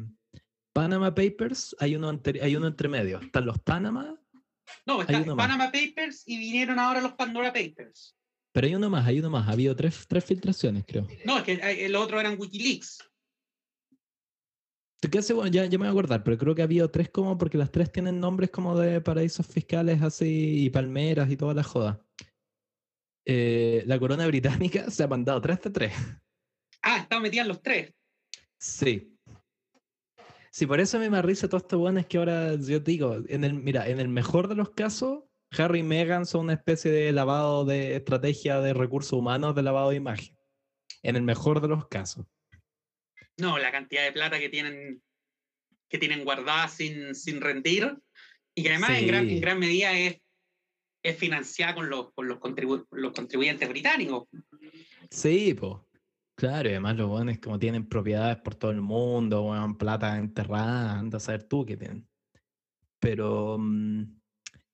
Panama 0.73 1.13
Papers, 1.13 1.75
hay 1.79 1.95
uno, 1.95 2.19
hay 2.41 2.55
uno 2.55 2.67
entre 2.67 2.89
medio. 2.89 3.19
Están 3.19 3.45
los 3.45 3.59
Panama. 3.59 4.19
No, 4.85 5.01
está 5.01 5.23
Panama 5.35 5.71
Papers 5.71 6.23
y 6.25 6.37
vinieron 6.37 6.79
ahora 6.79 7.01
los 7.01 7.13
Pandora 7.13 7.53
Papers. 7.53 8.15
Pero 8.51 8.67
hay 8.67 8.75
uno 8.75 8.89
más, 8.89 9.07
hay 9.07 9.19
uno 9.19 9.29
más. 9.29 9.47
Ha 9.47 9.53
habido 9.53 9.75
tres, 9.75 10.05
tres 10.07 10.23
filtraciones, 10.23 10.83
creo. 10.85 11.07
No, 11.25 11.37
es 11.37 11.43
que 11.43 11.85
el 11.85 11.95
otro 11.95 12.19
eran 12.19 12.37
Wikileaks. 12.39 12.99
¿Qué 15.09 15.17
hace? 15.17 15.33
Bueno, 15.33 15.51
ya, 15.51 15.65
ya, 15.65 15.77
me 15.77 15.85
voy 15.85 15.87
a 15.87 15.91
acordar, 15.91 16.23
pero 16.23 16.37
creo 16.37 16.55
que 16.55 16.61
ha 16.61 16.65
habido 16.65 16.89
tres 16.89 17.09
como, 17.09 17.37
porque 17.37 17.57
las 17.57 17.71
tres 17.71 17.91
tienen 17.91 18.19
nombres 18.19 18.51
como 18.51 18.77
de 18.77 19.01
paraísos 19.01 19.45
fiscales 19.45 20.01
así, 20.01 20.65
y 20.65 20.69
palmeras 20.69 21.29
y 21.29 21.35
toda 21.35 21.53
la 21.53 21.63
joda. 21.63 22.05
Eh, 23.25 23.83
la 23.85 23.99
corona 23.99 24.27
británica 24.27 24.89
se 24.91 25.03
ha 25.03 25.07
mandado 25.07 25.41
tres 25.41 25.61
de 25.61 25.69
tres. 25.71 25.93
Ah, 26.81 26.97
estaban 26.99 27.23
metidas 27.23 27.47
los 27.47 27.61
tres. 27.61 27.93
Sí. 28.57 29.12
Sí, 30.53 30.67
por 30.67 30.79
eso 30.79 30.99
me 30.99 31.09
me 31.09 31.19
risa 31.23 31.47
todo 31.47 31.57
esto 31.57 31.79
bueno 31.79 31.99
es 31.99 32.05
que 32.05 32.19
ahora 32.19 32.53
yo 32.53 32.79
digo, 32.79 33.17
en 33.27 33.43
el, 33.43 33.55
mira, 33.55 33.89
en 33.89 33.99
el 33.99 34.07
mejor 34.07 34.47
de 34.47 34.53
los 34.53 34.69
casos, 34.69 35.23
Harry 35.57 35.79
y 35.79 35.83
Meghan 35.83 36.27
son 36.27 36.41
una 36.41 36.53
especie 36.53 36.91
de 36.91 37.11
lavado 37.11 37.65
de 37.65 37.95
estrategia 37.95 38.61
de 38.61 38.75
recursos 38.75 39.13
humanos, 39.13 39.55
de 39.55 39.63
lavado 39.63 39.89
de 39.89 39.95
imagen. 39.95 40.37
En 41.01 41.15
el 41.15 41.23
mejor 41.23 41.59
de 41.59 41.69
los 41.69 41.87
casos. 41.87 42.27
No, 43.35 43.57
la 43.57 43.71
cantidad 43.71 44.03
de 44.03 44.11
plata 44.11 44.39
que 44.39 44.49
tienen, 44.49 45.01
que 45.89 45.97
tienen 45.97 46.23
guardada 46.23 46.67
sin, 46.67 47.15
sin 47.15 47.41
rendir 47.41 47.97
y 48.53 48.61
que 48.61 48.69
además 48.69 48.91
en, 48.91 49.07
gran, 49.07 49.39
gran, 49.39 49.59
medida 49.59 49.97
es, 49.97 50.21
es 51.01 51.17
financiada 51.17 51.73
con 51.73 51.89
los, 51.89 52.13
con 52.13 52.27
los, 52.27 52.39
los 52.91 53.13
contribuyentes 53.13 53.69
británicos. 53.69 54.27
Sí, 55.09 55.55
pues. 55.55 55.77
Claro, 56.35 56.67
y 56.67 56.71
además 56.71 56.97
los 56.97 57.09
buenos 57.09 57.37
como 57.37 57.59
tienen 57.59 57.87
propiedades 57.87 58.37
por 58.37 58.55
todo 58.55 58.71
el 58.71 58.81
mundo, 58.81 59.43
bueno, 59.43 59.77
plata 59.77 60.17
enterrada, 60.17 60.97
anda 60.99 61.17
a 61.17 61.19
saber 61.19 61.43
tú 61.43 61.65
qué 61.65 61.77
tienen. 61.77 62.07
Pero 62.99 63.57
mm, 63.59 64.03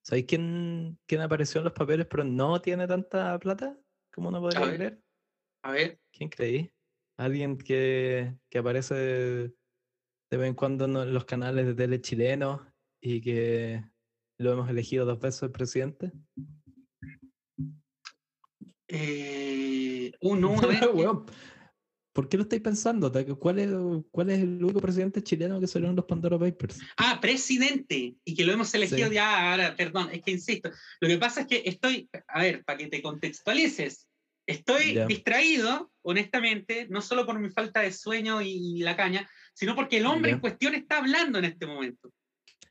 ¿Sabéis 0.09 0.25
quién, 0.25 0.97
quién 1.05 1.21
apareció 1.21 1.59
en 1.59 1.65
los 1.65 1.73
papeles 1.73 2.07
pero 2.09 2.23
no 2.23 2.59
tiene 2.59 2.87
tanta 2.87 3.37
plata 3.37 3.77
como 4.11 4.29
uno 4.29 4.41
podría 4.41 4.75
creer? 4.75 5.03
A 5.61 5.71
ver. 5.71 5.99
¿Quién 6.11 6.29
creí? 6.29 6.71
Alguien 7.15 7.59
que, 7.59 8.35
que 8.49 8.57
aparece 8.57 8.95
de 8.95 9.53
vez 10.31 10.47
en 10.47 10.55
cuando 10.55 10.85
en 10.85 11.13
los 11.13 11.25
canales 11.25 11.67
de 11.67 11.75
tele 11.75 12.01
chilenos 12.01 12.61
y 12.99 13.21
que 13.21 13.83
lo 14.39 14.53
hemos 14.53 14.67
elegido 14.67 15.05
dos 15.05 15.19
veces 15.19 15.43
el 15.43 15.51
presidente. 15.51 16.11
Eh, 18.89 20.11
uno, 20.21 20.55
¿Por 22.11 22.27
qué 22.27 22.37
lo 22.37 22.43
estáis 22.43 22.61
pensando? 22.61 23.11
¿Cuál 23.37 23.59
es, 23.59 23.69
¿Cuál 24.11 24.31
es 24.31 24.39
el 24.39 24.63
único 24.63 24.81
presidente 24.81 25.23
chileno 25.23 25.59
que 25.59 25.67
salió 25.67 25.89
en 25.89 25.95
los 25.95 26.05
Pandora 26.05 26.39
Papers? 26.39 26.79
Ah, 26.97 27.19
presidente, 27.21 28.15
y 28.25 28.35
que 28.35 28.43
lo 28.43 28.51
hemos 28.51 28.73
elegido 28.73 29.11
ya 29.11 29.51
ahora, 29.51 29.75
perdón, 29.75 30.09
es 30.11 30.23
que 30.23 30.31
insisto. 30.31 30.71
Lo 30.99 31.07
que 31.07 31.17
pasa 31.17 31.41
es 31.41 31.47
que 31.47 31.61
estoy, 31.65 32.09
a 32.27 32.41
ver, 32.41 32.65
para 32.65 32.77
que 32.79 32.87
te 32.87 33.01
contextualices, 33.01 34.07
estoy 34.47 34.99
distraído, 35.07 35.91
honestamente, 36.01 36.87
no 36.89 37.01
solo 37.01 37.25
por 37.25 37.39
mi 37.39 37.51
falta 37.51 37.81
de 37.81 37.93
sueño 37.93 38.41
y, 38.41 38.79
la 38.79 38.97
caña, 38.97 39.29
sino 39.53 39.75
porque 39.75 39.97
el 39.97 40.07
hombre 40.07 40.31
en 40.31 40.39
cuestión 40.39 40.73
está 40.73 40.97
hablando 40.97 41.37
en 41.37 41.45
este 41.45 41.67
momento. 41.67 42.11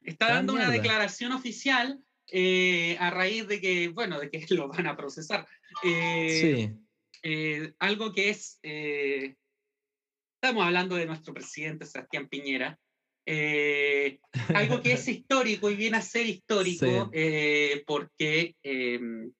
Está 0.02 0.26
ah, 0.26 0.34
dando 0.34 0.54
una 0.54 0.70
declaración 0.70 1.32
oficial 1.32 2.00
eh, 2.30 2.96
a 2.98 3.10
raíz 3.10 3.48
de 3.48 3.60
que, 3.60 3.88
bueno, 3.88 4.20
de 4.20 4.30
que 4.30 4.40
lo 4.54 4.68
van 4.68 4.86
a 4.86 4.96
procesar. 4.96 5.46
Eh, 5.82 6.40
sí. 6.40 6.70
Eh, 7.22 7.72
algo 7.78 8.12
que 8.12 8.30
es, 8.30 8.58
estamos 8.62 10.64
hablando 10.64 10.96
de 10.96 11.06
nuestro 11.06 11.34
presidente 11.34 11.84
Sebastián 11.84 12.28
Piñera, 12.28 12.78
algo 14.54 14.80
que 14.80 14.92
es 14.92 15.08
histórico 15.08 15.70
y 15.70 15.76
viene 15.76 15.96
a 15.96 16.02
ser 16.02 16.26
histórico 16.26 17.10
porque 17.86 18.54
em, 18.62 19.32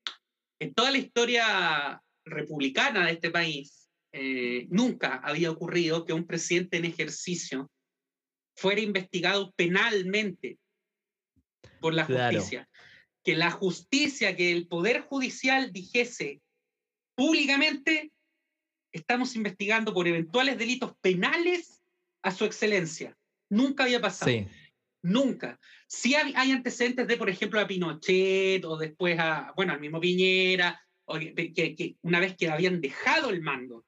en 0.58 0.74
toda 0.74 0.90
la 0.90 0.98
historia 0.98 2.02
republicana 2.24 3.06
de 3.06 3.12
este 3.12 3.30
país 3.30 3.88
nunca 4.68 5.20
había 5.22 5.52
ocurrido 5.52 6.04
que 6.04 6.12
un 6.12 6.26
presidente 6.26 6.78
en 6.78 6.84
ejercicio 6.84 7.70
fuera 8.56 8.80
investigado 8.80 9.52
penalmente 9.56 10.58
por 11.80 11.94
la 11.94 12.04
justicia. 12.04 12.68
Que 13.24 13.36
la 13.36 13.50
justicia, 13.50 14.36
que 14.36 14.52
el 14.52 14.66
Poder 14.68 15.02
Judicial 15.02 15.72
dijese 15.72 16.40
públicamente 17.14 18.12
estamos 18.92 19.34
investigando 19.36 19.92
por 19.92 20.06
eventuales 20.08 20.56
delitos 20.56 20.94
penales 21.00 21.82
a 22.22 22.30
su 22.30 22.44
excelencia. 22.44 23.16
Nunca 23.50 23.84
había 23.84 24.00
pasado. 24.00 24.30
Nunca. 25.02 25.58
Sí 25.86 26.14
hay, 26.14 26.50
antecedentes 26.50 27.06
de, 27.06 27.16
por 27.16 27.30
ejemplo, 27.30 27.60
a 27.60 27.66
Pinochet 27.66 28.64
o 28.64 28.76
después 28.76 29.18
a, 29.18 29.52
bueno, 29.56 29.72
al 29.72 29.80
mismo 29.80 30.00
Piñera, 30.00 30.80
que, 31.54 31.96
una 32.02 32.20
vez 32.20 32.36
que 32.36 32.48
habían 32.48 32.80
dejado 32.80 33.30
el 33.30 33.40
mando. 33.40 33.84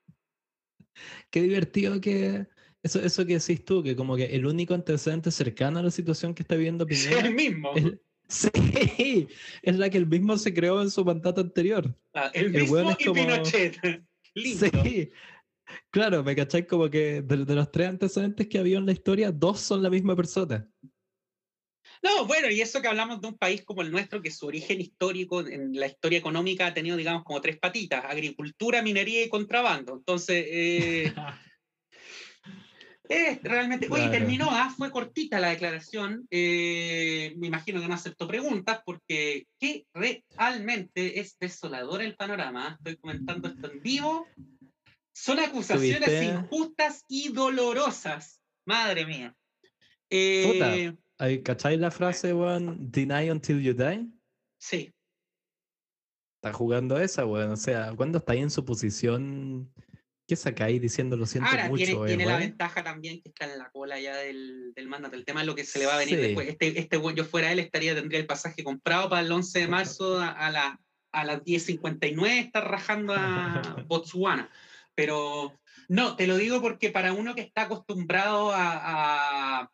Qué 1.31 1.43
divertido 1.43 2.01
que 2.01 2.47
eso, 2.83 3.01
eso 3.01 3.27
que 3.27 3.39
decís 3.39 3.65
tú, 3.65 3.83
que 3.83 3.95
como 3.95 4.17
que 4.17 4.27
el 4.27 4.47
único 4.47 4.75
antecedente 4.75 5.31
cercano 5.31 5.79
a 5.79 5.83
la 5.83 5.91
situación 5.91 6.35
que 6.35 6.43
está 6.43 6.57
viviendo 6.57 6.87
Piñera. 6.87 7.19
Es 7.19 7.25
el 7.25 7.35
mismo. 7.35 7.73
Sí, 8.31 8.49
es 9.63 9.77
la 9.77 9.91
que 9.91 9.99
él 9.99 10.07
mismo 10.07 10.39
se 10.39 10.55
creó 10.55 10.81
en 10.81 10.91
su 10.91 11.05
mandato 11.05 11.41
anterior. 11.41 11.95
Ah, 12.15 12.31
el 12.33 12.51
mismo 12.51 12.97
y 12.99 13.11
Pinochet. 13.11 13.77
Sí. 14.33 15.11
Claro, 15.91 16.23
me 16.23 16.37
cacháis 16.37 16.67
como 16.67 16.89
que 16.89 17.21
de, 17.21 17.37
los 17.37 17.73
tres 17.73 17.89
antecedentes 17.89 18.47
que 18.47 18.61
había 18.61 18.79
en 18.79 18.87
la 18.87 18.93
historia, 18.93 19.33
dos 19.33 19.59
son 19.61 19.83
la 19.83 19.91
misma 19.91 20.15
persona. 20.15 20.69
No, 22.01 22.27
bueno, 22.27 22.49
y 22.49 22.61
eso 22.61 22.81
que 22.81 22.87
hablamos 22.87 23.21
de 23.21 23.27
un 23.27 23.37
país 23.37 23.65
como 23.65 23.83
el 23.83 23.91
nuestro, 23.91 24.23
que 24.23 24.31
su 24.31 24.47
origen 24.47 24.81
histórico 24.81 25.45
en 25.45 25.73
la 25.73 25.89
historia 25.89 26.21
económica 26.21 26.69
ha 26.69 26.75
tenido, 26.75 26.97
digamos, 26.97 27.25
como 27.25 27.41
tres 27.41 27.59
patitas, 27.59 28.05
agricultura, 28.05 28.83
minería 28.83 29.25
y 29.25 29.29
contrabando. 29.29 29.95
Entonces, 29.95 30.47
eh, 30.49 31.13
realmente, 33.43 33.89
oye, 33.91 34.09
terminó, 34.09 34.49
¿ah? 34.51 34.73
fue 34.77 34.91
cortita 34.91 35.41
la 35.41 35.49
declaración, 35.49 36.27
eh, 36.31 37.35
me 37.39 37.49
imagino 37.49 37.81
que 37.81 37.89
no 37.89 37.95
aceptó 37.95 38.29
preguntas, 38.29 38.81
porque 38.85 39.47
que 39.59 39.85
realmente 39.93 41.19
es 41.19 41.37
desolador 41.39 42.03
el 42.03 42.15
panorama, 42.15 42.69
¿ah? 42.69 42.77
estoy 42.79 42.97
comentando 42.97 43.49
esto 43.49 43.71
en 43.71 43.83
vivo, 43.83 44.27
son 45.13 45.41
acusaciones 45.41 46.23
injustas 46.23 47.05
y 47.09 47.33
dolorosas, 47.33 48.41
madre 48.65 49.05
mía. 49.05 49.35
Eh, 50.09 50.95
¿Cacháis 51.45 51.79
la 51.79 51.91
frase, 51.91 52.33
weón, 52.33 52.91
deny 52.91 53.29
until 53.31 53.61
you 53.61 53.75
die? 53.75 54.07
Sí. 54.59 54.95
Está 56.37 56.53
jugando 56.53 56.99
esa, 56.99 57.27
weón. 57.27 57.51
O 57.51 57.57
sea, 57.57 57.93
cuando 57.95 58.19
está 58.19 58.33
ahí 58.33 58.41
en 58.41 58.51
su 58.51 58.65
posición, 58.65 59.71
¿qué 60.31 60.37
sacáis 60.37 60.81
diciendo 60.81 61.17
lo 61.17 61.27
siento 61.27 61.51
Ahora, 61.51 61.69
mucho? 61.69 61.85
Tiene, 61.85 62.07
tiene 62.07 62.25
la 62.25 62.39
ventaja 62.39 62.85
también 62.85 63.21
que 63.21 63.31
está 63.31 63.53
en 63.53 63.59
la 63.59 63.69
cola 63.73 63.99
ya 63.99 64.17
del, 64.17 64.73
del 64.77 64.87
mandato. 64.87 65.17
El 65.17 65.25
tema 65.25 65.41
es 65.41 65.47
lo 65.49 65.57
que 65.57 65.65
se 65.65 65.81
le 65.81 65.87
va 65.87 65.97
a 65.97 65.99
venir 65.99 66.21
después. 66.21 66.49
Este, 66.49 66.79
este 66.79 67.01
yo 67.17 67.25
fuera 67.25 67.51
él, 67.51 67.59
estaría, 67.59 67.97
tendría 67.97 68.21
el 68.21 68.29
pasaje 68.29 68.63
comprado 68.63 69.11
para 69.11 69.23
el 69.23 69.33
11 69.33 69.59
de 69.59 69.67
marzo 69.67 70.21
a, 70.21 70.51
la, 70.51 70.81
a 71.11 71.25
las 71.25 71.43
10.59, 71.43 72.29
está 72.39 72.61
rajando 72.61 73.13
a 73.13 73.61
Botswana. 73.89 74.49
Pero 74.95 75.59
no, 75.89 76.15
te 76.15 76.29
lo 76.29 76.37
digo 76.37 76.63
porque 76.63 76.91
para 76.91 77.13
uno 77.13 77.35
que 77.35 77.41
está 77.41 77.63
acostumbrado 77.63 78.53
a, 78.53 79.63
a 79.63 79.71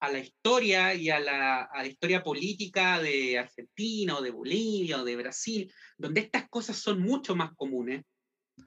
a 0.00 0.10
la 0.10 0.18
historia 0.18 0.94
y 0.94 1.10
a 1.10 1.18
la, 1.18 1.86
historia 1.86 2.22
política 2.22 3.00
de 3.00 3.38
Argentina 3.38 4.16
o 4.16 4.22
de 4.22 4.30
Bolivia 4.30 5.00
o 5.00 5.04
de 5.04 5.16
Brasil, 5.16 5.72
donde 5.96 6.20
estas 6.20 6.48
cosas 6.48 6.76
son 6.76 7.00
mucho 7.00 7.34
más 7.34 7.52
comunes. 7.54 8.04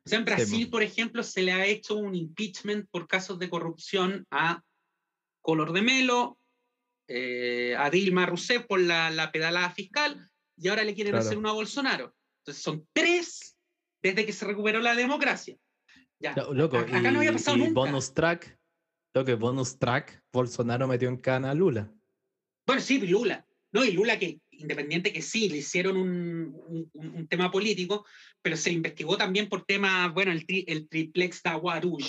O 0.05 0.09
sea, 0.09 0.19
en 0.19 0.25
Brasil, 0.25 0.69
por 0.69 0.83
ejemplo, 0.83 1.23
se 1.23 1.41
le 1.41 1.51
ha 1.51 1.65
hecho 1.65 1.95
un 1.95 2.15
impeachment 2.15 2.89
por 2.89 3.07
casos 3.07 3.39
de 3.39 3.49
corrupción 3.49 4.25
a 4.31 4.63
Color 5.41 5.73
de 5.73 5.81
Melo, 5.81 6.39
eh, 7.07 7.75
a 7.77 7.89
Dilma 7.89 8.25
Rousseff 8.25 8.65
por 8.65 8.79
la, 8.79 9.29
pedalada 9.31 9.69
fiscal, 9.71 10.29
y 10.57 10.67
ahora 10.67 10.83
le 10.83 10.93
quieren 10.93 11.15
hacer 11.15 11.37
una 11.37 11.49
a 11.49 11.53
Bolsonaro. 11.53 12.15
Entonces 12.39 12.63
son 12.63 12.87
tres 12.93 13.57
desde 14.01 14.25
que 14.25 14.33
se 14.33 14.45
recuperó 14.45 14.79
la 14.79 14.95
democracia. 14.95 15.57
Ya. 16.19 16.31
acá 16.31 17.11
no 17.11 17.19
había 17.19 17.33
pasado 17.33 17.57
nunca. 17.57 17.73
Bonus 17.73 18.13
track 18.13 18.59
lo 19.13 19.25
que 19.25 19.35
bonus 19.35 19.77
track, 19.77 20.23
Bolsonaro 20.31 20.87
metió 20.87 21.09
en 21.09 21.17
cana 21.17 21.51
a 21.51 21.53
Lula. 21.53 21.91
Bueno, 22.65 22.81
sí, 22.81 22.99
Lula. 22.99 23.45
No, 23.71 23.85
y 23.85 23.91
Lula 23.91 24.19
que, 24.19 24.39
independiente 24.51 25.13
que 25.13 25.21
sí, 25.21 25.49
le 25.49 25.57
hicieron 25.57 25.97
un, 25.97 26.89
un, 26.93 27.27
tema 27.27 27.49
político, 27.49 28.05
pero 28.41 28.57
se 28.57 28.71
investigó 28.71 29.17
también 29.17 29.47
por 29.47 29.63
temas, 29.63 30.13
bueno, 30.13 30.31
el, 30.31 30.45
el 30.67 30.89
triplex 30.89 31.41
de 31.43 31.51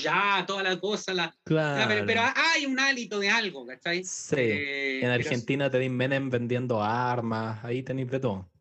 ya 0.02 0.44
toda 0.46 0.62
la 0.62 0.78
cosa, 0.80 1.14
la, 1.14 1.34
claro. 1.44 2.04
pero, 2.06 2.22
hay 2.22 2.66
un 2.66 2.80
hálito 2.80 3.20
de 3.20 3.30
algo, 3.30 3.64
¿cachai? 3.66 4.02
Sí, 4.04 4.36
eh, 4.36 5.00
en 5.04 5.10
Argentina 5.10 5.70
tenéis 5.70 5.92
Menem 5.92 6.30
vendiendo 6.30 6.82
armas, 6.82 7.64
ahí 7.64 7.82
tenéis 7.82 8.10
de 8.10 8.20
todo. 8.20 8.51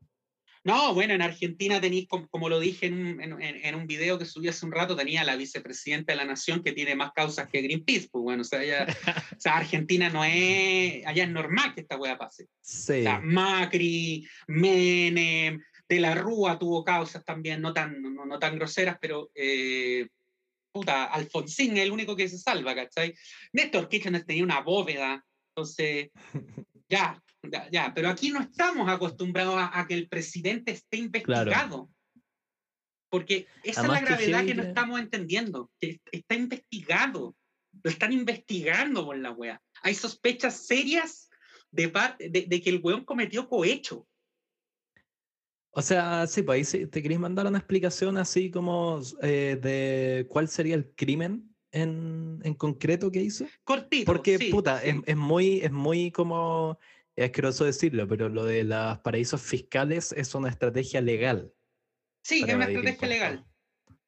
No, 0.64 0.94
bueno, 0.94 1.16
en 1.16 1.24
Argentina 1.24 1.82
tenéis, 1.82 2.08
como, 2.08 2.48
lo 2.48 2.60
dije 2.60 2.86
en, 2.86 3.20
en, 3.20 3.76
un 3.76 3.88
video 3.88 4.20
que 4.20 4.26
subí 4.26 4.48
hace 4.48 4.66
un 4.66 4.72
rato, 4.72 4.96
tenía 4.96 5.24
la 5.24 5.36
vicepresidenta 5.36 6.14
de 6.14 6.18
la 6.18 6.26
nación 6.26 6.62
que 6.62 6.72
tiene 6.72 6.96
más 6.96 7.14
causas 7.14 7.50
que 7.50 7.62
Greenpeace. 7.62 8.10
Pues 8.12 8.22
bueno, 8.22 8.42
o 8.42 8.46
sea, 8.46 8.60
o 9.38 9.40
sea 9.40 9.58
Argentina 9.58 10.10
no 10.10 10.24
es, 10.24 11.06
allá 11.08 11.24
es 11.24 11.30
normal 11.30 11.74
que 11.74 11.82
esta 11.82 11.98
wea 11.98 12.18
pase. 12.18 12.48
Sí. 12.62 13.04
Macri, 13.24 14.28
Menem, 14.48 15.60
De 15.90 16.00
la 16.00 16.14
Rúa 16.14 16.60
tuvo 16.60 16.84
causas 16.84 17.26
también, 17.26 17.60
no 17.60 17.74
tan, 17.74 18.00
no, 18.02 18.38
tan 18.38 18.56
groseras, 18.56 18.98
pero 19.02 19.32
eh, 19.34 20.08
puta, 20.72 21.06
Alfonsín 21.06 21.76
es 21.78 21.84
el 21.84 21.92
único 21.92 22.16
que 22.16 22.30
se 22.30 22.38
salva, 22.38 22.76
¿cachai? 22.76 23.16
Néstor 23.52 23.90
Kirchner 23.90 24.24
tenía 24.24 24.44
una 24.44 24.62
bóveda, 24.62 25.26
entonces, 25.50 26.12
ya, 26.88 27.20
ya, 27.72 27.92
pero 27.94 28.10
aquí 28.10 28.32
no 28.32 28.42
estamos 28.42 28.88
acostumbrados 28.90 29.56
a, 29.58 29.86
que 29.88 29.96
el 29.96 30.08
presidente 30.08 30.72
esté 30.72 30.98
investigado. 30.98 31.90
Porque 33.10 33.48
esa 33.64 33.82
es 33.82 33.88
la 33.90 34.00
gravedad 34.00 34.46
que, 34.46 34.56
no 34.56 34.64
estamos 34.64 35.00
entendiendo, 35.00 35.70
que 35.80 36.00
está 36.14 36.36
investigado, 36.36 37.36
lo 37.84 37.92
están 37.92 38.14
investigando 38.14 39.06
por 39.06 39.18
la 39.18 39.32
wea. 39.32 39.62
Hay 39.82 39.96
sospechas 39.96 40.66
serias 40.66 41.30
de, 41.72 41.90
parte, 41.90 42.30
de, 42.30 42.62
que 42.62 42.70
el 42.70 42.80
weón 42.82 43.04
cometió 43.04 43.50
cohecho. 43.50 44.08
O 45.72 45.82
sea, 45.82 46.26
sí, 46.28 46.42
pues 46.42 46.74
ahí 46.74 46.86
te 46.86 47.02
queréis 47.02 47.20
mandar 47.20 47.48
una 47.48 47.58
explicación 47.58 48.18
así 48.18 48.50
como 48.50 49.02
eh, 49.22 49.58
de 49.62 50.26
cuál 50.30 50.48
sería 50.48 50.76
el 50.76 50.94
crimen 50.96 51.54
en, 51.72 52.40
en 52.44 52.54
concreto 52.54 53.12
que 53.12 53.22
hizo. 53.22 53.46
Cortito. 53.64 54.06
Porque, 54.06 54.50
puta, 54.52 54.82
Es, 54.84 54.96
es, 55.06 55.18
muy, 55.18 55.60
es 55.60 55.72
muy 55.72 56.12
como 56.12 56.78
es 57.22 57.30
asqueroso 57.30 57.66
decirlo, 57.66 58.08
pero 58.08 58.30
lo 58.30 58.46
de 58.46 58.64
los 58.64 59.00
paraísos 59.00 59.42
fiscales 59.42 60.12
es 60.12 60.34
una 60.36 60.50
estrategia 60.50 61.02
legal. 61.02 61.54
Sí, 62.24 62.44
es 62.48 62.54
una 62.54 62.66
estrategia 62.66 63.08
legal. 63.08 63.46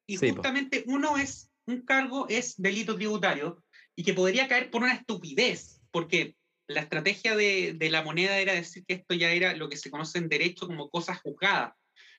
Y 0.06 0.16
justamente 0.16 0.84
uno 0.86 1.16
es, 1.16 1.50
un 1.66 1.82
cargo 1.82 2.26
es 2.28 2.60
delito 2.60 2.94
tributario 2.94 3.62
y 3.96 4.04
que 4.04 4.14
podría 4.14 4.48
caer 4.48 4.70
por 4.70 4.82
una 4.82 4.94
estupidez, 4.94 5.80
porque 5.90 6.36
la 6.66 6.80
estrategia 6.80 7.36
de, 7.36 7.76
la 7.90 8.02
moneda 8.02 8.38
era 8.38 8.54
decir 8.54 8.84
que 8.86 8.94
esto 8.94 9.14
ya 9.14 9.30
era 9.30 9.54
lo 9.54 9.68
que 9.68 9.76
se 9.76 9.90
conoce 9.90 10.18
en 10.18 10.28
derecho 10.28 10.66
como 10.66 10.90
cosas 10.90 11.20
juzgadas, 11.20 11.74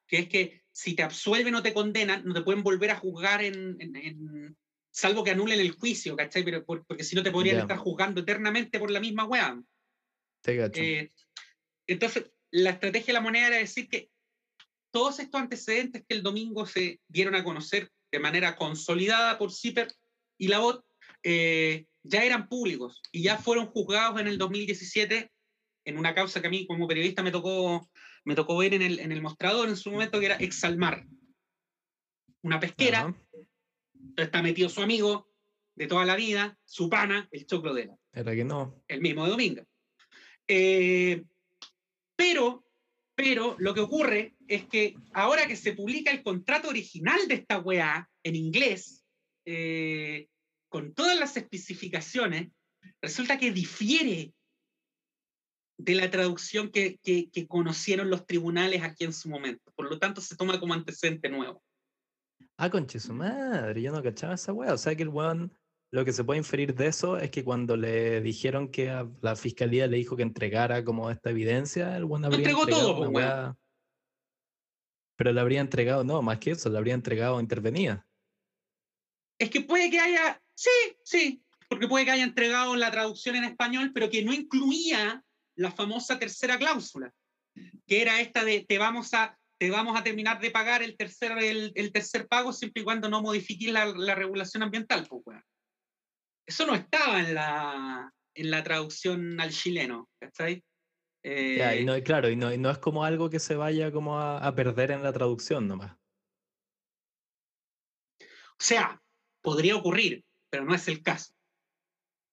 que 0.07 0.19
es 0.19 0.29
que 0.29 0.61
si 0.71 0.95
te 0.95 1.03
absuelven 1.03 1.55
o 1.55 1.63
te 1.63 1.73
condenan, 1.73 2.23
no 2.25 2.33
te 2.33 2.41
pueden 2.41 2.63
volver 2.63 2.91
a 2.91 2.97
juzgar 2.97 3.43
en, 3.43 4.57
salvo 4.91 5.23
que 5.23 5.31
anulen 5.31 5.59
el 5.59 5.71
juicio, 5.71 6.15
¿cachai? 6.15 6.43
Pero 6.43 6.63
porque 6.65 7.03
si 7.03 7.15
no 7.15 7.23
te 7.23 7.31
podrían 7.31 7.59
estar 7.59 7.77
juzgando 7.77 8.21
eternamente 8.21 8.79
por 8.79 8.91
la 8.91 8.99
misma 8.99 9.25
weá. 9.25 9.59
Eh, 10.47 11.11
entonces, 11.87 12.31
la 12.51 12.71
estrategia 12.71 13.07
de 13.07 13.13
la 13.13 13.21
moneda 13.21 13.47
era 13.47 13.57
decir 13.57 13.89
que 13.89 14.09
todos 14.91 15.19
estos 15.19 15.41
antecedentes 15.41 16.03
que 16.07 16.15
el 16.15 16.23
domingo 16.23 16.65
se 16.65 17.01
dieron 17.07 17.35
a 17.35 17.43
conocer 17.43 17.91
de 18.11 18.19
manera 18.19 18.55
consolidada 18.55 19.37
por 19.37 19.51
CIPER 19.51 19.87
y 20.37 20.47
la 20.47 20.59
BOT 20.59 20.85
eh, 21.23 21.85
ya 22.03 22.23
eran 22.23 22.47
públicos 22.47 23.01
y 23.11 23.23
ya 23.23 23.37
fueron 23.37 23.67
juzgados 23.67 24.21
en 24.21 24.27
el 24.27 24.37
2017 24.37 25.31
en 25.85 25.97
una 25.97 26.15
causa 26.15 26.41
que 26.41 26.47
a 26.47 26.49
mí 26.49 26.65
como 26.65 26.87
periodista 26.87 27.23
me 27.23 27.31
tocó, 27.31 27.89
me 28.23 28.35
tocó 28.35 28.57
ver 28.57 28.73
en 28.73 28.81
el, 28.81 28.99
en 28.99 29.11
el 29.11 29.21
mostrador 29.21 29.69
en 29.69 29.77
su 29.77 29.91
momento, 29.91 30.19
que 30.19 30.25
era 30.27 30.35
Exalmar, 30.35 31.05
una 32.41 32.59
pesquera. 32.59 33.13
Está 34.17 34.41
metido 34.41 34.69
su 34.69 34.81
amigo 34.81 35.29
de 35.75 35.87
toda 35.87 36.05
la 36.05 36.15
vida, 36.15 36.57
su 36.63 36.89
pana, 36.89 37.27
el 37.31 37.45
Choclo 37.45 37.73
de 37.73 37.87
la. 37.87 37.97
Era 38.13 38.33
que 38.33 38.45
no. 38.45 38.81
El 38.87 39.01
mismo 39.01 39.25
de 39.25 39.31
Domingo. 39.31 39.63
Eh, 40.47 41.23
pero, 42.15 42.63
pero 43.15 43.55
lo 43.59 43.73
que 43.73 43.81
ocurre 43.81 44.35
es 44.47 44.65
que 44.65 44.95
ahora 45.13 45.47
que 45.47 45.55
se 45.55 45.73
publica 45.73 46.11
el 46.11 46.23
contrato 46.23 46.69
original 46.69 47.27
de 47.27 47.35
esta 47.35 47.59
weá 47.59 48.09
en 48.23 48.35
inglés, 48.35 49.03
eh, 49.45 50.27
con 50.69 50.93
todas 50.93 51.17
las 51.17 51.37
especificaciones, 51.37 52.51
resulta 53.01 53.37
que 53.37 53.51
difiere 53.51 54.33
de 55.77 55.95
la 55.95 56.09
traducción 56.09 56.71
que, 56.71 56.99
que, 57.03 57.47
conocieron 57.47 58.09
los 58.09 58.25
tribunales 58.25 58.81
aquí 58.81 59.03
en 59.03 59.13
su 59.13 59.29
momento. 59.29 59.71
Por 59.75 59.89
lo 59.89 59.99
tanto, 59.99 60.21
se 60.21 60.35
toma 60.35 60.59
como 60.59 60.73
antecedente 60.73 61.29
nuevo. 61.29 61.61
Ah, 62.57 62.69
conche 62.69 62.99
su 62.99 63.13
madre, 63.13 63.81
yo 63.81 63.91
no 63.91 64.01
cachaba 64.01 64.35
esa 64.35 64.53
weá. 64.53 64.73
O 64.73 64.77
sea 64.77 64.95
que 64.95 65.03
el 65.03 65.09
weón 65.09 65.51
lo 65.91 66.03
que 66.03 66.13
se 66.13 66.23
puede 66.23 66.39
inferir 66.39 66.75
de 66.75 66.87
eso 66.87 67.17
es 67.17 67.31
que 67.31 67.43
cuando 67.43 67.77
le 67.77 68.21
dijeron 68.21 68.69
que 68.69 69.07
la 69.21 69.35
fiscalía 69.35 69.87
le 69.87 69.97
dijo 69.97 70.15
que 70.15 70.23
entregara 70.23 70.83
como 70.83 71.09
esta 71.09 71.29
evidencia, 71.29 71.95
el 71.95 72.05
buen 72.05 72.25
habría 72.25 72.39
entregó 72.39 72.65
todo, 72.65 73.11
pues, 73.11 73.25
Pero 75.15 75.31
le 75.31 75.39
habría 75.39 75.61
entregado, 75.61 76.03
no, 76.03 76.21
más 76.21 76.39
que 76.39 76.51
eso, 76.51 76.69
le 76.69 76.77
habría 76.77 76.95
entregado 76.95 77.39
intervenida. 77.39 78.05
Es 79.39 79.49
que 79.49 79.61
puede 79.61 79.89
que 79.89 79.99
haya, 79.99 80.41
sí, 80.53 80.69
sí, 81.03 81.43
porque 81.69 81.87
puede 81.87 82.05
que 82.05 82.11
haya 82.11 82.23
entregado 82.23 82.75
la 82.75 82.91
traducción 82.91 83.35
en 83.35 83.43
español, 83.43 83.91
pero 83.93 84.09
que 84.09 84.23
no 84.23 84.33
incluía 84.33 85.23
la 85.55 85.71
famosa 85.71 86.19
tercera 86.19 86.57
cláusula, 86.57 87.13
que 87.87 88.01
era 88.01 88.19
esta 88.19 88.43
de 88.43 88.65
te 88.67 88.77
vamos 88.77 89.13
a, 89.13 89.37
te 89.57 89.69
vamos 89.69 89.97
a 89.97 90.03
terminar 90.03 90.41
de 90.41 90.51
pagar 90.51 90.83
el 90.83 90.97
tercer, 90.97 91.37
el, 91.37 91.91
tercer 91.93 92.27
pago 92.27 92.51
siempre 92.51 92.81
y 92.81 92.85
cuando 92.85 93.07
no 93.07 93.21
modifiques 93.21 93.71
la, 93.71 93.85
la 93.85 94.15
regulación 94.15 94.63
ambiental, 94.63 95.07
pues, 95.07 95.37
eso 96.45 96.65
no 96.65 96.75
estaba 96.75 97.19
en 97.19 97.33
la, 97.33 98.13
en 98.33 98.51
la 98.51 98.63
traducción 98.63 99.39
al 99.39 99.51
chileno, 99.51 100.09
¿cachai? 100.19 100.63
y 101.23 101.85
no, 101.85 101.99
claro, 102.03 102.29
y 102.29 102.35
no, 102.35 102.55
no, 102.55 102.69
es 102.69 102.77
como 102.77 103.03
algo 103.03 103.31
que 103.31 103.39
se 103.39 103.55
vaya 103.55 103.91
como 103.91 104.19
a, 104.19 104.53
perder 104.53 104.91
en 104.91 105.01
la 105.01 105.11
traducción 105.11 105.67
nomás. 105.67 105.97
O 108.19 108.63
sea, 108.63 109.01
podría 109.41 109.75
ocurrir, 109.75 110.23
pero 110.51 110.65
no 110.65 110.75
es 110.75 110.87
el 110.87 111.01
caso. 111.01 111.33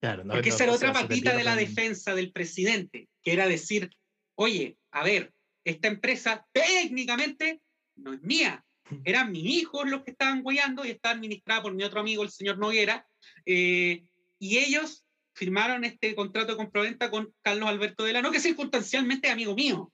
Claro, 0.03 0.25
no, 0.25 0.35
Porque 0.35 0.51
esa 0.51 0.65
era 0.65 0.75
otra 0.75 0.93
patita 0.93 1.35
de 1.35 1.45
la 1.45 1.57
defensa 1.57 2.15
del 2.15 2.33
presidente, 2.33 3.09
que 3.23 3.33
era 3.33 3.49
decir, 3.49 3.91
oye, 4.35 4.77
a 4.91 5.05
ver, 5.05 5.33
esta 5.65 5.89
empresa 5.89 6.47
técnicamente 6.53 7.63
no 7.97 8.13
es 8.13 8.21
mía, 8.21 8.63
eran 9.05 9.33
mis 9.33 9.45
hijos 9.45 9.89
los 9.89 10.03
que 10.03 10.13
estaban 10.13 10.43
guiando 10.43 10.85
y 10.85 10.91
está 10.91 11.11
administrada 11.11 11.63
por 11.63 11.75
mi 11.75 11.85
otro 11.85 12.01
amigo, 12.01 12.23
el 12.23 12.31
señor 12.31 12.59
Noguera, 12.59 13.07
eh, 13.47 14.05
y 14.39 14.59
ellos 14.59 15.05
firmaron 15.35 15.85
este 15.85 16.15
contrato 16.15 16.53
de 16.53 16.57
compraventa 16.57 17.11
con 17.11 17.33
Carlos 17.43 17.69
Alberto 17.69 18.05
Delano, 18.05 18.31
que 18.31 18.41
circunstancialmente 18.41 19.29
es 19.29 19.33
amigo 19.33 19.55
mío. 19.55 19.93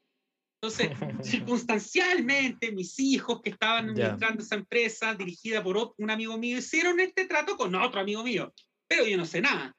Entonces, 0.61 0.91
circunstancialmente, 1.22 2.72
mis 2.72 2.99
hijos 2.99 3.41
que 3.43 3.51
estaban 3.51 3.91
administrando 3.91 4.43
esa 4.43 4.57
empresa 4.57 5.14
dirigida 5.14 5.62
por 5.62 5.95
un 5.97 6.11
amigo 6.11 6.36
mío 6.39 6.59
hicieron 6.59 6.99
este 6.99 7.26
trato 7.26 7.57
con 7.57 7.74
otro 7.74 8.01
amigo 8.01 8.24
mío, 8.24 8.53
pero 8.89 9.07
yo 9.07 9.16
no 9.16 9.26
sé 9.26 9.41
nada 9.41 9.74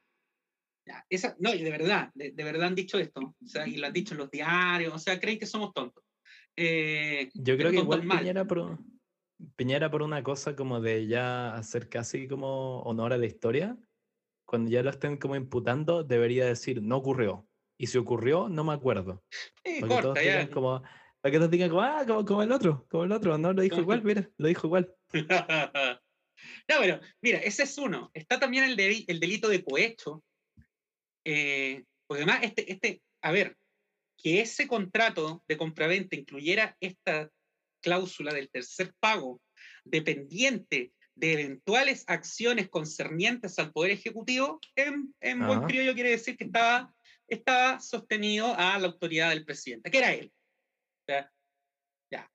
esa, 1.09 1.35
no, 1.39 1.53
y 1.53 1.63
de 1.63 1.71
verdad, 1.71 2.11
de, 2.13 2.31
verdad 2.31 2.67
han 2.67 2.75
dicho 2.75 2.97
esto, 2.97 3.21
o 3.21 3.47
sea, 3.47 3.67
y 3.67 3.77
lo 3.77 3.87
han 3.87 3.93
dicho 3.93 4.13
en 4.13 4.19
los 4.19 4.31
diarios, 4.31 4.93
o 4.93 4.99
sea, 4.99 5.19
creen 5.19 5.39
que 5.39 5.45
somos 5.45 5.73
tontos. 5.73 6.03
Eh, 6.55 7.29
Yo 7.33 7.57
creo 7.57 7.71
que 7.71 7.77
igual 7.77 8.01
Piñera 8.01 8.45
por, 8.45 8.79
Piñera 9.55 9.89
por 9.89 10.01
una 10.01 10.21
cosa 10.23 10.55
como 10.55 10.81
de 10.81 11.07
ya 11.07 11.55
hacer 11.55 11.89
casi 11.89 12.27
como 12.27 12.81
honor 12.81 13.13
a 13.13 13.17
la 13.17 13.25
historia, 13.25 13.77
cuando 14.45 14.69
ya 14.69 14.83
lo 14.83 14.89
estén 14.89 15.17
como 15.17 15.35
imputando, 15.35 16.03
debería 16.03 16.45
decir, 16.45 16.81
no 16.81 16.97
ocurrió. 16.97 17.47
Y 17.77 17.87
si 17.87 17.97
ocurrió, 17.97 18.49
no 18.49 18.63
me 18.63 18.73
acuerdo. 18.73 19.23
Sí, 19.63 19.79
para, 19.79 20.01
corta, 20.01 20.21
que 20.21 20.31
todos 20.31 20.49
como, 20.49 20.81
para 21.21 21.31
que 21.31 21.37
todos 21.37 21.51
digan 21.51 21.69
como, 21.69 21.81
ah, 21.81 22.05
como, 22.25 22.43
el 22.43 22.51
otro, 22.51 22.85
como 22.89 23.05
el 23.05 23.11
otro, 23.11 23.37
no, 23.37 23.53
lo 23.53 23.61
dijo 23.61 23.79
igual, 23.79 24.03
mira, 24.03 24.29
lo 24.37 24.47
dijo 24.47 24.67
igual. 24.67 24.93
no, 26.67 26.75
pero 26.79 26.99
mira, 27.21 27.39
ese 27.39 27.63
es 27.63 27.77
uno. 27.77 28.11
Está 28.13 28.39
también 28.39 28.65
el, 28.65 29.05
el 29.07 29.19
delito 29.19 29.47
de 29.47 29.63
cohecho, 29.63 30.23
eh, 31.23 31.85
porque 32.07 32.23
además, 32.23 32.43
este, 32.43 32.71
este, 32.71 33.01
a 33.21 33.31
ver, 33.31 33.55
que 34.17 34.41
ese 34.41 34.67
contrato 34.67 35.43
de 35.47 35.57
compraventa 35.57 36.15
incluyera 36.15 36.75
esta 36.81 37.29
cláusula 37.81 38.33
del 38.33 38.49
tercer 38.49 38.93
pago 38.99 39.41
dependiente 39.83 40.93
de 41.15 41.33
eventuales 41.33 42.03
acciones 42.07 42.69
concernientes 42.69 43.59
al 43.59 43.71
Poder 43.71 43.91
Ejecutivo, 43.91 44.59
en, 44.75 45.13
en 45.19 45.45
buen 45.45 45.63
criollo 45.63 45.93
quiere 45.93 46.11
decir 46.11 46.37
que 46.37 46.45
estaba, 46.45 46.93
estaba 47.27 47.79
sostenido 47.81 48.53
a 48.55 48.79
la 48.79 48.87
autoridad 48.87 49.29
del 49.29 49.45
presidente, 49.45 49.91
que 49.91 49.97
era 49.97 50.13
él. 50.13 50.31
ya. 51.07 52.31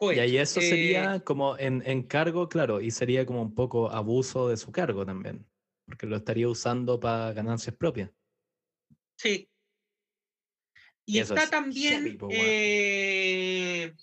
y 0.00 0.18
ahí 0.20 0.36
eso 0.36 0.60
sería 0.60 1.16
eh, 1.16 1.24
como 1.24 1.58
en, 1.58 1.82
en, 1.86 2.04
cargo, 2.04 2.48
claro, 2.48 2.80
y 2.80 2.92
sería 2.92 3.26
como 3.26 3.42
un 3.42 3.54
poco 3.54 3.90
abuso 3.90 4.48
de 4.48 4.56
su 4.56 4.70
cargo 4.70 5.04
también 5.04 5.44
porque 5.88 6.06
lo 6.06 6.16
estaría 6.16 6.48
usando 6.48 7.00
para 7.00 7.32
ganancias 7.32 7.74
propias. 7.74 8.10
Sí. 9.16 9.48
Y, 11.06 11.18
está 11.20 11.48
también 11.48 12.18
eh, 12.30 13.94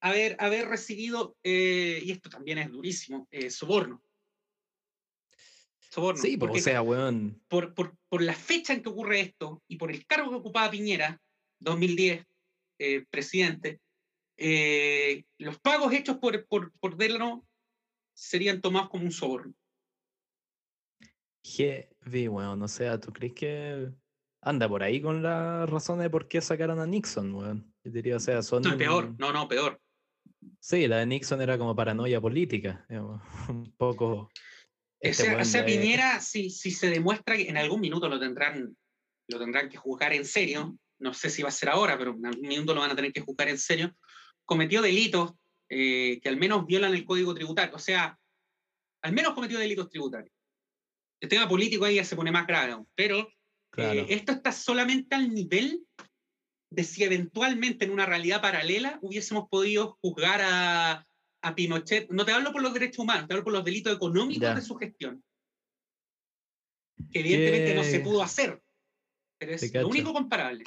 haber, 0.00 0.36
haber 0.38 0.68
recibido, 0.68 1.36
eh, 1.42 2.00
y 2.02 2.10
esto 2.10 2.30
también 2.30 2.58
es 2.58 2.70
durísimo, 2.70 3.26
eh, 3.30 3.50
soborno. 3.50 4.02
Soborno. 5.90 6.20
Sí, 6.20 6.36
porque, 6.36 6.58
o 6.58 6.62
sea, 6.62 6.82
weón. 6.82 7.42
Por, 7.48 7.74
por, 7.74 7.96
por, 8.08 8.22
la 8.22 8.34
fecha 8.34 8.72
en 8.72 8.82
que 8.82 8.88
ocurre 8.88 9.20
esto 9.20 9.62
y 9.68 9.76
por 9.76 9.90
el 9.90 10.06
cargo 10.06 10.30
que 10.30 10.36
ocupaba 10.36 10.70
Piñera, 10.70 11.20
2010, 11.60 12.24
presidente, 13.08 13.80
los 15.38 15.58
pagos 15.60 15.92
hechos 15.94 16.18
por, 16.18 16.46
por, 16.46 16.72
por 16.78 16.96
Delano 16.96 17.46
serían 18.14 18.60
tomados 18.60 18.90
como 18.90 19.04
un 19.04 19.12
soborno 19.12 19.54
heavy, 21.46 22.28
weón. 22.28 22.62
O 22.62 22.68
sea, 22.68 22.98
¿tú 22.98 23.12
crees 23.12 23.34
que 23.34 23.92
anda 24.40 24.68
por 24.68 24.82
ahí 24.82 25.00
con 25.00 25.22
la 25.22 25.66
razón 25.66 25.98
de 26.00 26.10
por 26.10 26.28
qué 26.28 26.40
sacaron 26.40 26.80
a 26.80 26.86
Nixon, 26.86 27.34
weón? 27.34 27.74
Yo 27.84 27.92
diría, 27.92 28.16
o 28.16 28.20
sea, 28.20 28.42
son. 28.42 28.62
No, 28.62 28.76
peor, 28.76 29.14
no, 29.18 29.32
no, 29.32 29.48
peor. 29.48 29.80
Sí, 30.66 30.88
la 30.88 30.98
de 30.98 31.06
Nixon 31.06 31.40
era 31.40 31.56
como 31.58 31.76
paranoia 31.76 32.20
política, 32.20 32.84
un 33.48 33.72
poco. 33.76 34.30
Este 34.98 35.36
o 35.36 35.44
sea, 35.44 35.64
Piñera, 35.64 36.18
si, 36.18 36.50
si 36.50 36.72
se 36.72 36.90
demuestra 36.90 37.36
que 37.36 37.48
en 37.48 37.56
algún 37.56 37.80
minuto 37.80 38.08
lo 38.08 38.18
tendrán, 38.18 38.76
lo 39.28 39.38
tendrán 39.38 39.68
que 39.68 39.76
juzgar 39.76 40.12
en 40.12 40.24
serio, 40.24 40.76
no 40.98 41.14
sé 41.14 41.30
si 41.30 41.42
va 41.42 41.50
a 41.50 41.52
ser 41.52 41.68
ahora, 41.68 41.96
pero 41.96 42.14
en 42.14 42.26
algún 42.26 42.48
minuto 42.48 42.74
lo 42.74 42.80
van 42.80 42.90
a 42.90 42.96
tener 42.96 43.12
que 43.12 43.20
juzgar 43.20 43.48
en 43.48 43.58
serio, 43.58 43.94
cometió 44.44 44.82
delitos 44.82 45.34
eh, 45.68 46.18
que 46.20 46.28
al 46.28 46.36
menos 46.36 46.66
violan 46.66 46.94
el 46.94 47.04
código 47.04 47.32
tributario, 47.32 47.76
o 47.76 47.78
sea, 47.78 48.18
al 49.02 49.12
menos 49.12 49.34
cometió 49.34 49.60
delitos 49.60 49.88
tributarios 49.88 50.32
el 51.20 51.28
tema 51.28 51.48
político 51.48 51.84
ahí 51.84 51.96
ya 51.96 52.04
se 52.04 52.16
pone 52.16 52.32
más 52.32 52.46
grave, 52.46 52.76
pero 52.94 53.28
eh, 53.76 54.06
esto 54.08 54.32
está 54.32 54.52
solamente 54.52 55.14
al 55.14 55.32
nivel 55.32 55.86
de 56.70 56.84
si 56.84 57.04
eventualmente 57.04 57.84
en 57.84 57.92
una 57.92 58.06
realidad 58.06 58.42
paralela 58.42 58.98
hubiésemos 59.02 59.48
podido 59.48 59.98
juzgar 60.00 60.40
a, 60.42 61.06
a 61.42 61.54
Pinochet. 61.54 62.10
No 62.10 62.24
te 62.24 62.32
hablo 62.32 62.52
por 62.52 62.62
los 62.62 62.74
derechos 62.74 62.98
humanos, 62.98 63.28
te 63.28 63.34
hablo 63.34 63.44
por 63.44 63.52
los 63.52 63.64
delitos 63.64 63.94
económicos 63.94 64.54
de 64.54 64.62
su 64.62 64.74
gestión. 64.76 65.22
Que 67.12 67.20
evidentemente 67.20 67.74
no 67.74 67.84
se 67.84 68.00
pudo 68.00 68.22
hacer, 68.22 68.62
pero 69.38 69.52
es 69.52 69.74
lo 69.74 69.88
único 69.88 70.12
comparable. 70.12 70.64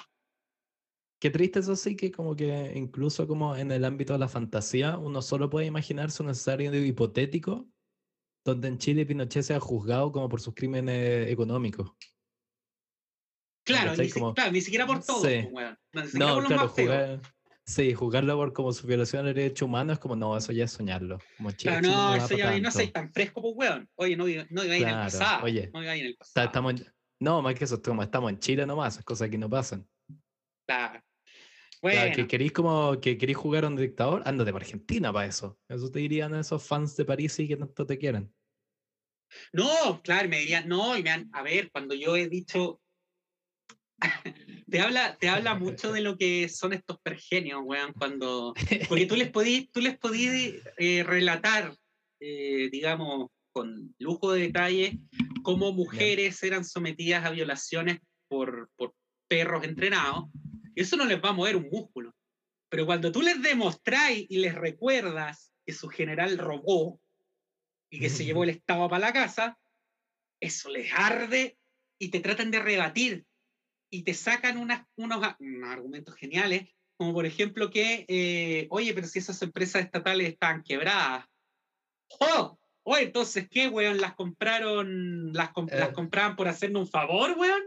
Qué 1.19 1.29
triste 1.29 1.59
eso 1.59 1.75
sí 1.75 1.97
que 1.97 2.11
como 2.11 2.35
que 2.35 2.71
incluso 2.75 3.27
como 3.27 3.55
en 3.55 3.71
el 3.71 3.83
ámbito 3.83 4.13
de 4.13 4.19
la 4.19 4.29
fantasía 4.29 4.97
uno 4.97 5.21
solo 5.21 5.49
puede 5.49 5.65
imaginarse 5.65 6.23
un 6.23 6.29
escenario 6.29 6.73
hipotético 6.85 7.67
donde 8.45 8.69
en 8.69 8.77
Chile 8.77 9.05
Pinochet 9.05 9.43
se 9.43 9.53
ha 9.53 9.59
juzgado 9.59 10.13
como 10.13 10.29
por 10.29 10.39
sus 10.39 10.53
crímenes 10.53 11.29
económicos. 11.29 11.91
Claro, 13.73 14.51
ni, 14.51 14.61
siquiera 14.61 14.85
por 14.85 15.03
todo. 15.03 15.23
Sí. 15.23 15.47
Pues, 15.51 16.13
no, 16.15 16.43
claro, 16.43 16.67
jugar, 16.69 17.21
sí, 17.65 17.93
juzgarlo 17.93 18.35
por 18.35 18.53
como 18.53 18.73
su 18.73 18.87
violación 18.87 19.25
del 19.25 19.35
derecho 19.35 19.65
humano 19.65 19.93
es 19.93 19.99
como, 19.99 20.15
no, 20.15 20.35
eso 20.35 20.51
ya 20.51 20.65
es 20.65 20.71
soñarlo. 20.71 21.19
Como 21.37 21.51
Chile, 21.51 21.81
no, 21.81 22.15
eso 22.15 22.35
ya 22.35 22.59
no 22.59 22.71
soy 22.71 22.87
tan 22.87 23.11
fresco, 23.11 23.41
pues, 23.41 23.53
weón. 23.55 23.89
Oye, 23.95 24.15
no, 24.15 24.25
no 24.49 24.61
digáis 24.61 24.83
en 24.83 24.89
el 24.89 24.95
pasado. 24.95 25.45
Oye, 25.45 25.69
no 25.73 25.81
en 25.81 26.05
el 26.05 26.15
pasado. 26.15 26.47
Estamos, 26.47 26.73
no, 27.19 27.41
más 27.41 27.55
que 27.55 27.65
eso, 27.65 27.75
estamos 27.75 28.31
en 28.31 28.39
Chile 28.39 28.65
nomás, 28.65 29.03
cosas 29.03 29.29
que 29.29 29.37
no 29.37 29.49
pasan. 29.49 29.87
Claro. 30.67 31.01
Bueno. 31.81 32.13
que 32.13 32.27
queréis 32.27 32.51
como 32.51 32.99
que 32.99 33.17
queréis 33.17 33.37
jugar 33.37 33.63
a 33.63 33.67
un 33.67 33.77
dictador, 33.77 34.21
ándate 34.25 34.51
para 34.51 34.65
Argentina 34.65 35.13
para 35.13 35.27
eso. 35.27 35.57
Eso 35.69 35.89
te 35.89 35.99
dirían 35.99 36.35
esos 36.35 36.61
fans 36.61 36.97
de 36.97 37.05
París 37.05 37.39
y 37.39 37.47
que 37.47 37.55
tanto 37.55 37.85
te 37.85 37.97
quieren. 37.97 38.33
No, 39.53 40.01
claro, 40.03 40.27
me 40.27 40.39
dirían, 40.39 40.67
no, 40.67 40.97
y 40.97 41.03
me 41.03 41.11
han, 41.11 41.29
a 41.33 41.43
ver, 41.43 41.71
cuando 41.71 41.93
yo 41.95 42.15
he 42.15 42.27
dicho, 42.27 42.81
te 44.69 44.79
habla, 44.79 45.17
te 45.17 45.29
habla 45.29 45.55
mucho 45.55 45.91
de 45.91 46.01
lo 46.01 46.17
que 46.17 46.49
son 46.49 46.73
estos 46.73 46.99
pergenios, 46.99 47.61
weón, 47.63 47.93
cuando, 47.93 48.53
porque 48.87 49.05
tú 49.05 49.15
les 49.15 49.29
podías, 49.29 49.65
tú 49.71 49.81
les 49.81 49.97
podías 49.97 50.61
eh, 50.77 51.03
relatar, 51.03 51.75
eh, 52.19 52.69
digamos, 52.71 53.29
con 53.51 53.93
lujo 53.97 54.31
de 54.31 54.41
detalle, 54.41 54.99
cómo 55.43 55.71
mujeres 55.73 56.41
eran 56.43 56.63
sometidas 56.63 57.25
a 57.25 57.31
violaciones 57.31 57.99
por, 58.27 58.69
por 58.75 58.93
perros 59.27 59.63
entrenados, 59.63 60.25
eso 60.75 60.95
no 60.95 61.05
les 61.05 61.21
va 61.21 61.29
a 61.29 61.33
mover 61.33 61.55
un 61.55 61.69
músculo. 61.69 62.13
Pero 62.69 62.85
cuando 62.85 63.11
tú 63.11 63.21
les 63.21 63.41
demostráis 63.41 64.27
y 64.29 64.37
les 64.37 64.53
recuerdas 64.53 65.51
que 65.65 65.73
su 65.73 65.89
general 65.89 66.37
robó 66.37 67.01
y 67.89 67.99
que 67.99 68.09
se 68.09 68.23
llevó 68.23 68.43
el 68.43 68.49
Estado 68.51 68.87
para 68.87 69.07
la 69.07 69.13
casa, 69.13 69.57
eso 70.39 70.69
les 70.69 70.91
arde 70.93 71.57
y 71.99 72.09
te 72.09 72.19
tratan 72.19 72.51
de 72.51 72.59
rebatir 72.59 73.25
y 73.89 74.03
te 74.03 74.13
sacan 74.13 74.57
unas, 74.57 74.85
unos, 74.95 75.23
argumentos 75.65 76.15
geniales, 76.15 76.69
como 76.97 77.13
por 77.13 77.25
ejemplo 77.25 77.69
que, 77.69 78.05
eh, 78.07 78.67
oye, 78.69 78.93
pero 78.93 79.07
si 79.07 79.19
esas 79.19 79.41
empresas 79.41 79.83
estatales 79.83 80.27
están 80.27 80.63
quebradas. 80.63 81.25
¡Oh! 82.19 82.59
Oye, 82.83 83.03
entonces, 83.03 83.47
¿qué, 83.49 83.67
weón? 83.67 84.01
¿Las 84.01 84.15
compraron, 84.15 85.31
las, 85.33 85.51
las 85.71 85.89
eh. 85.89 85.93
compraban 85.93 86.35
por 86.35 86.47
hacernos 86.47 86.83
un 86.83 86.87
favor, 86.87 87.35
weón? 87.37 87.61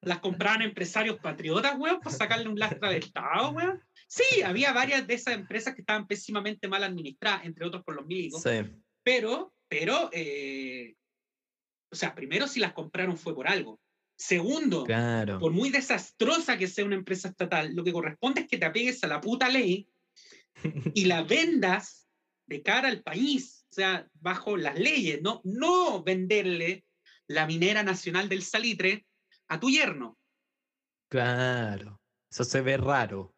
¿Las 0.00 0.18
compraban 0.18 0.62
empresarios 0.62 1.18
patriotas, 1.20 1.78
weón, 1.78 2.00
para 2.00 2.16
sacarle 2.16 2.48
un 2.48 2.58
lastra 2.58 2.90
de 2.90 2.98
Estado, 2.98 3.50
weón? 3.50 3.82
Sí, 4.08 4.42
había 4.42 4.72
varias 4.72 5.06
de 5.06 5.14
esas 5.14 5.34
empresas 5.34 5.74
que 5.74 5.82
estaban 5.82 6.06
pésimamente 6.06 6.66
mal 6.68 6.82
administradas, 6.82 7.44
entre 7.44 7.64
otros 7.66 7.84
por 7.84 7.94
los 7.94 8.06
milicos. 8.06 8.42
Sí. 8.42 8.68
Pero, 9.04 9.54
pero, 9.68 10.10
eh, 10.12 10.96
o 11.90 11.94
sea, 11.94 12.14
primero 12.14 12.48
si 12.48 12.60
las 12.60 12.72
compraron 12.72 13.16
fue 13.16 13.34
por 13.34 13.46
algo. 13.46 13.80
Segundo, 14.20 14.86
por 15.40 15.50
muy 15.50 15.70
desastrosa 15.70 16.58
que 16.58 16.66
sea 16.68 16.84
una 16.84 16.94
empresa 16.94 17.28
estatal, 17.28 17.74
lo 17.74 17.82
que 17.82 17.90
corresponde 17.90 18.42
es 18.42 18.48
que 18.48 18.58
te 18.58 18.66
apegues 18.66 19.02
a 19.02 19.06
la 19.06 19.18
puta 19.18 19.48
ley 19.48 19.88
y 20.94 21.06
la 21.06 21.22
vendas 21.22 22.06
de 22.46 22.62
cara 22.62 22.88
al 22.88 23.02
país, 23.02 23.64
o 23.70 23.74
sea, 23.74 24.06
bajo 24.12 24.58
las 24.58 24.78
leyes, 24.78 25.22
no, 25.22 25.40
no 25.44 26.04
venderle 26.04 26.84
la 27.28 27.46
minera 27.46 27.82
nacional 27.82 28.28
del 28.28 28.42
salitre 28.42 29.06
a 29.48 29.58
tu 29.58 29.70
yerno. 29.70 30.18
Claro, 31.08 31.98
eso 32.30 32.44
se 32.44 32.60
ve 32.60 32.76
raro. 32.76 33.34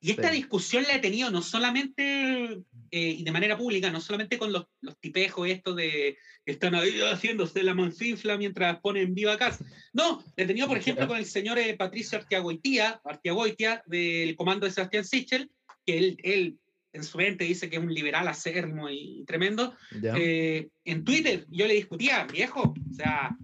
Y 0.00 0.10
esta 0.12 0.30
discusión 0.30 0.84
la 0.84 0.96
he 0.96 0.98
tenido 1.00 1.30
no 1.30 1.42
solamente 1.42 2.62
eh, 2.90 3.10
y 3.18 3.24
de 3.24 3.32
manera 3.32 3.56
pública, 3.56 3.90
no 3.90 4.00
solamente 4.00 4.38
con 4.38 4.52
los, 4.52 4.66
los 4.80 4.98
tipejos 4.98 5.48
estos 5.48 5.76
de 5.76 6.16
que 6.44 6.52
están 6.52 6.74
ahí 6.74 7.00
haciéndose 7.00 7.62
la 7.62 7.74
manfinfla 7.74 8.38
mientras 8.38 8.80
ponen 8.80 9.14
viva 9.14 9.36
casa. 9.36 9.64
No, 9.92 10.24
la 10.36 10.44
he 10.44 10.46
tenido, 10.46 10.68
por 10.68 10.78
ejemplo, 10.78 11.06
con 11.06 11.18
el 11.18 11.26
señor 11.26 11.58
eh, 11.58 11.76
Patricio 11.76 12.18
Artiagoitia, 12.18 13.00
Artiagoitia 13.04 13.82
del 13.86 14.34
comando 14.36 14.66
de 14.66 14.72
Sebastián 14.72 15.04
Sichel, 15.04 15.50
que 15.84 15.98
él, 15.98 16.16
él 16.22 16.58
en 16.92 17.04
su 17.04 17.18
mente 17.18 17.44
dice 17.44 17.68
que 17.68 17.76
es 17.76 17.82
un 17.82 17.92
liberal 17.92 18.28
acérrimo 18.28 18.88
y 18.88 19.24
tremendo. 19.26 19.76
Eh, 20.02 20.68
en 20.84 21.04
Twitter 21.04 21.46
yo 21.50 21.66
le 21.66 21.74
discutía, 21.74 22.24
viejo, 22.24 22.74
o 22.90 22.94
sea, 22.94 23.36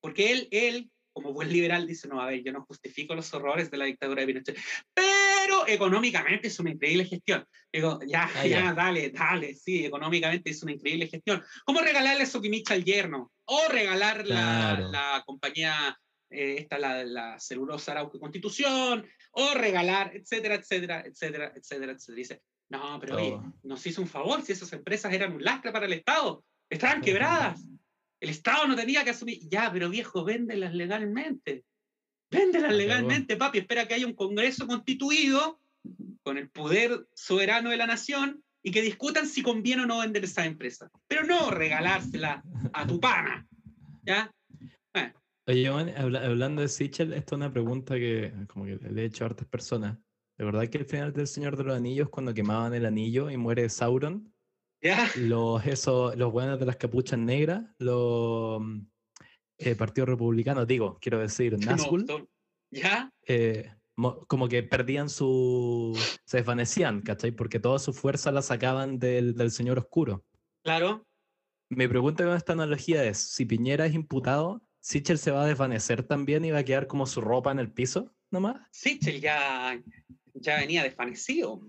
porque 0.00 0.32
él, 0.32 0.48
él 0.50 0.90
como 1.16 1.32
buen 1.32 1.50
liberal, 1.50 1.86
dice, 1.86 2.08
no, 2.08 2.20
a 2.20 2.26
ver, 2.26 2.42
yo 2.44 2.52
no 2.52 2.66
justifico 2.66 3.14
los 3.14 3.32
horrores 3.32 3.70
de 3.70 3.78
la 3.78 3.86
dictadura 3.86 4.20
de 4.20 4.26
Pinochet, 4.26 4.58
pero 4.92 5.15
económicamente 5.66 6.48
es 6.48 6.58
una 6.60 6.70
increíble 6.70 7.04
gestión. 7.04 7.46
Digo, 7.72 7.98
ya, 8.06 8.30
ah, 8.34 8.46
ya, 8.46 8.72
dale, 8.72 9.10
dale, 9.10 9.54
sí, 9.54 9.84
económicamente 9.84 10.50
es 10.50 10.62
una 10.62 10.72
increíble 10.72 11.08
gestión. 11.08 11.42
¿Cómo 11.64 11.80
regalarle 11.80 12.26
Sokimicha 12.26 12.74
al 12.74 12.84
yerno? 12.84 13.32
O 13.44 13.68
regalar 13.68 14.26
la, 14.26 14.78
la, 14.80 15.22
compañía, 15.26 15.98
eh, 16.30 16.56
esta, 16.58 16.78
la, 16.78 17.04
la 17.04 17.38
celulosa 17.38 17.92
Arauco 17.92 18.18
Constitución, 18.18 19.06
o 19.32 19.54
regalar, 19.54 20.16
etcétera, 20.16 20.56
etcétera, 20.56 21.04
etcétera, 21.06 21.52
etcétera, 21.54 21.92
etcétera. 21.92 22.16
Dice, 22.16 22.42
no, 22.68 22.98
pero 23.00 23.16
oye, 23.16 23.38
nos 23.62 23.86
hizo 23.86 24.02
un 24.02 24.08
favor 24.08 24.42
si 24.42 24.52
esas 24.52 24.72
empresas 24.72 25.12
eran 25.12 25.32
un 25.32 25.44
lastre 25.44 25.72
para 25.72 25.86
el 25.86 25.92
Estado, 25.92 26.44
estaban 26.68 27.00
quebradas. 27.00 27.60
El 28.20 28.30
Estado 28.30 28.66
no 28.66 28.74
tenía 28.74 29.04
que 29.04 29.10
asumir. 29.10 29.38
Ya, 29.48 29.70
pero 29.72 29.88
viejo, 29.88 30.24
véndelas 30.24 30.74
legalmente. 30.74 31.64
Véndelas 32.30 32.74
legalmente, 32.74 33.36
papi. 33.36 33.58
Espera 33.58 33.86
que 33.86 33.94
haya 33.94 34.06
un 34.06 34.14
Congreso 34.14 34.66
constituido 34.66 35.60
con 36.22 36.38
el 36.38 36.48
poder 36.48 37.06
soberano 37.14 37.70
de 37.70 37.76
la 37.76 37.86
nación 37.86 38.42
y 38.62 38.72
que 38.72 38.82
discutan 38.82 39.26
si 39.28 39.42
conviene 39.42 39.82
o 39.82 39.86
no 39.86 40.00
vender 40.00 40.24
esa 40.24 40.44
empresa. 40.44 40.90
Pero 41.06 41.24
no 41.24 41.50
regalársela 41.50 42.42
a 42.72 42.86
tu 42.86 42.98
pana. 42.98 43.46
¿Ya? 44.04 44.30
Oye, 45.48 45.68
hablando 45.68 46.62
de 46.62 46.68
Sichel, 46.68 47.12
esta 47.12 47.36
es 47.36 47.38
una 47.38 47.52
pregunta 47.52 47.94
que 47.94 48.32
como 48.48 48.64
que 48.64 48.76
le 48.90 49.02
he 49.02 49.04
hecho 49.04 49.22
a 49.22 49.28
hartas 49.28 49.46
personas. 49.46 49.96
¿De 50.36 50.44
verdad 50.44 50.66
que 50.66 50.78
el 50.78 50.86
final 50.86 51.12
del 51.12 51.28
Señor 51.28 51.56
de 51.56 51.62
los 51.62 51.76
Anillos, 51.76 52.08
cuando 52.08 52.34
quemaban 52.34 52.74
el 52.74 52.84
anillo 52.84 53.30
y 53.30 53.36
muere 53.36 53.68
Sauron, 53.68 54.34
los, 55.16 55.64
eso, 55.66 56.14
los 56.16 56.32
buenos 56.32 56.58
de 56.58 56.66
las 56.66 56.76
capuchas 56.76 57.20
negras, 57.20 57.64
los 57.78 58.60
eh, 59.58 59.74
partidos 59.74 60.08
republicanos, 60.08 60.66
digo, 60.66 60.98
quiero 61.00 61.18
decir, 61.18 61.56
Nazgûl, 61.58 62.28
¿Ya? 62.70 63.10
Eh, 63.26 63.70
como 64.26 64.48
que 64.48 64.62
perdían 64.62 65.08
su. 65.08 65.98
se 66.26 66.38
desvanecían, 66.38 67.00
¿cachai? 67.00 67.30
Porque 67.30 67.60
toda 67.60 67.78
su 67.78 67.92
fuerza 67.92 68.30
la 68.32 68.42
sacaban 68.42 68.98
del, 68.98 69.34
del 69.34 69.50
Señor 69.50 69.78
Oscuro. 69.78 70.24
Claro. 70.62 71.06
Mi 71.70 71.88
pregunta 71.88 72.24
con 72.24 72.36
esta 72.36 72.52
analogía 72.52 73.04
es: 73.04 73.18
si 73.18 73.46
Piñera 73.46 73.86
es 73.86 73.94
imputado, 73.94 74.62
¿Sichel 74.80 75.18
se 75.18 75.30
va 75.30 75.44
a 75.44 75.46
desvanecer 75.46 76.02
también 76.02 76.44
y 76.44 76.50
va 76.50 76.58
a 76.58 76.64
quedar 76.64 76.86
como 76.86 77.06
su 77.06 77.20
ropa 77.20 77.50
en 77.50 77.58
el 77.58 77.72
piso 77.72 78.14
nomás? 78.30 78.56
Sichel 78.70 79.20
ya, 79.20 79.80
ya 80.34 80.58
venía 80.58 80.82
desvanecido. 80.82 81.62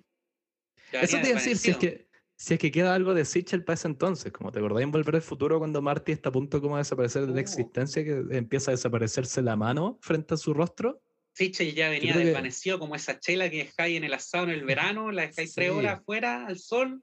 Eso 0.92 1.18
te 1.22 1.30
iba 1.30 1.40
a 1.40 1.42
decir, 1.42 1.58
si 1.58 1.72
es 1.72 1.78
que 1.78 2.07
si 2.40 2.54
es 2.54 2.60
que 2.60 2.72
queda 2.72 2.94
algo 2.94 3.16
de 3.16 3.26
Sichel 3.26 3.64
para 3.64 3.74
ese 3.74 3.88
entonces, 3.88 4.32
como 4.32 4.52
te 4.52 4.60
acordás 4.60 4.84
en 4.84 4.92
Volver 4.92 5.16
al 5.16 5.22
Futuro 5.24 5.58
cuando 5.58 5.82
Marty 5.82 6.12
está 6.12 6.30
a 6.30 6.32
punto 6.32 6.62
como 6.62 6.76
de 6.76 6.82
desaparecer 6.82 7.24
de 7.24 7.30
la 7.30 7.34
oh. 7.34 7.40
existencia, 7.40 8.04
que 8.04 8.24
empieza 8.30 8.70
a 8.70 8.76
desaparecerse 8.76 9.42
la 9.42 9.56
mano 9.56 9.98
frente 10.02 10.36
a 10.36 10.38
su 10.38 10.54
rostro. 10.54 11.02
Sichel 11.34 11.74
ya 11.74 11.90
venía 11.90 12.16
desvanecido 12.16 12.78
como 12.78 12.96
esa 12.96 13.20
chela 13.20 13.50
que 13.50 13.58
dejáis 13.58 13.98
en 13.98 14.04
el 14.04 14.14
asado 14.14 14.46
en 14.46 14.52
el 14.52 14.66
verano, 14.66 15.12
la 15.12 15.24
dejáis 15.24 15.54
tres 15.56 15.72
horas 15.72 16.00
afuera 16.00 16.46
al 16.46 16.60
sol, 16.60 17.02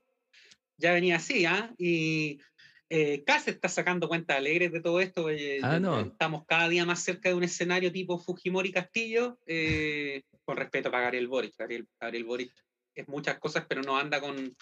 ya 0.76 0.92
venía 0.92 1.16
así, 1.16 1.44
¿ah? 1.46 1.74
Y 1.78 2.40
eh, 2.88 3.24
se 3.42 3.50
está 3.50 3.68
sacando 3.68 4.08
cuentas 4.08 4.36
alegres 4.36 4.70
de 4.70 4.80
todo 4.80 5.00
esto. 5.00 5.26
ah, 5.62 5.80
no. 5.80 6.00
Estamos 6.00 6.44
cada 6.46 6.68
día 6.68 6.86
más 6.86 7.02
cerca 7.02 7.28
de 7.28 7.34
un 7.34 7.42
escenario 7.42 7.90
tipo 7.90 8.18
Fujimori 8.18 8.70
Castillo, 8.70 9.38
eh, 9.46 10.22
con 10.44 10.56
respeto 10.56 10.92
para 10.92 11.04
Gabriel 11.04 11.26
Boric. 11.26 11.54
Gabriel 11.56 12.24
Boric 12.24 12.52
es 12.94 13.08
muchas 13.08 13.38
cosas, 13.38 13.66
pero 13.68 13.82
no 13.82 13.96
anda 13.96 14.20
con 14.20 14.56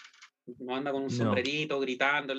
no 0.59 0.75
anda 0.75 0.91
con 0.91 1.03
un 1.03 1.11
sombrerito 1.11 1.79
gritando. 1.79 2.33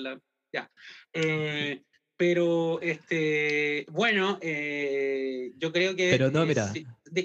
ya. 0.51 0.71
Eh, 1.13 1.83
pero, 2.17 2.79
este, 2.81 3.85
bueno, 3.91 4.37
eh, 4.41 5.51
yo 5.57 5.71
creo 5.71 5.95
que... 5.95 6.11
Pero 6.11 6.31
no, 6.31 6.45
mira. 6.45 6.71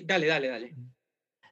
dale, 0.05 0.27
dale, 0.27 0.49
dale. 0.49 0.75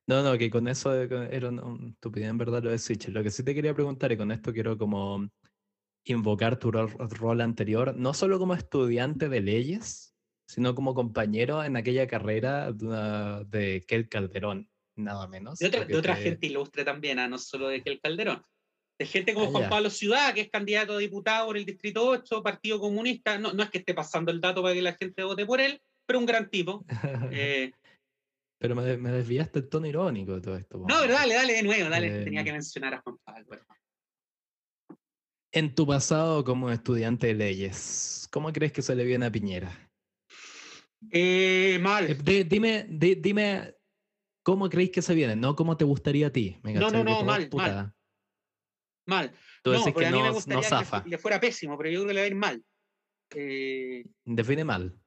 No, 0.06 0.22
no, 0.22 0.36
que 0.38 0.50
con 0.50 0.66
eso 0.68 0.94
era 0.94 1.48
un 1.50 1.90
estupidez 1.90 2.30
en 2.30 2.38
verdad 2.38 2.62
lo 2.62 2.70
de 2.70 2.78
Switch. 2.78 3.08
Lo 3.08 3.22
que 3.22 3.30
sí 3.30 3.44
te 3.44 3.54
quería 3.54 3.74
preguntar, 3.74 4.10
y 4.10 4.16
con 4.16 4.32
esto 4.32 4.52
quiero 4.52 4.76
como 4.76 5.28
invocar 6.04 6.58
tu 6.58 6.70
rol, 6.72 7.40
anterior, 7.40 7.94
no 7.94 8.14
solo 8.14 8.38
como 8.38 8.54
estudiante 8.54 9.28
de 9.28 9.40
leyes, 9.40 10.16
sino 10.48 10.74
como 10.74 10.94
compañero 10.94 11.62
en 11.62 11.76
aquella 11.76 12.06
carrera 12.06 12.72
de, 12.72 13.44
de 13.46 13.84
Kel 13.86 14.08
Calderón, 14.08 14.70
nada 14.96 15.28
menos. 15.28 15.58
De 15.58 15.94
otra, 15.94 16.16
gente 16.16 16.46
ilustre 16.46 16.84
también, 16.84 17.18
¿ah? 17.18 17.28
no 17.28 17.36
solo 17.36 17.68
de 17.68 17.82
Kel 17.82 18.00
Calderón 18.00 18.42
de 18.98 19.06
gente 19.06 19.32
como 19.32 19.46
ah, 19.46 19.50
Juan 19.50 19.70
Pablo 19.70 19.90
Ciudad, 19.90 20.34
que 20.34 20.40
es 20.40 20.50
candidato 20.50 20.94
a 20.94 20.98
diputado 20.98 21.46
por 21.46 21.56
el 21.56 21.64
Distrito 21.64 22.04
8, 22.04 22.42
Partido 22.42 22.80
Comunista. 22.80 23.38
No, 23.38 23.52
no 23.52 23.62
es 23.62 23.70
que 23.70 23.78
esté 23.78 23.94
pasando 23.94 24.32
el 24.32 24.40
dato 24.40 24.62
para 24.62 24.74
que 24.74 24.82
la 24.82 24.94
gente 24.94 25.22
vote 25.22 25.46
por 25.46 25.60
él, 25.60 25.80
pero 26.04 26.18
un 26.18 26.26
gran 26.26 26.50
tipo. 26.50 26.84
Eh, 27.32 27.72
pero 28.60 28.74
me, 28.74 28.96
me, 28.96 29.12
desviaste 29.12 29.60
el 29.60 29.68
tono 29.68 29.86
irónico 29.86 30.34
de 30.34 30.40
todo 30.40 30.56
esto. 30.56 30.78
No, 30.78 31.00
pero 31.00 31.12
dale, 31.12 31.34
dale 31.34 31.52
de 31.52 31.62
nuevo, 31.62 31.88
dale. 31.88 32.24
tenía 32.24 32.42
que 32.42 32.52
mencionar 32.52 32.94
a 32.94 33.00
Juan 33.02 33.16
Pablo. 33.22 33.46
En 35.52 35.74
tu 35.76 35.86
pasado 35.86 36.42
como 36.42 36.70
estudiante 36.70 37.28
de 37.28 37.34
leyes, 37.34 38.28
¿cómo 38.32 38.52
crees 38.52 38.72
que 38.72 38.82
se 38.82 38.96
le 38.96 39.04
viene 39.04 39.26
a 39.26 39.30
Piñera? 39.30 39.70
Eh, 41.12 41.78
mal. 41.80 42.10
Eh, 42.10 42.44
dime, 42.44 42.86
dime, 42.88 43.76
¿cómo 44.42 44.68
creéis 44.68 44.90
que 44.90 45.02
se 45.02 45.14
viene? 45.14 45.36
No 45.36 45.54
cómo 45.54 45.76
te 45.76 45.84
gustaría 45.84 46.26
a 46.26 46.30
ti. 46.30 46.58
no, 46.64 46.90
no, 46.90 47.04
no, 47.04 47.22
mal, 47.22 47.48
mal 47.52 47.94
mal. 49.08 49.32
no, 49.64 49.84
porque 49.84 50.06
a 50.06 50.10
mí 50.12 50.22
me 50.22 50.30
gustaría 50.30 50.68
que 51.02 51.10
le 51.10 51.18
fuera 51.18 51.40
pésimo, 51.40 51.76
pero 51.76 51.90
yo 51.90 52.00
creo 52.00 52.08
que 52.08 52.14
le 52.14 52.20
va 52.20 52.24
a 52.24 52.28
ir 52.28 52.34
mal. 52.36 52.64
Eh, 53.34 54.04
Define 54.24 54.64
mal. 54.64 54.98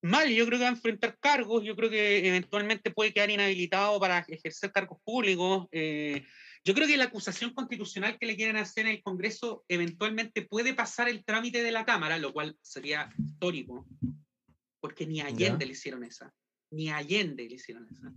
Mal, 0.00 0.30
yo 0.30 0.46
creo 0.46 0.58
que 0.58 0.64
va 0.64 0.70
a 0.70 0.74
enfrentar 0.74 1.18
cargos, 1.18 1.64
yo 1.64 1.74
creo 1.74 1.90
que 1.90 2.28
eventualmente 2.28 2.92
puede 2.92 3.12
quedar 3.12 3.30
inhabilitado 3.30 3.98
para 3.98 4.20
ejercer 4.28 4.70
cargos 4.70 4.98
públicos. 5.02 5.66
Eh, 5.72 6.24
yo 6.64 6.74
creo 6.74 6.86
que 6.86 6.96
la 6.96 7.04
acusación 7.04 7.52
constitucional 7.52 8.16
que 8.18 8.26
le 8.26 8.36
quieren 8.36 8.56
hacer 8.56 8.86
en 8.86 8.92
el 8.92 9.02
Congreso 9.02 9.64
eventualmente 9.68 10.42
puede 10.42 10.74
pasar 10.74 11.08
el 11.08 11.24
trámite 11.24 11.62
de 11.62 11.72
la 11.72 11.84
Cámara, 11.84 12.18
lo 12.18 12.32
cual 12.32 12.56
sería 12.62 13.12
histórico, 13.18 13.86
porque 14.80 15.06
ni 15.06 15.20
Allende 15.20 15.66
le 15.66 15.72
hicieron 15.72 16.04
esa, 16.04 16.32
ni 16.70 16.90
Allende 16.90 17.48
le 17.48 17.54
hicieron 17.56 17.88
esa. 17.90 18.12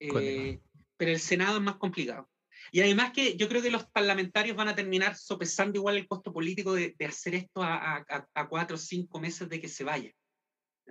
Eh, 0.00 0.60
pero 0.96 1.12
el 1.12 1.20
Senado 1.20 1.56
es 1.56 1.62
más 1.62 1.76
complicado. 1.76 2.28
Y 2.72 2.80
además 2.80 3.12
que 3.12 3.36
yo 3.36 3.48
creo 3.48 3.62
que 3.62 3.70
los 3.70 3.84
parlamentarios 3.86 4.56
van 4.56 4.68
a 4.68 4.74
terminar 4.74 5.16
sopesando 5.16 5.78
igual 5.78 5.96
el 5.96 6.06
costo 6.06 6.32
político 6.32 6.74
de, 6.74 6.94
hacer 7.06 7.34
esto 7.34 7.62
a, 7.62 8.04
cuatro 8.48 8.76
o 8.76 8.78
cinco 8.78 9.20
meses 9.20 9.48
de 9.48 9.60
que 9.60 9.68
se 9.68 9.84
vaya, 9.84 10.12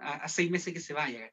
a, 0.01 0.27
seis 0.27 0.51
meses 0.51 0.73
que 0.73 0.79
se 0.79 0.93
vaya. 0.93 1.29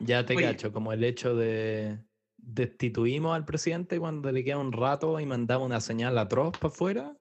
Ya, 0.00 0.24
te 0.24 0.36
cacho, 0.36 0.72
como 0.72 0.92
el 0.92 1.04
hecho 1.04 1.34
de 1.34 1.98
destituimos 2.42 3.36
al 3.36 3.44
presidente 3.44 3.98
cuando 3.98 4.32
le 4.32 4.42
queda 4.42 4.58
un 4.58 4.72
rato 4.72 5.20
y 5.20 5.26
mandamos 5.26 5.66
una 5.66 5.80
señal 5.80 6.16
atroz 6.18 6.56
para 6.58 6.72
afuera, 6.72 7.16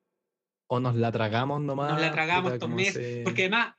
o 0.67 0.79
nos 0.79 0.95
la 0.95 1.11
tragamos 1.11 1.61
nomás. 1.61 1.93
Nos 1.93 2.01
la 2.01 2.11
tragamos 2.11 2.53
estos 2.53 2.69
meses, 2.69 3.23
porque 3.23 3.43
además 3.43 3.75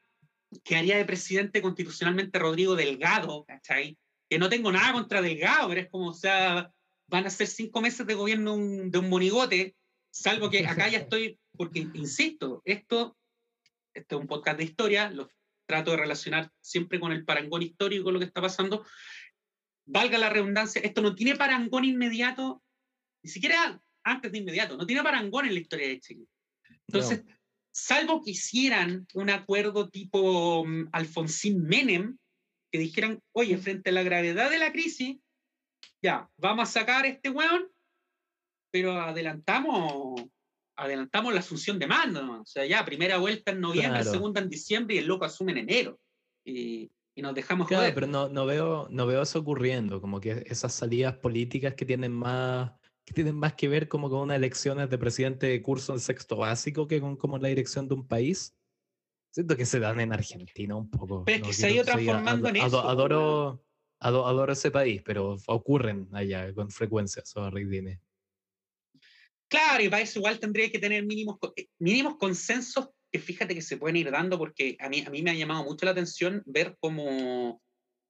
quedaría 0.65 0.97
de 0.97 1.05
presidente 1.05 1.63
constitucionalmente 1.63 2.39
Rodrigo 2.39 2.75
Delgado, 2.75 3.45
¿cachai? 3.45 3.97
Que 4.29 4.39
no 4.39 4.49
tengo 4.49 4.73
nada 4.73 4.93
contra 4.93 5.23
Delgado, 5.23 5.69
pero 5.69 5.81
es 5.81 5.89
como, 5.89 6.09
o 6.09 6.15
sea, 6.15 6.73
van 7.11 7.27
a 7.27 7.31
ser 7.31 7.49
cinco 7.49 7.81
meses 7.81 8.07
de 8.07 8.15
gobierno 8.15 8.57
de 8.57 8.99
un 8.99 9.11
monigote, 9.11 9.77
salvo 10.11 10.49
que 10.49 10.65
acá 10.67 10.89
ya 10.89 10.99
estoy, 10.99 11.39
porque 11.57 11.81
insisto, 11.95 12.63
esto, 12.65 13.19
esto 13.93 14.17
es 14.17 14.21
un 14.21 14.29
podcast 14.29 14.59
de 14.59 14.65
historia, 14.65 15.11
lo 15.11 15.29
trato 15.67 15.91
de 15.91 15.97
relacionar 15.97 16.51
siempre 16.61 17.01
con 17.01 17.13
el 17.13 17.25
parangón 17.25 17.63
histórico, 17.63 18.13
lo 18.13 18.21
que 18.21 18.27
está 18.27 18.41
pasando. 18.41 18.87
Valga 19.87 20.19
la 20.19 20.31
redundancia, 20.31 20.81
esto 20.83 21.03
no 21.03 21.15
tiene 21.17 21.35
parangón 21.35 21.85
inmediato, 21.85 22.63
ni 23.25 23.31
siquiera 23.31 23.81
antes 24.05 24.31
de 24.31 24.39
inmediato, 24.39 24.77
no 24.77 24.87
tiene 24.87 25.03
parangón 25.03 25.47
en 25.47 25.55
la 25.55 25.61
historia 25.61 25.89
de 25.89 26.01
Chile. 26.01 26.27
Entonces, 26.87 27.25
salvo 27.73 28.23
que 28.23 28.31
hicieran 28.31 29.07
un 29.15 29.31
acuerdo 29.31 29.91
tipo 29.91 30.61
um, 30.61 30.89
Alfonsín 30.93 31.65
Menem, 31.65 32.19
que 32.71 32.79
dijeran, 32.79 33.21
oye, 33.33 33.59
frente 33.59 33.91
a 33.91 33.93
la 33.93 34.05
gravedad 34.05 34.49
de 34.49 34.59
la 34.61 34.71
crisis, 34.71 35.19
ya, 36.03 36.29
vamos 36.37 36.69
a 36.69 36.73
sacar 36.81 37.07
este 37.07 37.31
weón, 37.31 37.69
pero 38.73 38.93
adelantamos, 38.93 40.23
adelantamos 40.77 41.35
la 41.35 41.41
asunción 41.41 41.79
de 41.79 41.87
mando, 41.87 42.41
o 42.41 42.47
sea, 42.47 42.65
ya, 42.67 42.85
primera 42.85 43.19
vuelta 43.19 43.53
en 43.53 43.61
noviembre, 43.61 44.05
segunda 44.05 44.41
en 44.41 44.49
diciembre 44.49 44.97
y 44.97 44.99
el 44.99 45.07
loco 45.07 45.25
asume 45.25 45.53
en 45.53 45.59
enero. 45.59 46.01
Y, 46.45 46.91
y 47.15 47.23
nos 47.23 47.35
dejamos 47.35 47.69
claro, 47.69 47.93
pero 47.95 48.07
no, 48.07 48.29
no, 48.29 48.47
veo, 48.47 48.89
no 48.91 49.07
veo 49.07 49.23
eso 49.23 49.41
ocurriendo, 49.41 50.01
como 50.01 50.21
que 50.21 50.45
esas 50.47 50.73
salidas 50.73 51.17
políticas 51.17 51.75
que 51.75 51.85
tienen 51.85 52.13
más 52.13 52.73
que 53.05 53.15
tienen 53.15 53.37
más 53.37 53.55
que 53.55 53.69
ver 53.69 53.89
como 53.89 54.09
con 54.09 54.21
unas 54.21 54.37
elecciones 54.37 54.89
de 54.89 54.99
presidente 54.99 55.49
de 55.49 55.63
curso 55.63 55.93
en 55.93 56.01
sexto 56.01 56.37
básico 56.37 56.87
que 56.87 57.01
con 57.01 57.17
como 57.17 57.39
la 57.39 57.49
dirección 57.49 57.89
de 57.89 57.95
un 57.95 58.07
país. 58.07 58.57
Siento 59.33 59.57
que 59.57 59.67
se 59.67 59.81
dan 59.81 60.01
en 60.01 60.13
Argentina 60.13 60.77
un 60.77 60.91
poco. 60.91 61.25
Pero 61.25 61.43
es 61.43 61.49
que 61.49 61.53
se 61.53 61.67
ha 61.67 61.71
ido 61.71 61.85
transformando 61.85 62.49
en 62.49 62.57
eso. 62.57 62.81
Adoro, 62.89 63.65
adoro, 64.01 64.53
ese 64.53 64.71
país, 64.71 65.03
pero 65.05 65.37
ocurren 65.47 66.09
allá 66.13 66.53
con 66.55 66.71
frecuencia 66.71 67.23
esos 67.23 67.53
Dine. 67.55 68.01
Claro, 69.49 69.83
y 69.83 69.89
para 69.89 70.03
eso 70.03 70.19
igual 70.19 70.39
tendría 70.39 70.71
que 70.71 70.79
tener 70.79 71.05
mínimos, 71.05 71.37
eh, 71.57 71.67
mínimos 71.79 72.17
consensos 72.17 72.89
que 73.11 73.19
fíjate 73.19 73.55
que 73.55 73.63
se 73.63 73.77
pueden 73.77 73.97
ir 73.97 74.11
dando 74.11 74.39
porque 74.39 74.77
a 74.79 74.89
mí, 74.89 75.03
a 75.05 75.11
mí 75.11 75.23
me 75.23 75.33
ha 75.33 75.35
llamado 75.35 75.65
mucho 75.65 75.85
la 75.85 75.91
atención 75.91 76.43
ver 76.47 76.77
cómo, 76.79 77.61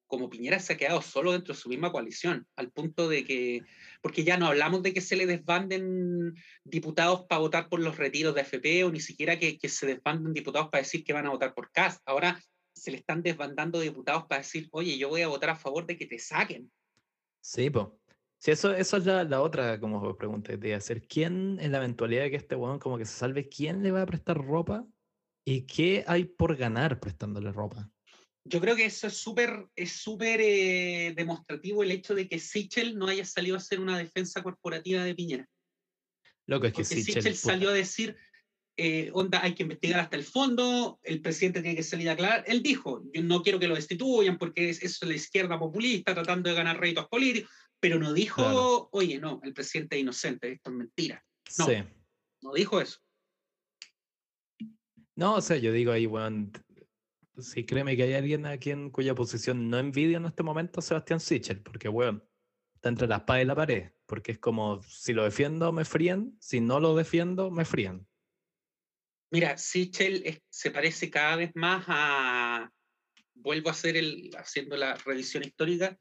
cómo 0.07 0.28
Piñera 0.28 0.59
se 0.59 0.74
ha 0.74 0.76
quedado 0.76 1.01
solo 1.01 1.32
dentro 1.32 1.55
de 1.55 1.61
su 1.61 1.70
misma 1.70 1.91
coalición, 1.91 2.47
al 2.57 2.70
punto 2.70 3.09
de 3.09 3.24
que, 3.24 3.62
porque 4.03 4.24
ya 4.24 4.36
no 4.36 4.47
hablamos 4.47 4.82
de 4.82 4.93
que 4.93 5.01
se 5.01 5.16
le 5.16 5.26
desbanden 5.26 6.34
diputados 6.64 7.24
para 7.26 7.41
votar 7.41 7.68
por 7.70 7.80
los 7.80 7.97
retiros 7.97 8.34
de 8.34 8.43
FP 8.43 8.84
o 8.84 8.91
ni 8.91 9.01
siquiera 9.01 9.38
que, 9.38 9.57
que 9.57 9.68
se 9.70 9.86
desbanden 9.86 10.34
diputados 10.34 10.68
para 10.68 10.82
decir 10.82 11.03
que 11.03 11.14
van 11.14 11.26
a 11.26 11.30
votar 11.30 11.55
por 11.55 11.70
CAS. 11.72 12.01
Ahora 12.05 12.38
se 12.81 12.91
le 12.91 12.97
están 12.97 13.22
desbandando 13.22 13.81
diputados 13.81 14.24
para 14.26 14.41
decir, 14.41 14.68
oye, 14.72 14.97
yo 14.97 15.09
voy 15.09 15.22
a 15.22 15.28
votar 15.28 15.51
a 15.51 15.57
favor 15.57 15.87
de 15.87 15.97
que 15.97 16.07
te 16.07 16.18
saquen. 16.18 16.70
Sí, 17.41 17.70
pues. 17.70 17.87
Sí, 18.39 18.53
eso, 18.53 18.74
eso 18.74 18.97
es 18.97 19.05
la, 19.05 19.43
otra 19.43 19.78
como 19.78 20.16
pregunta 20.16 20.57
de 20.57 20.74
hacer. 20.74 21.07
¿Quién, 21.07 21.59
en 21.61 21.72
la 21.72 21.78
eventualidad 21.78 22.22
de 22.22 22.31
que 22.31 22.37
este 22.37 22.57
weón 22.57 22.78
como 22.78 22.97
que 22.97 23.05
se 23.05 23.12
salve, 23.12 23.51
quién 23.51 23.83
le 23.83 23.93
va 23.93 24.03
a 24.03 24.07
prestar 24.07 24.39
ropa? 24.39 24.87
¿Y 25.45 25.66
qué 25.66 26.05
hay 26.07 26.24
por 26.24 26.57
ganar 26.57 27.01
prestándole 27.01 27.53
ropa? 27.53 27.91
Yo 28.45 28.61
creo 28.61 28.76
que 28.76 28.87
eso 28.87 29.07
es 29.09 29.16
súper 29.18 29.68
es 29.76 29.93
súper 29.93 30.41
eh, 30.41 31.12
demostrativo 31.14 31.83
el 31.83 31.91
hecho 31.91 32.14
de 32.14 32.28
que 32.28 32.39
Sichel 32.39 32.97
no 32.97 33.07
haya 33.09 33.26
salido 33.26 33.57
a 33.57 33.59
hacer 33.59 33.78
una 33.78 33.99
defensa 33.99 34.43
corporativa 34.43 35.05
de 35.05 35.14
Piñera. 35.14 35.47
Lo 36.47 36.61
que 36.61 36.68
es 36.68 36.72
que 36.72 36.85
Sichel, 36.85 37.37
salió 37.37 37.68
a 37.68 37.74
decir, 37.74 38.16
eh, 38.83 39.11
onda, 39.12 39.43
hay 39.43 39.55
que 39.55 39.64
investigar 39.64 40.01
hasta 40.01 40.16
el 40.16 40.24
fondo, 40.24 40.99
el 41.03 41.20
presidente 41.20 41.61
tiene 41.61 41.76
que 41.76 41.83
salir 41.83 42.09
a 42.09 42.12
aclarar. 42.12 42.45
Él 42.47 42.62
dijo, 42.62 43.03
yo 43.12 43.22
no 43.22 43.43
quiero 43.43 43.59
que 43.59 43.68
lo 43.68 43.74
destituyan 43.74 44.39
porque 44.39 44.70
es, 44.70 44.83
es 44.83 45.03
la 45.03 45.14
izquierda 45.14 45.59
populista 45.59 46.14
tratando 46.14 46.49
de 46.49 46.57
ganar 46.57 46.81
réditos 46.81 47.09
políticos 47.09 47.51
pero 47.81 47.99
no 47.99 48.12
dijo, 48.12 48.91
oye, 48.93 49.18
no, 49.18 49.41
el 49.43 49.55
presidente 49.55 49.97
es 49.97 50.03
inocente, 50.03 50.53
esto 50.53 50.70
es 50.70 50.76
mentira. 50.76 51.24
No, 51.59 51.64
sí. 51.64 51.72
no 52.43 52.53
dijo 52.53 52.81
eso. 52.81 53.01
No, 55.16 55.37
o 55.37 55.41
sea, 55.41 55.57
yo 55.57 55.72
digo 55.72 55.91
ahí, 55.91 56.07
bueno, 56.07 56.51
sí, 57.39 57.64
créeme 57.64 57.97
que 57.97 58.05
hay 58.05 58.12
alguien 58.12 58.47
aquí 58.47 58.70
en 58.70 58.91
cuya 58.91 59.14
posición 59.14 59.70
no 59.70 59.78
envidia 59.78 60.18
en 60.18 60.26
este 60.26 60.43
momento 60.43 60.81
a 60.81 60.83
Sebastián 60.83 61.20
Sichel, 61.20 61.62
porque, 61.62 61.89
bueno, 61.89 62.22
está 62.74 62.91
entre 62.91 63.09
la 63.09 63.16
espada 63.16 63.43
y 63.43 63.47
la 63.47 63.57
pared, 63.57 63.91
porque 64.07 64.33
es 64.33 64.39
como, 64.39 64.83
si 64.83 65.14
lo 65.14 65.24
defiendo, 65.24 65.72
me 65.72 65.85
fríen, 65.85 66.37
si 66.39 66.61
no 66.61 66.81
lo 66.81 66.95
defiendo, 66.95 67.51
me 67.51 67.64
fríen. 67.64 68.07
Mira, 69.31 69.57
Sichel 69.57 70.43
se 70.49 70.70
parece 70.70 71.11
cada 71.11 71.37
vez 71.37 71.53
más 71.55 71.85
a, 71.87 72.70
vuelvo 73.35 73.68
a 73.68 73.72
hacer 73.72 73.97
el, 73.97 74.31
haciendo 74.37 74.76
la 74.76 74.95
revisión 74.97 75.45
histórica, 75.45 75.97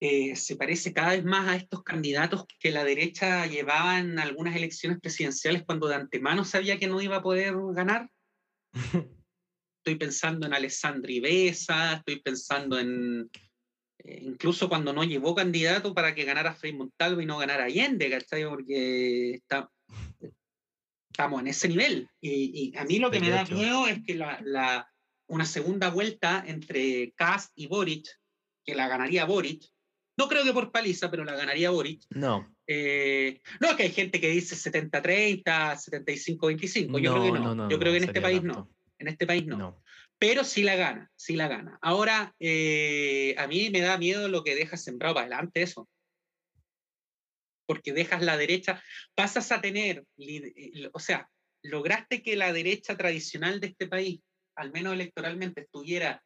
eh, 0.00 0.36
se 0.36 0.56
parece 0.56 0.92
cada 0.92 1.12
vez 1.12 1.24
más 1.24 1.48
a 1.48 1.56
estos 1.56 1.82
candidatos 1.82 2.44
que 2.60 2.70
la 2.70 2.84
derecha 2.84 3.46
llevaba 3.46 3.98
en 3.98 4.18
algunas 4.18 4.54
elecciones 4.54 5.00
presidenciales 5.00 5.62
cuando 5.64 5.88
de 5.88 5.94
antemano 5.94 6.44
sabía 6.44 6.78
que 6.78 6.88
no 6.88 7.00
iba 7.00 7.16
a 7.16 7.22
poder 7.22 7.54
ganar. 7.74 8.10
estoy 9.78 9.96
pensando 9.96 10.46
en 10.46 10.54
Alessandri 10.54 11.20
Besa, 11.20 11.94
estoy 11.94 12.20
pensando 12.20 12.78
en 12.78 13.30
eh, 13.98 14.18
incluso 14.22 14.68
cuando 14.68 14.92
no 14.92 15.04
llevó 15.04 15.34
candidato 15.34 15.94
para 15.94 16.14
que 16.14 16.24
ganara 16.24 16.54
Frei 16.54 16.72
Montalvo 16.72 17.20
y 17.20 17.26
no 17.26 17.38
ganara 17.38 17.64
Allende, 17.64 18.10
¿cachai? 18.10 18.44
Porque 18.44 19.34
está, 19.34 19.70
estamos 21.14 21.40
en 21.40 21.46
ese 21.46 21.68
nivel. 21.68 22.08
Y, 22.20 22.76
a 22.76 22.84
mí 22.84 22.98
lo 22.98 23.10
que 23.10 23.20
me 23.20 23.30
da 23.30 23.44
miedo 23.44 23.86
es 23.86 24.02
que 24.04 24.16
la, 24.16 24.90
una 25.28 25.46
segunda 25.46 25.88
vuelta 25.88 26.42
entre 26.44 27.12
Kass 27.12 27.52
y 27.54 27.68
Boric, 27.68 28.08
que 28.64 28.74
la 28.74 28.88
ganaría 28.88 29.24
Boric, 29.24 29.62
no 30.16 30.28
creo 30.28 30.44
que 30.44 30.52
por 30.52 30.72
paliza, 30.72 31.10
pero 31.10 31.24
la 31.24 31.36
ganaría 31.36 31.70
Boric. 31.70 32.02
No. 32.10 32.52
Eh, 32.66 33.40
no, 33.60 33.76
que 33.76 33.84
hay 33.84 33.92
gente 33.92 34.20
que 34.20 34.28
dice 34.28 34.56
70-30, 34.56 35.44
75-25. 35.44 37.00
Yo 37.00 37.12
creo 37.12 37.32
que 37.32 37.38
no. 37.38 37.70
Yo 37.70 37.78
creo 37.78 37.92
que 37.92 37.98
en 37.98 38.04
este 38.04 38.20
país 38.20 38.42
no. 38.42 38.68
En 38.98 39.08
este 39.08 39.26
país 39.26 39.46
no. 39.46 39.80
Pero 40.18 40.42
sí 40.42 40.62
la 40.62 40.74
gana, 40.74 41.12
sí 41.14 41.36
la 41.36 41.46
gana. 41.46 41.78
Ahora, 41.80 42.34
eh, 42.40 43.34
a 43.38 43.46
mí 43.46 43.70
me 43.70 43.80
da 43.80 43.98
miedo 43.98 44.28
lo 44.28 44.42
que 44.42 44.54
dejas 44.56 44.82
sembrado 44.82 45.14
para 45.14 45.26
adelante 45.26 45.62
eso. 45.62 45.88
Porque 47.66 47.92
dejas 47.92 48.22
la 48.22 48.36
derecha, 48.36 48.82
pasas 49.14 49.50
a 49.52 49.60
tener, 49.60 50.04
eh, 50.18 50.90
o 50.92 51.00
sea, 51.00 51.30
lograste 51.62 52.22
que 52.22 52.36
la 52.36 52.52
derecha 52.52 52.96
tradicional 52.96 53.60
de 53.60 53.68
este 53.68 53.86
país, 53.86 54.20
al 54.54 54.70
menos 54.70 54.92
electoralmente, 54.92 55.62
estuviera 55.62 56.22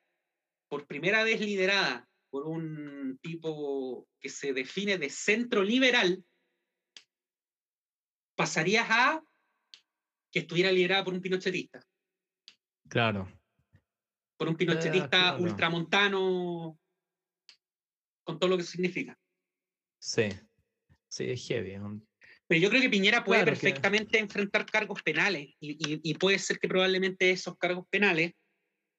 por 0.68 0.86
primera 0.86 1.24
vez 1.24 1.40
liderada 1.40 2.06
por 2.30 2.46
un 2.46 3.18
tipo 3.22 4.06
que 4.20 4.28
se 4.28 4.52
define 4.52 4.98
de 4.98 5.10
centro 5.10 5.62
liberal, 5.62 6.22
pasarías 8.36 8.86
a 8.88 9.22
que 10.30 10.40
estuviera 10.40 10.70
liderada 10.70 11.04
por 11.04 11.14
un 11.14 11.20
pinochetista. 11.20 11.80
Claro. 12.88 13.32
Por 14.36 14.48
un 14.48 14.56
pinochetista 14.56 15.36
ultramontano, 15.38 16.78
con 18.24 18.38
todo 18.38 18.50
lo 18.50 18.56
que 18.56 18.62
significa. 18.62 19.18
Sí, 19.98 20.28
sí, 21.08 21.30
es 21.30 21.46
heavy. 21.46 21.76
Pero 22.46 22.60
yo 22.60 22.70
creo 22.70 22.80
que 22.80 22.88
Piñera 22.88 23.24
puede 23.24 23.44
perfectamente 23.44 24.18
enfrentar 24.18 24.64
cargos 24.66 25.02
penales 25.02 25.54
y, 25.60 26.14
puede 26.14 26.38
ser 26.38 26.58
que 26.58 26.68
probablemente 26.68 27.30
esos 27.30 27.56
cargos 27.58 27.86
penales 27.90 28.32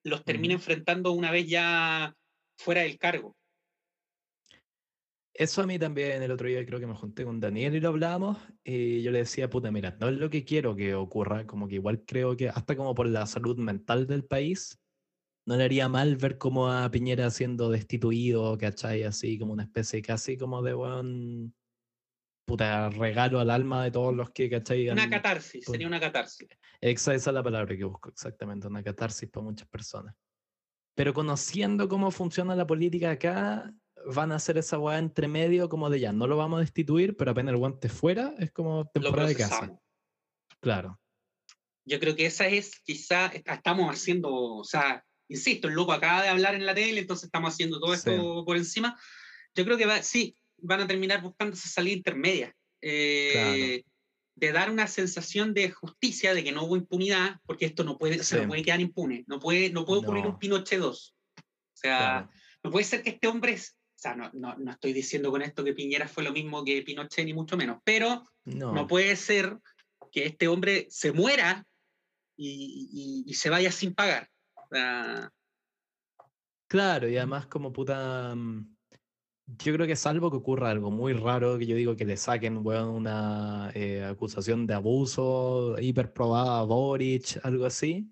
los 0.03 0.23
termine 0.23 0.53
enfrentando 0.53 1.11
una 1.11 1.31
vez 1.31 1.47
ya 1.47 2.13
fuera 2.57 2.81
del 2.81 2.97
cargo. 2.97 3.35
Eso 5.33 5.61
a 5.61 5.65
mí 5.65 5.79
también 5.79 6.21
el 6.21 6.31
otro 6.31 6.47
día 6.47 6.65
creo 6.65 6.79
que 6.79 6.87
me 6.87 6.95
junté 6.95 7.23
con 7.23 7.39
Daniel 7.39 7.75
y 7.75 7.79
lo 7.79 7.89
hablábamos 7.89 8.37
y 8.63 9.01
yo 9.01 9.11
le 9.11 9.19
decía, 9.19 9.49
puta, 9.49 9.71
mira, 9.71 9.97
no 9.99 10.09
es 10.09 10.17
lo 10.17 10.29
que 10.29 10.43
quiero 10.43 10.75
que 10.75 10.93
ocurra, 10.93 11.47
como 11.47 11.67
que 11.67 11.75
igual 11.75 12.03
creo 12.05 12.35
que 12.35 12.49
hasta 12.49 12.75
como 12.75 12.93
por 12.93 13.07
la 13.07 13.25
salud 13.25 13.57
mental 13.57 14.05
del 14.05 14.25
país, 14.25 14.77
no 15.47 15.55
le 15.55 15.63
haría 15.63 15.87
mal 15.87 16.17
ver 16.17 16.37
como 16.37 16.69
a 16.71 16.91
Piñera 16.91 17.31
siendo 17.31 17.69
destituido, 17.69 18.57
¿cachai? 18.57 19.03
Así 19.03 19.39
como 19.39 19.53
una 19.53 19.63
especie 19.63 20.01
casi 20.01 20.37
como 20.37 20.61
de 20.61 20.73
buen 20.73 21.53
puta 22.49 22.89
regalo 22.89 23.39
al 23.39 23.51
alma 23.51 23.83
de 23.83 23.91
todos 23.91 24.15
los 24.15 24.31
que, 24.31 24.49
¿cachai? 24.49 24.89
Una 24.89 25.07
catarsis, 25.07 25.65
sería 25.65 25.85
una 25.85 25.99
catarsis. 25.99 26.47
Esa, 26.81 27.13
esa 27.13 27.29
es 27.29 27.33
la 27.33 27.43
palabra 27.43 27.77
que 27.77 27.83
busco, 27.83 28.09
exactamente, 28.09 28.65
una 28.65 28.81
catarsis 28.81 29.29
para 29.29 29.43
muchas 29.43 29.67
personas. 29.67 30.15
Pero 30.95 31.13
conociendo 31.13 31.87
cómo 31.87 32.09
funciona 32.09 32.55
la 32.55 32.65
política 32.65 33.11
acá, 33.11 33.71
van 34.07 34.31
a 34.31 34.37
hacer 34.37 34.57
esa 34.57 34.79
weá 34.79 34.97
entre 34.97 35.27
medio 35.27 35.69
como 35.69 35.91
de 35.91 35.99
ya, 35.99 36.11
no 36.11 36.25
lo 36.25 36.37
vamos 36.37 36.57
a 36.57 36.61
destituir, 36.61 37.15
pero 37.15 37.31
apenas 37.31 37.53
el 37.53 37.59
guante 37.59 37.87
fuera, 37.87 38.33
es 38.39 38.51
como 38.51 38.89
temporada 38.89 39.29
de 39.29 39.35
casa. 39.35 39.79
Claro. 40.59 40.99
Yo 41.85 41.99
creo 41.99 42.15
que 42.15 42.25
esa 42.25 42.47
es, 42.47 42.79
quizá, 42.83 43.27
estamos 43.27 43.93
haciendo, 43.93 44.33
o 44.33 44.63
sea, 44.63 45.05
insisto, 45.27 45.67
el 45.67 45.75
loco 45.75 45.93
acaba 45.93 46.23
de 46.23 46.29
hablar 46.29 46.55
en 46.55 46.65
la 46.65 46.73
tele, 46.73 47.01
entonces 47.01 47.25
estamos 47.25 47.53
haciendo 47.53 47.79
todo 47.79 47.93
esto 47.93 48.43
por 48.43 48.57
encima. 48.57 48.99
Yo 49.53 49.65
creo 49.65 49.77
que 49.77 49.85
va, 49.85 50.01
sí, 50.01 50.35
van 50.61 50.81
a 50.81 50.87
terminar 50.87 51.21
buscando 51.21 51.55
esa 51.55 51.69
salida 51.69 51.97
intermedia. 51.97 52.55
Eh, 52.81 53.83
de 54.35 54.51
dar 54.53 54.71
una 54.71 54.87
sensación 54.87 55.53
de 55.53 55.69
justicia, 55.69 56.33
de 56.33 56.43
que 56.43 56.51
no 56.51 56.63
hubo 56.63 56.77
impunidad, 56.77 57.39
porque 57.45 57.65
esto 57.65 57.83
no 57.83 57.97
puede, 57.97 58.23
se 58.23 58.47
puede 58.47 58.63
quedar 58.63 58.79
impune, 58.79 59.25
no 59.27 59.39
puede, 59.39 59.69
no 59.69 59.85
puede 59.85 60.01
ocurrir 60.01 60.25
un 60.25 60.39
Pinochet 60.39 60.79
2. 60.79 61.15
O 61.37 61.43
sea, 61.73 62.29
no 62.63 62.71
puede 62.71 62.85
ser 62.85 63.03
que 63.03 63.11
este 63.11 63.27
hombre, 63.27 63.55
o 63.55 63.99
sea, 63.99 64.15
no, 64.15 64.29
no, 64.33 64.55
no, 64.57 64.71
estoy 64.71 64.93
diciendo 64.93 65.29
con 65.29 65.41
esto 65.41 65.63
que 65.63 65.73
Piñera 65.73 66.07
fue 66.07 66.23
lo 66.23 66.31
mismo 66.31 66.63
que 66.63 66.81
Pinochet, 66.83 67.25
ni 67.25 67.33
mucho 67.33 67.57
menos, 67.57 67.79
pero 67.83 68.23
no, 68.45 68.87
puede 68.87 69.15
ser 69.17 69.57
que 70.11 70.25
este 70.25 70.47
hombre 70.47 70.87
se 70.89 71.11
muera 71.11 71.65
y, 72.37 73.25
y, 73.27 73.33
se 73.33 73.49
vaya 73.49 73.71
sin 73.71 73.93
pagar. 73.93 74.29
claro, 76.67 77.09
y 77.09 77.17
además 77.17 77.47
como 77.47 77.73
puta... 77.73 78.33
Mm, 78.33 78.78
yo 79.57 79.73
creo 79.73 79.87
que 79.87 79.95
salvo 79.95 80.29
que 80.29 80.37
ocurra 80.37 80.69
algo 80.69 80.91
muy 80.91 81.13
raro, 81.13 81.57
que 81.57 81.65
yo 81.65 81.75
digo 81.75 81.95
que 81.95 82.05
le 82.05 82.17
saquen 82.17 82.57
una 82.57 83.71
eh, 83.73 84.03
acusación 84.03 84.67
de 84.67 84.75
abuso 84.75 85.75
hiperprobada 85.79 86.59
a 86.59 86.63
Boric, 86.63 87.39
algo 87.43 87.65
así. 87.65 88.07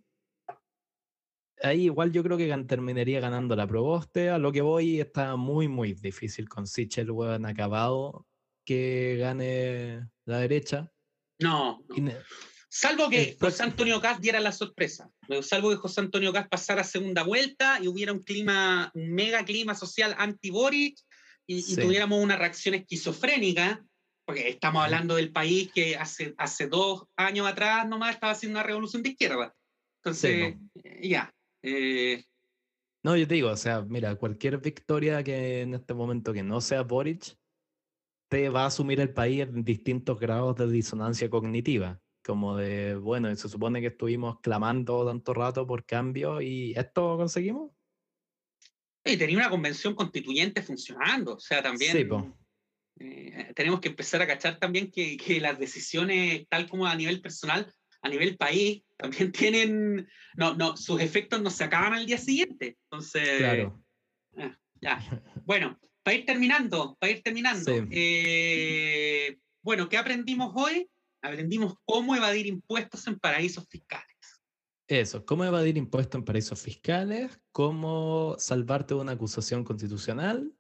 Ahí 1.62 1.86
igual 1.86 2.12
yo 2.12 2.24
creo 2.24 2.38
que 2.38 2.56
terminaría 2.68 3.20
ganando 3.20 3.56
la 3.56 3.68
proboste. 3.68 4.30
A 4.30 4.38
lo 4.38 4.52
que 4.52 4.62
voy 4.62 5.00
está 5.00 5.36
muy, 5.36 5.68
muy 5.68 5.94
difícil 5.94 6.48
con 6.50 6.68
Sichel, 6.68 7.12
weón, 7.12 7.46
acabado 7.46 8.26
que 8.66 9.18
gane 9.20 10.08
la 10.26 10.40
derecha. 10.40 10.92
No. 11.40 11.84
Salvo 12.70 13.10
que 13.10 13.38
José 13.40 13.64
Antonio 13.64 14.02
Caz 14.02 14.20
diera 14.20 14.40
la 14.40 14.52
sorpresa. 14.52 15.10
Salvo 15.42 15.70
que 15.70 15.78
José 15.78 16.02
Antonio 16.02 16.34
Caz 16.34 16.48
pasara 16.48 16.84
segunda 16.84 17.24
vuelta 17.24 17.80
y 17.82 17.88
hubiera 17.88 18.12
un 18.12 18.22
clima, 18.22 18.92
un 18.94 19.14
mega 19.14 19.46
clima 19.46 19.74
social 19.74 20.16
anti-Boric 20.18 21.00
y, 21.48 21.76
tuviéramos 21.76 22.22
una 22.22 22.36
reacción 22.36 22.76
esquizofrénica, 22.76 23.84
porque 24.26 24.50
estamos 24.50 24.84
hablando 24.84 25.16
del 25.16 25.32
país 25.32 25.72
que 25.74 25.96
hace, 25.96 26.36
hace 26.38 26.68
dos 26.68 27.06
años 27.16 27.48
atrás 27.48 27.88
nomás 27.88 28.16
estaba 28.16 28.34
haciendo 28.34 28.60
una 28.60 28.68
revolución 28.68 29.02
de 29.02 29.10
izquierda. 29.10 29.56
Entonces, 30.04 30.56
eh, 30.84 31.10
ya. 31.10 31.34
Eh. 31.64 32.24
No, 33.04 33.16
yo 33.16 33.28
te 33.28 33.36
digo, 33.36 33.50
o 33.50 33.58
sea, 33.58 33.82
mira, 33.82 34.16
cualquier 34.16 34.58
victoria 34.58 35.24
que 35.24 35.62
en 35.62 35.74
este 35.76 35.94
momento 35.94 36.34
que 36.34 36.44
no 36.44 36.60
sea 36.60 36.84
Boric, 36.84 37.38
te 38.30 38.50
va 38.50 38.64
a 38.64 38.68
asumir 38.68 39.00
el 39.00 39.14
país 39.14 39.42
en 39.42 39.64
distintos 39.64 40.20
grados 40.20 40.58
de 40.58 40.70
disonancia 40.70 41.30
cognitiva 41.30 42.02
como 42.28 42.58
de, 42.58 42.98
bueno, 42.98 43.34
se 43.36 43.48
supone 43.48 43.80
que 43.80 43.88
estuvimos 43.88 44.42
clamando 44.42 45.06
tanto 45.06 45.34
rato 45.34 45.66
por 45.66 45.86
cambio 45.86 46.42
y 46.42 46.74
esto 46.74 47.16
conseguimos. 47.16 47.72
Y 49.08 49.18
tenía 49.18 49.38
una 49.38 49.50
convención 49.50 49.96
constituyente 49.96 50.62
funcionando, 50.62 51.36
o 51.36 51.40
sea, 51.40 51.64
también 51.64 51.92
sí, 51.94 52.08
eh, 53.00 53.52
tenemos 53.56 53.80
que 53.80 53.90
empezar 53.90 54.22
a 54.22 54.28
cachar 54.28 54.60
también 54.60 54.92
que, 54.92 55.18
que, 55.18 55.40
las 55.40 55.60
decisiones, 55.60 56.48
tal 56.50 56.68
como 56.68 56.86
a 56.86 56.96
nivel 56.96 57.22
personal, 57.22 57.72
a 58.02 58.10
nivel 58.10 58.38
país, 58.38 58.84
también 58.98 59.32
tienen, 59.32 60.08
no, 60.36 60.56
no, 60.56 60.76
sus 60.76 61.00
efectos 61.02 61.42
no 61.42 61.50
se 61.50 61.64
acaban 61.64 61.94
al 61.94 62.06
día 62.06 62.18
siguiente. 62.18 62.78
Entonces, 62.84 63.38
claro. 63.38 63.84
Eh, 64.38 64.52
ya. 64.82 65.24
Bueno, 65.46 65.80
para 66.04 66.18
ir 66.18 66.26
terminando, 66.26 66.98
para 67.00 67.12
ir 67.12 67.22
terminando, 67.22 67.72
eh, 67.92 69.38
bueno, 69.62 69.88
¿qué 69.90 69.98
aprendimos 69.98 70.52
hoy? 70.56 70.90
aprendimos 71.22 71.76
cómo 71.86 72.16
evadir 72.16 72.48
impuestos 72.48 73.06
en 73.08 73.20
paraísos 73.20 73.68
fiscales. 73.68 74.06
Eso, 74.88 75.26
cómo 75.26 75.44
evadir 75.44 75.78
impuestos 75.78 76.20
en 76.20 76.26
paraísos 76.26 76.62
fiscales, 76.62 77.38
cómo 77.58 78.36
salvarte 78.38 78.94
de 78.94 79.02
una 79.02 79.14
acusación 79.14 79.64
constitucional 79.64 80.54